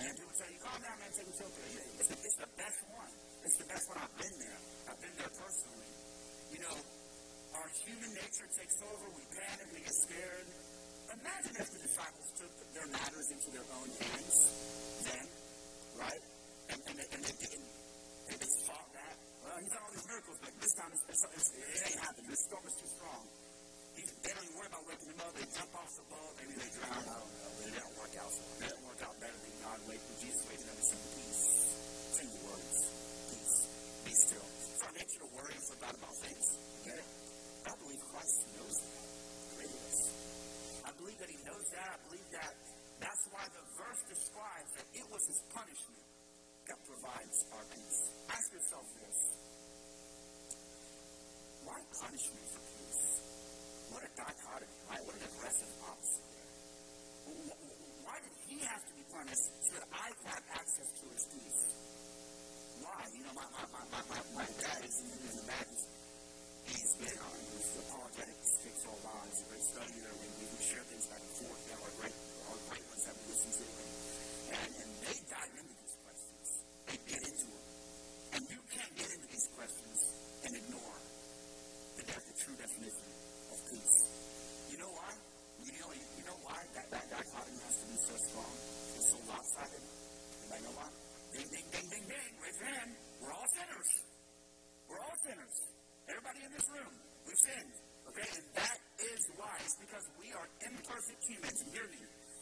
Man, 0.03 0.11
people 0.19 0.35
say, 0.35 0.47
you 0.51 0.59
calm 0.59 0.79
down, 0.83 0.95
man, 0.99 1.11
take 1.15 1.31
a 1.31 1.35
pill. 1.39 1.47
Yeah, 1.47 1.99
it's 2.03 2.09
the, 2.11 2.17
it's 2.19 2.39
the 2.43 2.51
best 2.59 2.79
one. 2.91 3.11
It's 3.47 3.55
the 3.55 3.67
best 3.71 3.85
one. 3.87 3.97
I've 4.03 4.15
been 4.19 4.35
there. 4.35 4.59
I've 4.91 4.99
been 4.99 5.15
there 5.15 5.31
personally. 5.31 5.91
You 6.51 6.59
know, 6.59 6.75
our 7.55 7.69
human 7.87 8.11
nature 8.13 8.47
takes 8.51 8.77
over. 8.83 9.05
We 9.15 9.23
panic. 9.31 9.67
We 9.71 9.79
get 9.79 9.95
scared. 9.95 10.47
Imagine 11.15 11.53
if 11.55 11.67
the 11.71 11.81
disciples 11.85 12.29
took 12.35 12.51
their 12.75 12.89
matters 12.91 13.27
into 13.31 13.49
their 13.55 13.67
own 13.79 13.87
hands 13.87 14.37
then, 15.05 15.25
right? 16.01 16.23
And, 16.73 16.79
and, 16.89 16.95
they, 16.97 17.07
and 17.13 17.21
they 17.21 17.35
didn't. 17.39 17.69
They 18.25 18.35
just 18.41 18.57
fought 18.65 18.89
that. 18.97 19.15
Well, 19.45 19.55
he's 19.61 19.69
done 19.69 19.85
all 19.85 19.93
these 19.93 20.07
miracles, 20.09 20.37
but 20.41 20.51
this 20.59 20.73
time 20.73 20.89
it's, 20.91 21.05
it's, 21.05 21.49
it 21.53 21.81
ain't 21.93 22.01
happening. 22.01 22.29
This 22.33 22.41
storm 22.49 22.65
is 22.65 22.75
too 22.75 22.89
strong. 22.89 23.23
He's, 23.95 24.11
they 24.11 24.31
don't 24.33 24.43
even 24.43 24.57
worry 24.59 24.69
about 24.73 24.83
waking 24.89 25.09
him 25.13 25.19
up. 25.23 25.31
They 25.37 25.47
jump 25.55 25.71
off 25.77 25.91
the 25.95 26.05
boat. 26.11 26.31
Maybe 26.41 26.53
they 26.59 26.69
drown. 26.73 26.99
I 26.99 27.15
don't 27.15 27.31
know. 27.31 27.49
But 27.55 27.63
it 27.69 27.73
didn't 27.79 27.95
work 27.95 28.13
out 28.19 28.31
them. 28.33 28.45
It 28.59 28.65
didn't 28.65 28.85
work 28.89 29.01
out 29.05 29.15
better 29.23 29.39
than 29.39 29.53
God 29.61 29.79
waiting. 29.87 30.15
Jesus 30.19 30.41
waiting 30.49 30.67
them 30.67 30.77
to 30.81 30.85
sing 30.89 31.03
peace. 31.15 31.43
The 32.15 32.25
words. 32.49 32.77
Peace. 33.29 33.57
Be 34.03 34.11
still. 34.11 34.47
It's 34.73 34.83
our 34.83 34.93
nature 34.97 35.21
to 35.21 35.29
worry 35.31 35.53
and 35.55 35.65
forget 35.69 35.93
about 35.95 36.15
things. 36.19 36.45
Get 36.83 36.97
it? 36.99 37.24
I 37.65 37.73
believe 37.81 38.01
Christ 38.13 38.37
knows 38.53 38.77
that. 38.77 39.05
I 40.85 40.91
believe 41.01 41.17
that 41.17 41.29
he 41.29 41.39
knows 41.41 41.65
that. 41.73 41.89
I 41.89 41.99
believe 42.05 42.29
that 42.37 42.53
that's 43.01 43.23
why 43.33 43.45
the 43.49 43.63
verse 43.73 44.01
describes 44.05 44.69
that 44.77 44.87
it 44.93 45.05
was 45.09 45.21
his 45.25 45.41
punishment 45.49 46.05
that 46.69 46.77
provides 46.85 47.37
our 47.57 47.65
peace. 47.73 47.99
Ask 48.29 48.47
yourself 48.53 48.85
this. 49.01 49.17
Why 51.65 51.77
punish 52.05 52.25
me 52.37 52.43
for 52.53 52.61
peace? 52.69 53.03
What 53.89 54.01
a 54.05 54.11
dichotomy, 54.13 54.77
right? 54.89 55.03
What 55.05 55.15
an 55.17 55.25
aggressive 55.25 55.71
opposite. 55.81 56.25
Why 58.05 58.17
did 58.21 58.35
he 58.45 58.57
have 58.61 58.83
to 58.85 58.93
be 58.93 59.05
punished 59.09 59.49
so 59.65 59.71
that 59.81 59.89
I 59.89 60.07
could 60.13 60.29
have 60.29 60.45
access 60.53 60.89
to 61.01 61.05
his 61.09 61.23
peace? 61.33 61.61
Why? 62.85 63.01
You 63.09 63.25
know, 63.25 63.33
my, 63.33 63.47
my, 63.49 63.65
my, 63.73 64.01
my, 64.05 64.21
my, 64.37 64.47
dad 64.61 64.81
is 64.85 64.95
in, 65.01 65.09
the 65.09 65.45
back. 65.49 65.65
Been 66.95 67.11
on 67.19 67.35
his 67.51 67.75
apologetics, 67.75 68.49
takes 68.63 68.87
all 68.87 68.95
law. 69.03 69.19
He's 69.27 69.43
a 69.43 69.47
great 69.51 69.65
studier. 69.67 70.11
We, 70.15 70.27
we, 70.39 70.43
we 70.47 70.59
share 70.63 70.83
things 70.87 71.05
back 71.11 71.19
and 71.19 71.33
forth. 71.43 71.59
You 71.67 71.75
know, 71.75 71.83
our 71.83 71.93
great, 71.99 72.15
our 72.47 72.59
great 72.71 72.85
ones 72.87 73.03
have 73.03 73.19
listened 73.27 73.55
to 73.59 73.65
him. 73.67 73.87
And, 74.55 74.71
and 74.79 74.89
they 75.03 75.17
dive 75.27 75.53
into 75.59 75.75
these 75.75 75.95
questions. 76.07 76.47
They 76.87 76.97
get 77.03 77.21
into 77.27 77.47
them. 77.51 77.65
And 78.31 78.41
you 78.47 78.61
can't 78.71 78.93
get 78.95 79.09
into 79.11 79.27
these 79.27 79.47
questions 79.59 79.97
and 80.47 80.51
ignore 80.55 80.97
the, 81.99 82.03
the 82.07 82.35
true 82.39 82.55
definition 82.55 83.09
of 83.51 83.57
peace. 83.75 83.97
You 84.71 84.77
know 84.79 84.91
why? 84.95 85.11
You 85.67 85.75
know, 85.75 85.91
you, 85.91 86.05
you 86.15 86.23
know 86.31 86.39
why 86.47 86.59
that, 86.79 86.87
that 86.95 87.05
dichotomy 87.11 87.59
has 87.59 87.75
to 87.75 87.85
be 87.91 87.97
so 87.99 88.15
strong 88.23 88.55
and 88.55 89.03
so 89.03 89.17
lopsided? 89.27 89.83
Anybody 89.83 90.63
know 90.63 90.75
why? 90.79 90.89
Ding, 91.35 91.49
ding, 91.51 91.67
ding, 91.75 91.87
ding, 91.91 92.05
ding. 92.07 92.31
Raise 92.39 92.55
your 92.55 92.71
hand. 92.71 92.91
We're 93.19 93.35
all 93.35 93.49
sinners. 93.51 93.89
We're 94.87 95.03
all 95.03 95.17
sinners. 95.27 95.74
Everybody 96.35 96.51
in 96.51 96.59
this 96.59 96.67
room, 96.67 96.93
we've 97.23 97.43
sinned. 97.47 97.75
Okay? 98.11 98.27
And 98.27 98.45
that 98.59 98.79
is 98.99 99.21
why. 99.39 99.55
It's 99.63 99.79
because 99.79 100.05
we 100.19 100.27
are 100.35 100.47
imperfect 100.67 101.21
humans. 101.23 101.59
Hear 101.71 101.87
me. 101.87 102.01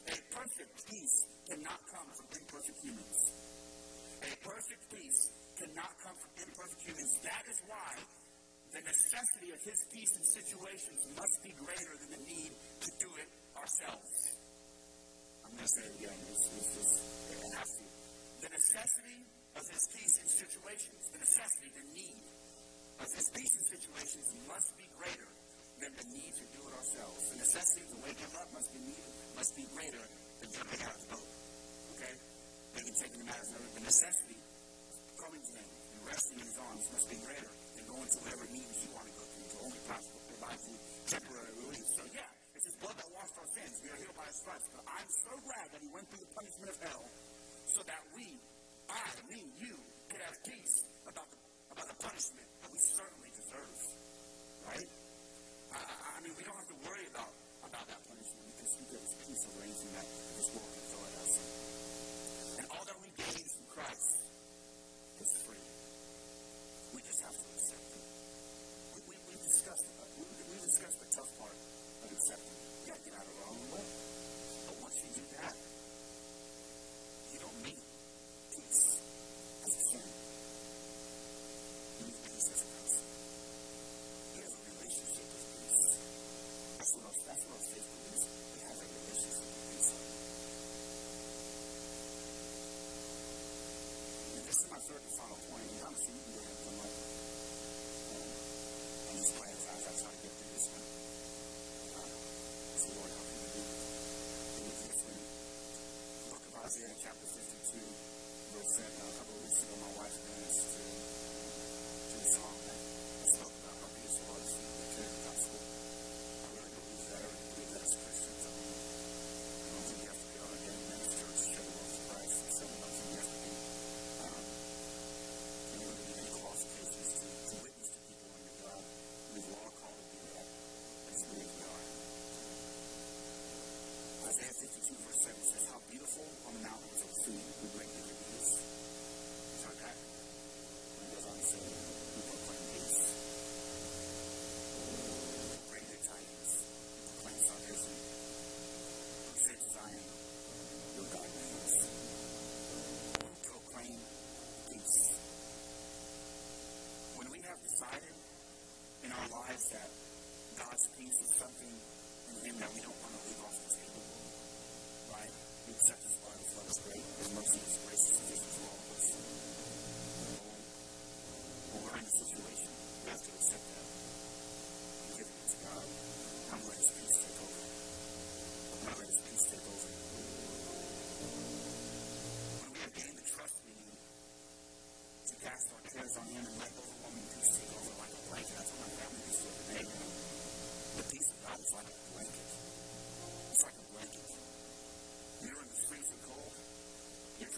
A 0.09 0.17
perfect 0.33 0.73
peace 0.89 1.15
cannot 1.45 1.79
come 1.93 2.07
from 2.17 2.27
imperfect 2.33 2.79
humans. 2.81 3.17
A 4.25 4.33
perfect 4.41 4.83
peace 4.89 5.21
cannot 5.61 5.93
come 6.01 6.17
from 6.17 6.31
imperfect 6.41 6.81
humans. 6.81 7.11
That 7.21 7.43
is 7.45 7.57
why 7.69 7.91
the 8.73 8.81
necessity 8.81 9.49
of 9.53 9.61
his 9.61 9.79
peace 9.93 10.13
in 10.17 10.23
situations 10.25 10.99
must 11.13 11.37
be 11.45 11.53
greater 11.53 11.93
than 12.01 12.09
the 12.17 12.23
need 12.25 12.51
to 12.81 12.89
do 12.97 13.09
it 13.21 13.29
ourselves. 13.53 14.09
I'm 15.45 15.53
going 15.53 15.69
to 15.69 15.73
say 15.77 15.85
it 15.85 15.95
again. 16.01 16.17
It's, 16.33 16.45
it's 16.49 16.71
just, 16.81 16.95
it 17.29 17.53
has 17.61 17.69
to. 17.77 17.85
The 18.41 18.49
necessity 18.57 19.19
of 19.53 19.63
his 19.69 19.83
peace 19.93 20.15
in 20.17 20.27
situations, 20.33 21.01
the 21.13 21.21
necessity, 21.21 21.69
the 21.77 21.85
need 21.93 22.22
of 22.99 23.33
peace 23.33 23.53
in 23.57 23.63
situations 23.65 24.27
must 24.45 24.69
be 24.77 24.85
greater 24.99 25.29
than 25.81 25.91
the 25.97 26.05
need 26.13 26.33
to 26.37 26.45
do 26.53 26.61
it 26.61 26.73
ourselves. 26.77 27.21
The 27.33 27.37
necessity 27.41 27.83
to 27.89 27.97
wake 28.05 28.19
him 28.19 28.33
up 28.37 28.49
must 28.53 28.69
be 28.69 28.81
needed, 28.85 29.13
must 29.33 29.53
be 29.57 29.65
greater 29.73 30.05
than 30.39 30.47
jumping 30.53 30.81
out 30.85 30.93
of 30.93 31.01
the 31.01 31.09
boat. 31.17 31.29
Okay? 31.97 32.13
Taking, 32.77 32.95
taking 33.01 33.19
the 33.19 33.27
matters 33.27 33.51
over. 33.51 33.69
The 33.73 33.85
necessity 33.85 34.39
of 34.39 34.95
coming 35.17 35.41
to 35.41 35.51
him 35.57 35.69
and 35.73 35.99
resting 36.05 36.37
in 36.37 36.47
his 36.47 36.59
arms 36.61 36.83
must 36.93 37.07
be 37.09 37.17
greater 37.25 37.51
than 37.51 37.83
going 37.89 38.09
to 38.13 38.17
whatever 38.23 38.45
means 38.53 38.73
you 38.85 38.89
want 38.93 39.07
to 39.09 39.15
go 39.17 39.25
through 39.25 39.47
to 39.49 39.57
only 39.65 39.81
to 39.83 40.19
provide 40.29 40.59
you 40.63 40.75
temporary 41.09 41.53
relief. 41.65 41.87
So 41.97 42.03
yeah, 42.13 42.29
it's 42.55 42.65
his 42.69 42.77
blood 42.77 42.95
that 42.95 43.09
washed 43.09 43.35
our 43.41 43.49
sins. 43.57 43.73
We 43.81 43.89
are 43.89 43.99
healed 43.99 44.17
by 44.17 44.27
his 44.29 44.37
stripes. 44.37 44.67
But 44.69 44.83
I'm 44.85 45.09
so 45.09 45.33
glad 45.43 45.65
that 45.73 45.81
he 45.81 45.89
went 45.89 46.05
through 46.13 46.23
the 46.23 46.31
punishment 46.37 46.69
of 46.71 46.77
hell 46.79 47.05
so 47.73 47.81
that 47.89 48.03
we, 48.13 48.37
I, 48.87 49.01
me, 49.27 49.41
you, 49.59 49.75
could 50.13 50.21
have 50.29 50.37
peace 50.45 50.75
about 51.09 51.32
about 51.73 51.87
the 51.89 51.97
punishment 52.05 52.47
that 52.61 52.69
we 52.69 52.77
certainly 52.77 53.31
deserve. 53.33 53.77
Right? 54.69 54.89
I, 55.73 56.02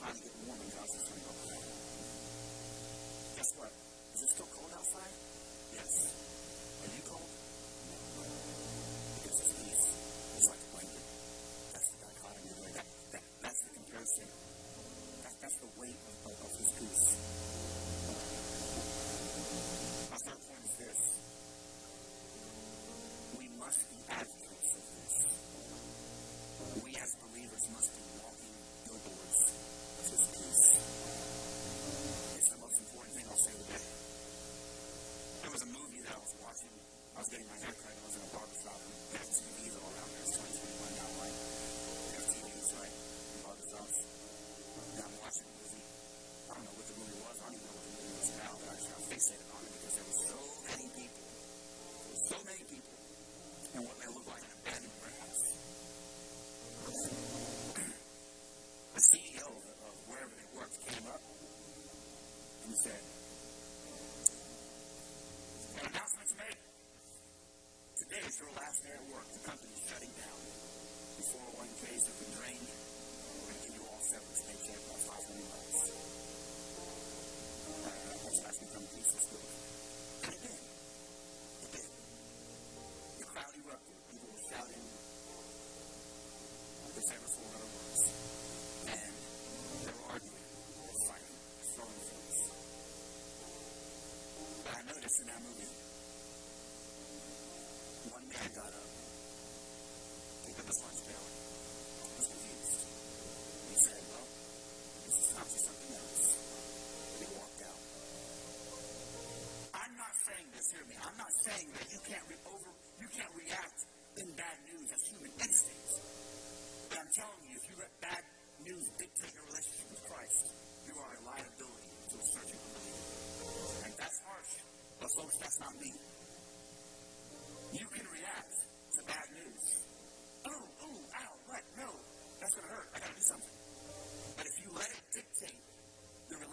trying 0.06 0.18
to 0.18 0.24
get 0.24 0.36
warm, 0.46 0.60
and 0.62 0.70
just 0.70 1.10
like, 1.10 1.26
okay. 1.26 1.58
Guess 3.38 3.50
what? 3.58 3.72
Is 4.14 4.22
it 4.22 4.30
still 4.30 4.50
cold 4.54 4.72
outside? 4.78 5.14
Yes. 5.74 6.35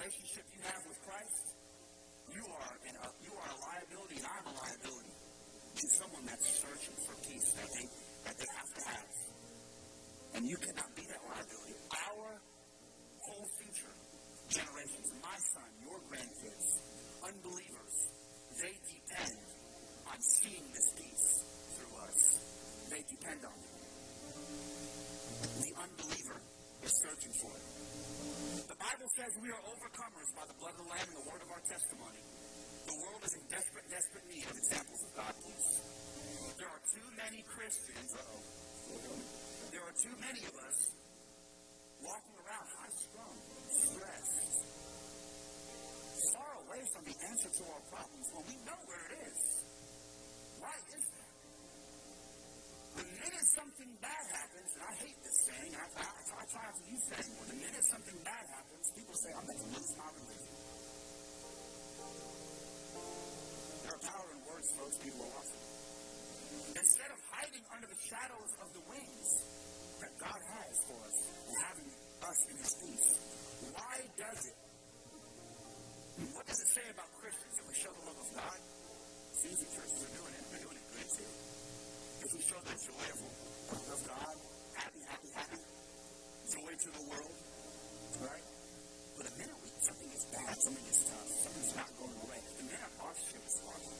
Relationship 0.02 0.42
you 0.50 0.62
have 0.66 0.82
with 0.82 0.98
Christ, 1.06 1.46
you 2.34 2.42
are 2.42 2.74
you 3.22 3.32
are 3.38 3.50
a 3.54 3.58
liability, 3.62 4.18
and 4.18 4.26
I'm 4.26 4.46
a 4.50 4.54
liability 4.58 5.14
to 5.78 5.84
someone 5.94 6.26
that's 6.26 6.48
searching 6.58 6.96
for 7.06 7.14
peace 7.22 7.48
that 7.54 7.70
they 7.70 7.86
that 8.26 8.34
they 8.34 8.50
have 8.50 8.70
to 8.74 8.82
have. 8.82 9.10
And 10.34 10.42
you 10.42 10.58
cannot 10.58 10.90
be 10.98 11.06
that 11.06 11.22
liability. 11.22 11.76
Our 11.94 12.34
whole 12.34 13.46
future 13.62 13.94
generations, 14.50 15.06
my 15.22 15.38
son, 15.54 15.70
your 15.86 15.98
grandkids, 16.10 16.66
unbelievers, 17.22 17.94
they 18.58 18.74
depend 18.82 19.38
on 20.10 20.18
seeing 20.18 20.66
this 20.74 20.88
peace 20.98 21.28
through 21.78 21.94
us. 22.02 22.20
They 22.90 23.02
depend 23.06 23.40
on 23.46 23.54
it. 23.54 23.74
The 25.62 25.72
unbeliever 25.78 26.38
is 26.82 26.94
searching 27.02 27.34
for 27.38 27.52
it. 27.54 27.64
The 28.66 28.78
Bible 28.78 29.08
says 29.14 29.30
we 29.38 29.50
are 29.54 29.62
overcomers 29.70 30.30
by 30.34 30.44
the 30.50 30.56
blood 30.58 30.74
of 30.74 30.82
the 30.82 30.90
Lamb 30.90 31.06
and 31.06 31.18
the 31.22 31.26
word 31.30 31.42
of 31.42 31.50
our 31.54 31.62
testimony. 31.62 32.22
The 32.86 32.96
world 33.06 33.22
is 33.22 33.34
in 33.38 33.44
desperate, 33.46 33.86
desperate 33.86 34.26
need 34.26 34.44
of 34.50 34.54
examples 34.58 35.00
of 35.06 35.10
God 35.14 35.34
peace. 35.46 35.70
There 36.58 36.70
are 36.70 36.82
too 36.82 37.08
many 37.14 37.40
Christians, 37.46 38.10
uh-oh, 38.18 38.42
there 39.70 39.84
are 39.86 39.96
too 39.96 40.14
many 40.18 40.42
of 40.42 40.54
us 40.58 40.78
walking 42.02 42.36
around 42.42 42.66
high 42.74 42.94
strung, 42.98 43.36
stressed, 43.86 44.58
far 46.34 46.52
away 46.66 46.82
from 46.90 47.02
the 47.06 47.16
answer 47.30 47.50
to 47.50 47.62
our 47.70 47.82
problems 47.90 48.26
when 48.34 48.44
we 48.50 48.56
know 48.66 48.78
where 48.90 49.04
it 49.06 49.14
is. 49.30 49.40
Why 50.58 50.74
is 50.98 51.04
that? 51.14 51.21
The 52.96 53.04
minute 53.08 53.46
something 53.56 53.90
bad 54.00 54.24
happens, 54.28 54.70
and 54.76 54.82
I 54.84 54.92
hate 55.00 55.18
this 55.24 55.38
saying, 55.48 55.72
I, 55.72 55.86
I, 55.96 56.08
I 56.12 56.44
try 56.52 56.66
to 56.68 56.82
use 56.84 57.04
that 57.08 57.20
anymore. 57.24 57.46
The 57.48 57.58
minute 57.60 57.84
something 57.88 58.18
bad 58.24 58.44
happens, 58.52 58.84
people 58.92 59.16
say, 59.16 59.30
I'm 59.32 59.46
going 59.48 59.60
to 59.60 59.68
lose 59.72 59.92
my 59.96 60.08
religion. 60.12 60.54
There 63.82 63.94
are 63.96 64.02
power 64.04 64.28
in 64.32 64.40
words, 64.44 64.68
folks, 64.76 64.96
people 65.00 65.22
are 65.24 65.32
watching. 65.32 65.62
Instead 66.76 67.10
of 67.12 67.18
hiding 67.32 67.64
under 67.72 67.88
the 67.88 68.00
shadows 68.04 68.52
of 68.60 68.68
the 68.76 68.84
wings 68.92 69.28
that 70.00 70.12
God 70.20 70.40
has 70.52 70.74
for 70.88 70.98
us 71.00 71.16
and 71.48 71.56
having 71.64 71.88
us 72.28 72.40
in 72.52 72.56
His 72.60 72.72
peace, 72.76 73.08
why 73.72 73.96
does 74.20 74.40
it? 74.52 74.56
What 76.36 76.44
does 76.44 76.60
it 76.60 76.70
say 76.76 76.86
about 76.92 77.08
Christians 77.16 77.54
that 77.56 77.66
we 77.66 77.74
show 77.74 77.92
the 77.92 78.04
love 78.04 78.20
of 78.20 78.28
God? 78.36 78.58
It's 79.32 79.44
easy, 79.48 79.66
churches 79.72 80.00
are 80.04 80.12
doing 80.12 80.34
it. 80.36 80.44
They're 80.52 80.64
doing 80.68 80.76
it 80.76 80.86
good 80.92 81.08
too. 81.08 81.30
If 82.22 82.30
we 82.34 82.40
show 82.46 82.54
the 82.62 82.70
joy 82.78 83.06
of, 83.10 83.18
of 83.18 84.00
God, 84.06 84.34
happy, 84.78 85.02
happy, 85.10 85.30
happy, 85.34 85.58
joy 86.54 86.70
to 86.70 86.88
the 86.94 87.04
world, 87.10 87.34
right? 88.22 88.46
But 89.18 89.26
the 89.26 89.34
minute 89.42 89.58
something 89.82 90.06
is 90.06 90.24
bad, 90.30 90.54
something 90.54 90.86
is 90.86 91.02
tough, 91.02 91.28
something's 91.42 91.74
not 91.74 91.90
going 91.98 92.18
away, 92.22 92.38
the 92.62 92.66
minute 92.70 92.92
our 93.02 93.14
ship 93.26 93.42
is 93.42 93.56
falling, 93.58 93.98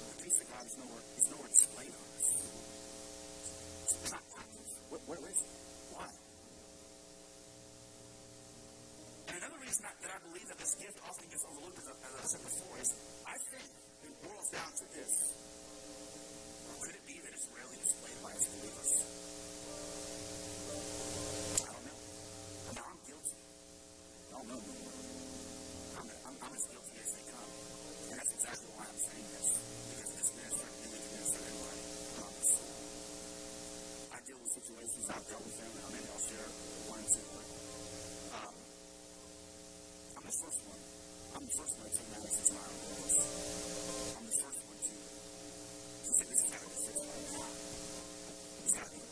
the 0.00 0.16
peace 0.16 0.38
of 0.40 0.46
God 0.48 0.64
is 0.64 0.76
nowhere, 0.80 1.04
is 1.12 1.26
nowhere 1.28 1.50
displayed 1.52 1.92
on 1.92 2.06
us. 2.16 2.28
It's 4.00 4.10
not 4.16 4.24
active. 4.32 4.68
Where, 4.88 5.02
where 5.12 5.22
is 5.28 5.38
it? 5.44 5.52
Why? 5.92 6.08
And 9.28 9.34
another 9.44 9.60
reason 9.60 9.82
that, 9.84 9.96
that 10.00 10.12
I 10.16 10.18
believe 10.24 10.48
that 10.48 10.56
this 10.56 10.72
gift 10.80 10.96
often 11.04 11.28
gets 11.28 11.44
overlooked, 11.44 11.84
as 11.84 11.88
as 11.92 12.14
I 12.16 12.24
said 12.32 12.42
before, 12.48 12.76
is 12.80 12.90
I 13.28 13.36
think 13.52 13.85
it 14.06 14.16
boils 14.22 14.48
down 14.54 14.70
to 14.70 14.84
this. 14.94 15.12
Could 16.80 16.94
it 16.94 17.04
be 17.06 17.18
that 17.18 17.32
it's 17.34 17.48
rarely 17.50 17.78
displayed 17.82 18.18
by 18.22 18.30
its 18.30 18.46
believers? 18.46 18.92
I 21.56 21.70
don't 21.74 21.84
know. 21.86 21.98
Now 22.76 22.86
I'm 22.86 23.00
guilty. 23.02 23.38
I 24.30 24.38
don't 24.38 24.46
know. 24.46 24.60
I'm, 25.96 26.06
I'm, 26.06 26.36
I'm 26.38 26.54
as 26.54 26.66
guilty 26.70 26.94
as 27.02 27.10
they 27.18 27.24
come. 27.26 27.50
And 28.10 28.16
that's 28.22 28.32
exactly 28.38 28.70
why 28.78 28.84
I'm 28.86 29.00
saying 29.02 29.26
this. 29.34 29.48
Because 29.90 30.10
this 30.14 30.30
minister, 30.38 30.68
and 30.70 30.90
this 30.94 31.06
minister, 31.10 31.40
anyway, 31.50 31.76
promise. 32.14 32.52
I 34.14 34.18
deal 34.22 34.38
with 34.38 34.52
situations, 34.54 35.04
I've 35.10 35.26
dealt 35.26 35.42
with 35.42 35.56
them, 35.58 35.72
and 35.74 35.90
maybe 35.90 36.08
I'll 36.14 36.26
share 36.30 36.46
one 36.94 37.02
or 37.02 37.10
two. 37.10 37.26
But, 37.34 37.46
um, 38.38 38.54
I'm 40.14 40.24
the 40.30 40.36
first 40.38 40.60
one. 40.62 40.80
I'm 41.34 41.42
the 41.42 41.54
first 41.58 41.74
one 41.74 41.90
to 41.90 41.92
take 41.98 42.08
matters 42.14 42.36
into 42.38 42.52
my 42.54 42.62
own 42.70 42.78
hands. 42.86 43.65
This 48.76 49.05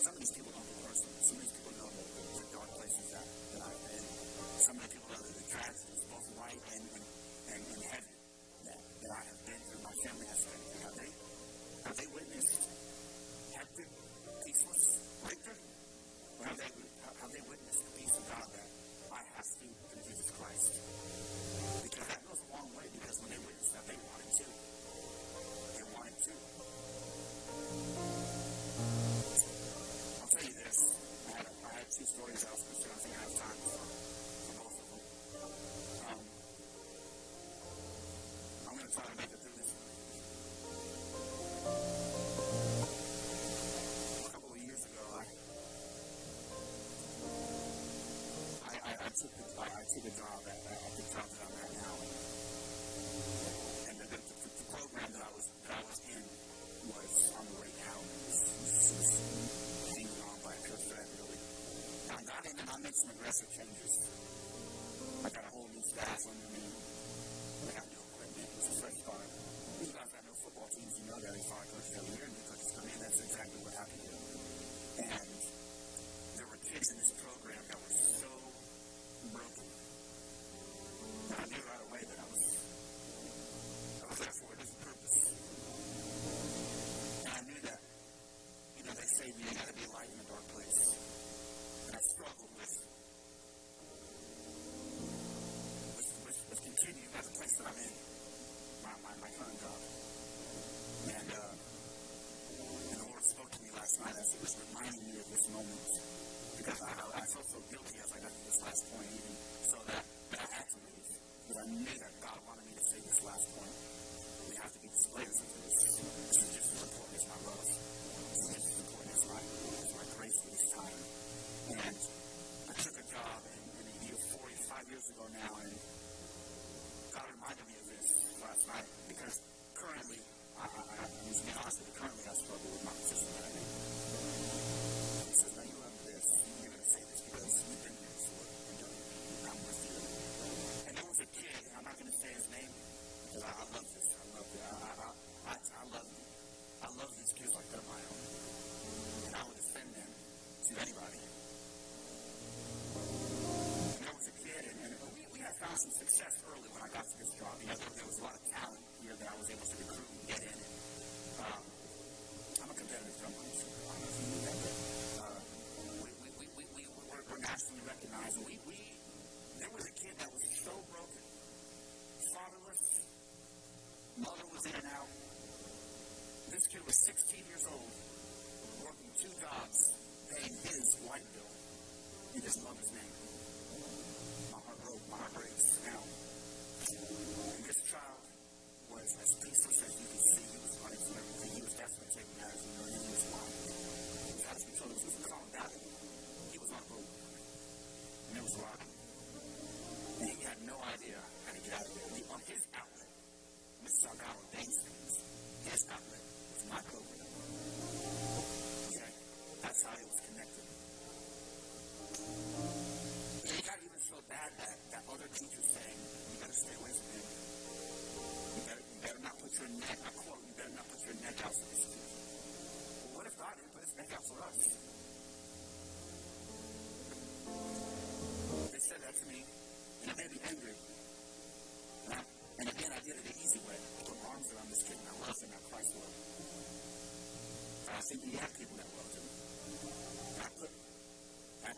Some 0.00 0.14
of 0.14 0.20
these 0.20 0.32
people 0.32 0.48
don't 0.56 0.64
divorce. 0.64 1.04
Some 1.20 1.36
of 1.36 1.42
these 1.44 1.52
people 1.60 1.72
know 1.76 1.90
the 1.92 2.46
dark 2.56 2.72
places 2.72 3.04
that, 3.12 3.26
that 3.52 3.60
I've 3.68 3.80
been. 3.84 4.04
Some 4.56 4.76
of 4.80 4.82
the 4.82 4.88
people 4.88 4.99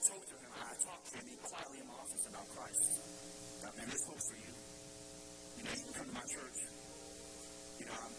spoke 0.02 0.26
to 0.26 0.34
him. 0.34 0.50
I 0.50 0.74
talked 0.82 1.06
to 1.14 1.18
him 1.22 1.38
quietly 1.46 1.78
in 1.78 1.86
my 1.86 1.94
office 1.94 2.26
about 2.26 2.46
Christ. 2.50 2.90
About, 3.62 3.76
man, 3.78 3.86
there's 3.86 4.02
hope 4.10 4.18
for 4.18 4.34
you. 4.34 4.50
You 4.50 5.62
know, 5.62 5.72
you 5.78 5.84
can 5.86 5.94
come 5.94 6.06
to 6.10 6.16
my 6.18 6.26
church. 6.26 6.58
You 7.78 7.86
know, 7.86 7.96
I'm, 8.02 8.14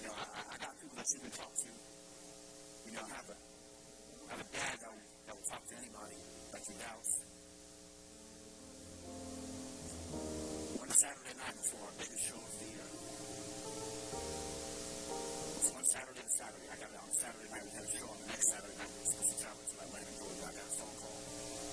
you 0.00 0.06
know, 0.08 0.14
I, 0.16 0.40
I 0.40 0.56
got 0.56 0.72
people 0.80 0.96
that 0.96 1.08
you 1.12 1.20
can 1.20 1.32
talk 1.36 1.52
to. 1.52 1.68
You 1.68 2.92
know, 2.96 3.04
I 3.04 3.12
have 3.12 3.28
a, 3.28 3.36
I 3.36 4.30
have 4.32 4.40
a 4.40 4.48
dad 4.56 4.74
that 4.80 4.88
will, 4.88 5.04
that 5.28 5.34
will 5.36 5.48
talk 5.52 5.62
to 5.68 5.74
anybody 5.76 6.16
that 6.48 6.62
you 6.64 6.74
doubt. 6.80 7.08
One 10.80 10.92
Saturday 10.96 11.34
night 11.36 11.56
before 11.60 11.82
our 11.92 11.96
biggest 12.00 12.24
show 12.24 12.40
of 12.40 12.54
the 12.56 12.68
year, 12.72 12.88
one 15.76 15.86
Saturday 15.92 16.11
Saturday. 16.32 16.64
I 16.72 16.76
got 16.80 16.88
on 16.96 17.12
Saturday 17.12 17.48
night. 17.52 17.60
We 17.60 17.70
had 17.76 17.84
a 17.84 17.92
show 17.92 18.08
on 18.08 18.16
the 18.24 18.28
next 18.32 18.46
Saturday 18.48 18.76
night. 18.80 18.88
We 18.88 19.04
were 19.04 19.10
supposed 19.12 19.32
to 19.32 19.38
travel 19.44 19.62
to 19.68 19.76
Atlanta, 19.84 20.12
Georgia. 20.16 20.44
I 20.48 20.52
got 20.56 20.64
a 20.64 20.74
phone 20.80 20.96
call. 20.96 21.71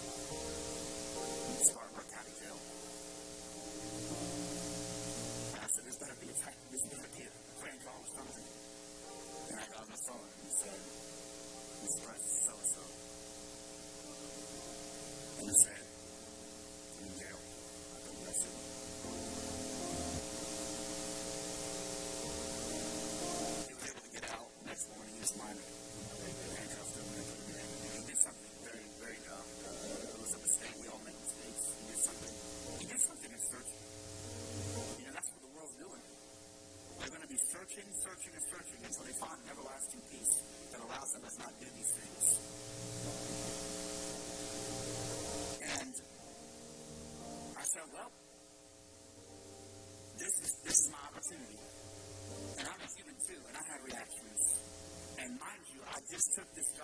took 56.39 56.55
this 56.55 56.78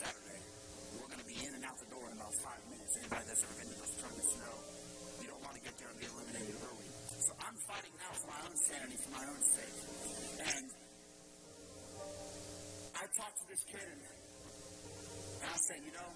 Saturday. 0.00 0.40
We're 0.96 1.10
going 1.12 1.20
to 1.20 1.28
be 1.28 1.38
in 1.42 1.52
and 1.52 1.64
out 1.68 1.76
the 1.76 1.90
door 1.92 2.04
in 2.08 2.14
about 2.16 2.34
five 2.40 2.62
minutes. 2.72 2.92
Anybody 2.96 3.24
that's 3.28 3.42
ever 3.44 3.56
been 3.60 3.68
to 3.72 3.78
those 3.82 3.94
tournaments 4.00 4.32
know 4.40 4.56
you 5.20 5.28
don't 5.28 5.42
want 5.44 5.54
to 5.56 5.62
get 5.62 5.74
there 5.76 5.88
and 5.92 5.98
be 6.00 6.06
eliminated 6.08 6.56
early. 6.64 6.88
So 7.20 7.32
I'm 7.36 7.56
fighting 7.68 7.94
now 8.00 8.12
for 8.16 8.28
my 8.32 8.40
own 8.46 8.56
sanity, 8.56 8.96
for 9.04 9.12
my 9.12 9.24
own 9.28 9.42
sake. 9.52 9.76
And 10.42 10.66
I 12.96 13.04
talked 13.18 13.36
to 13.36 13.46
this 13.52 13.62
kid 13.68 13.84
and, 13.84 14.02
and 14.02 15.48
I 15.52 15.58
said, 15.68 15.80
you 15.84 15.92
know, 15.92 16.10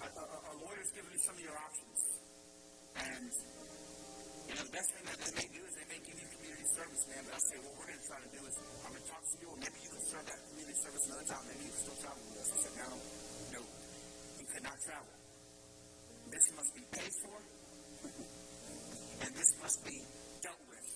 a, 0.00 0.08
a, 0.08 0.24
a 0.24 0.54
lawyer's 0.64 0.90
giving 0.96 1.12
you 1.12 1.20
some 1.20 1.36
of 1.36 1.44
your 1.44 1.58
options. 1.60 2.00
And 3.00 3.30
you 4.48 4.54
know, 4.56 4.64
the 4.64 4.74
best 4.74 4.88
thing 4.96 5.04
that 5.06 5.18
they 5.20 5.32
may 5.44 5.48
do 5.52 5.60
is 5.62 5.72
they 5.76 5.88
may 5.92 6.00
give 6.02 6.16
you 6.18 6.26
community 6.40 6.66
service, 6.74 7.02
man. 7.06 7.22
But 7.28 7.34
I 7.36 7.42
say, 7.52 7.56
well, 7.62 7.74
we're 7.78 7.86
going 7.86 7.99
to 7.99 7.99
trying 8.10 8.26
to 8.26 8.34
do 8.34 8.42
is 8.42 8.58
I'm 8.58 8.90
going 8.90 8.98
to 8.98 9.06
talk 9.06 9.22
to 9.22 9.36
you, 9.38 9.48
and 9.54 9.60
maybe 9.62 9.78
you 9.86 9.90
can 9.94 10.02
serve 10.02 10.26
that 10.26 10.40
community 10.50 10.74
service 10.82 11.04
another 11.06 11.28
time. 11.30 11.44
Maybe 11.46 11.62
you 11.62 11.70
can 11.70 11.82
still 11.86 11.98
travel 12.02 12.22
with 12.26 12.42
us. 12.42 12.48
He 12.50 12.58
said, 12.58 12.74
no, 12.74 12.90
no, 13.54 13.60
he 14.34 14.44
could 14.50 14.64
not 14.66 14.78
travel. 14.82 15.14
This 16.26 16.46
must 16.58 16.72
be 16.74 16.82
paid 16.90 17.12
for, 17.22 17.38
and 19.22 19.30
this 19.30 19.50
must 19.62 19.78
be 19.86 19.96
dealt 20.42 20.62
with 20.66 20.88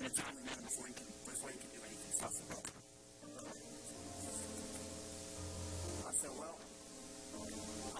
in 0.00 0.04
a 0.08 0.12
timely 0.16 0.42
manner 0.48 0.64
before 0.64 0.86
he 0.88 0.94
can, 0.96 1.08
before 1.28 1.50
he 1.52 1.58
can 1.60 1.70
do 1.76 1.80
anything. 1.84 2.12
So 2.16 2.24
I 2.24 2.30
said, 2.32 2.46
well, 2.48 2.64
I 6.08 6.12
said, 6.24 6.32
well, 6.40 6.56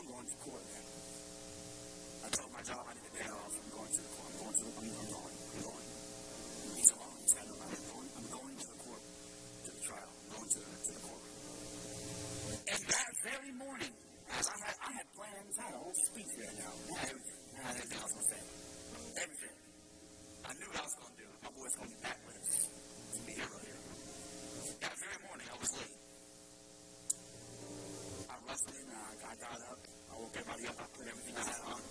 I'm 0.01 0.07
going 0.09 0.27
to 0.33 0.37
court 0.41 0.65
now. 0.65 0.80
audio 30.61 30.73
book 30.77 30.91
and 31.01 31.09
everything 31.09 31.37
of 31.37 31.47
that 31.47 31.61
on. 31.73 31.90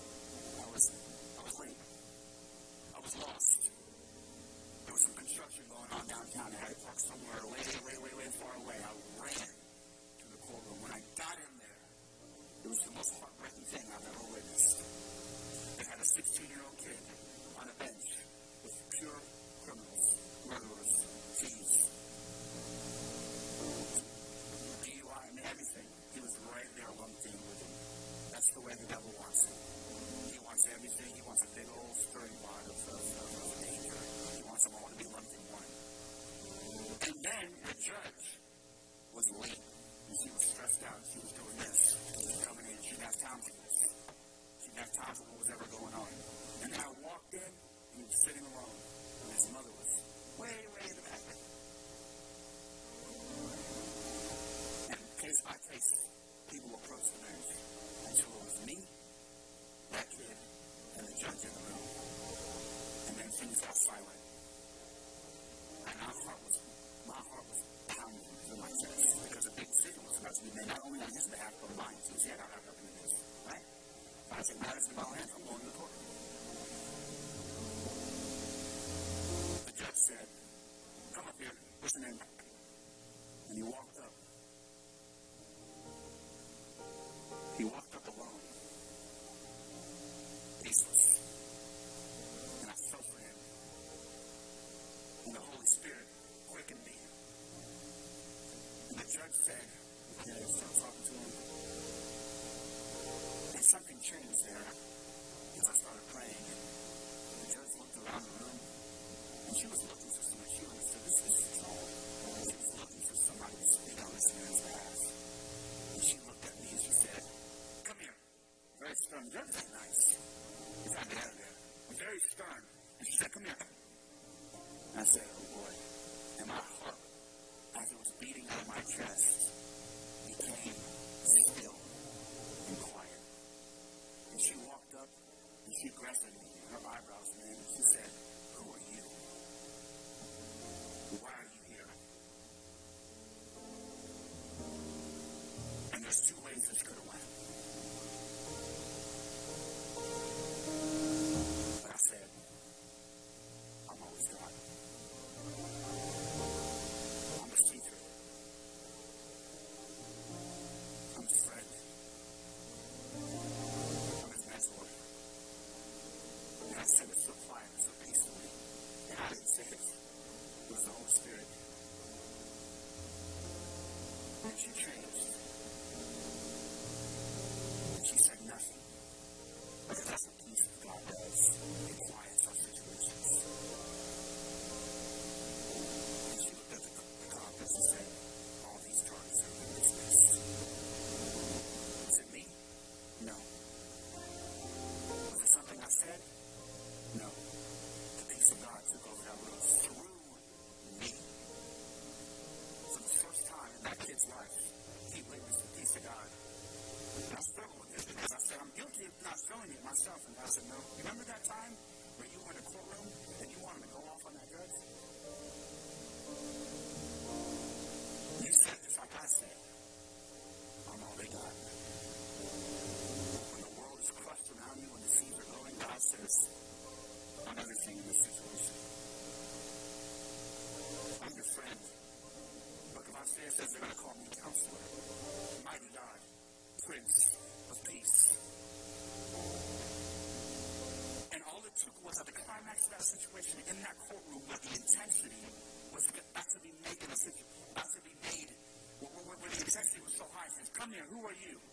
Who 251.08 251.26
are 251.26 251.32
you? 251.32 251.69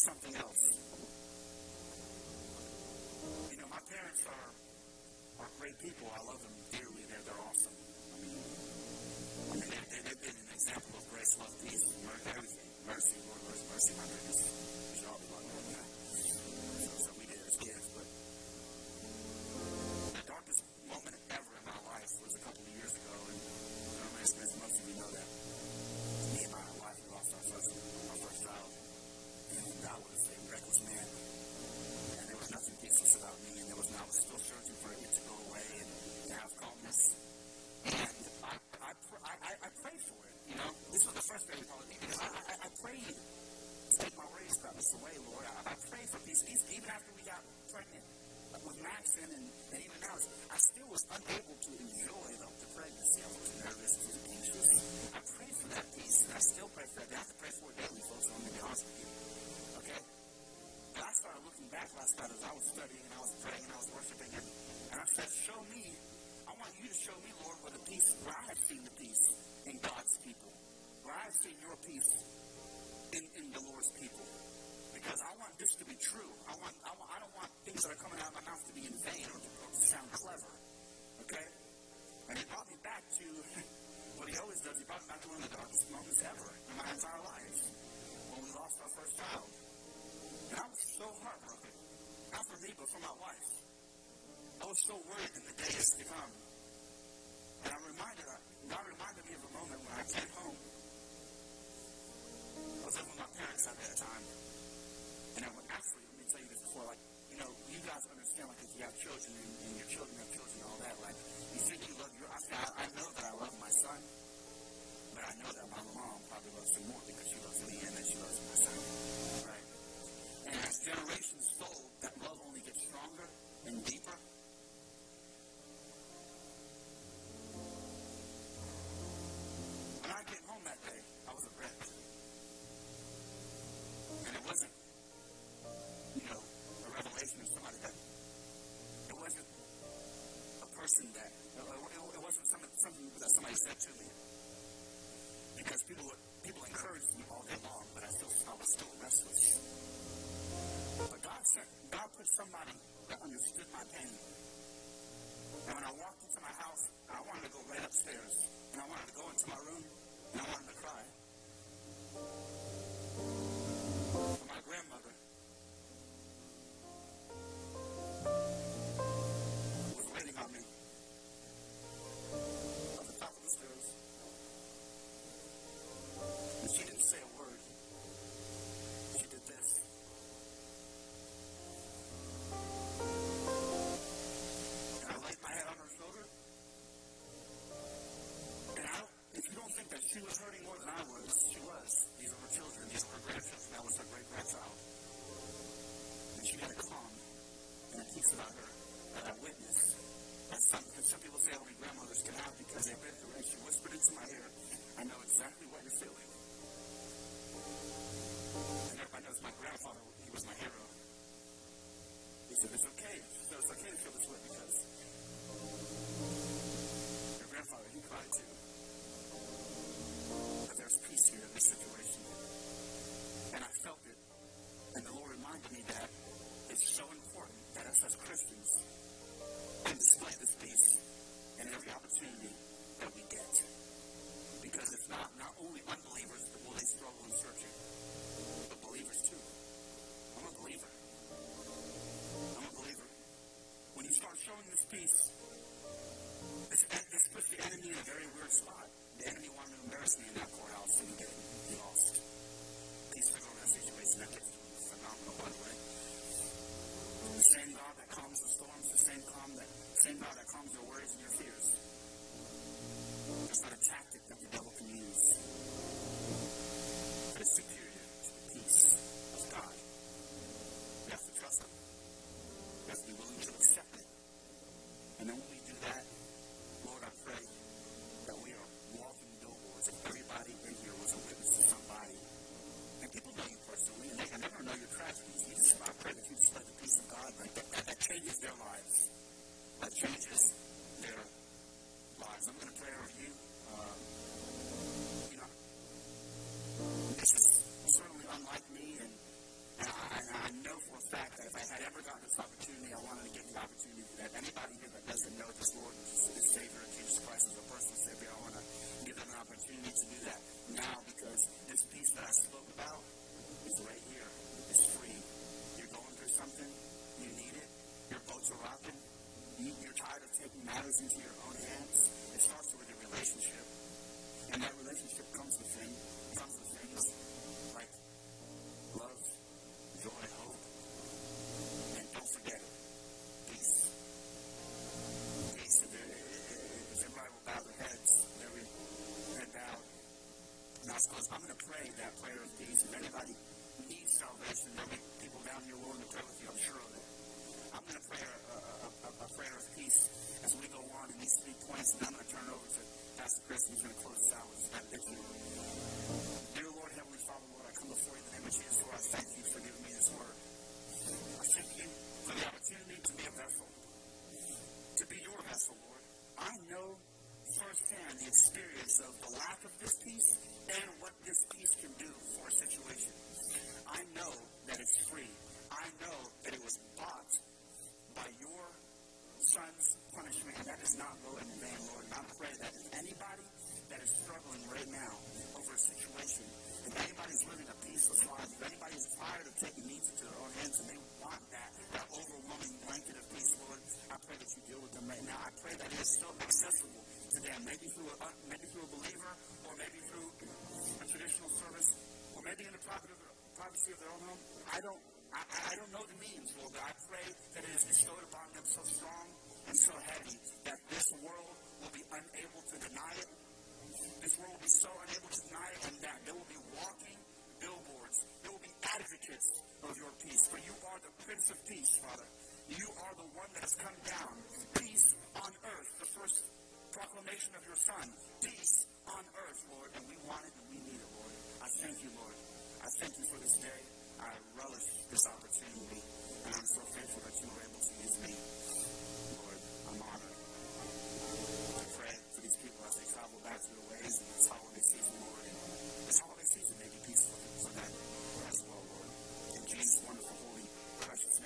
Something 0.00 0.34
else. 0.36 0.49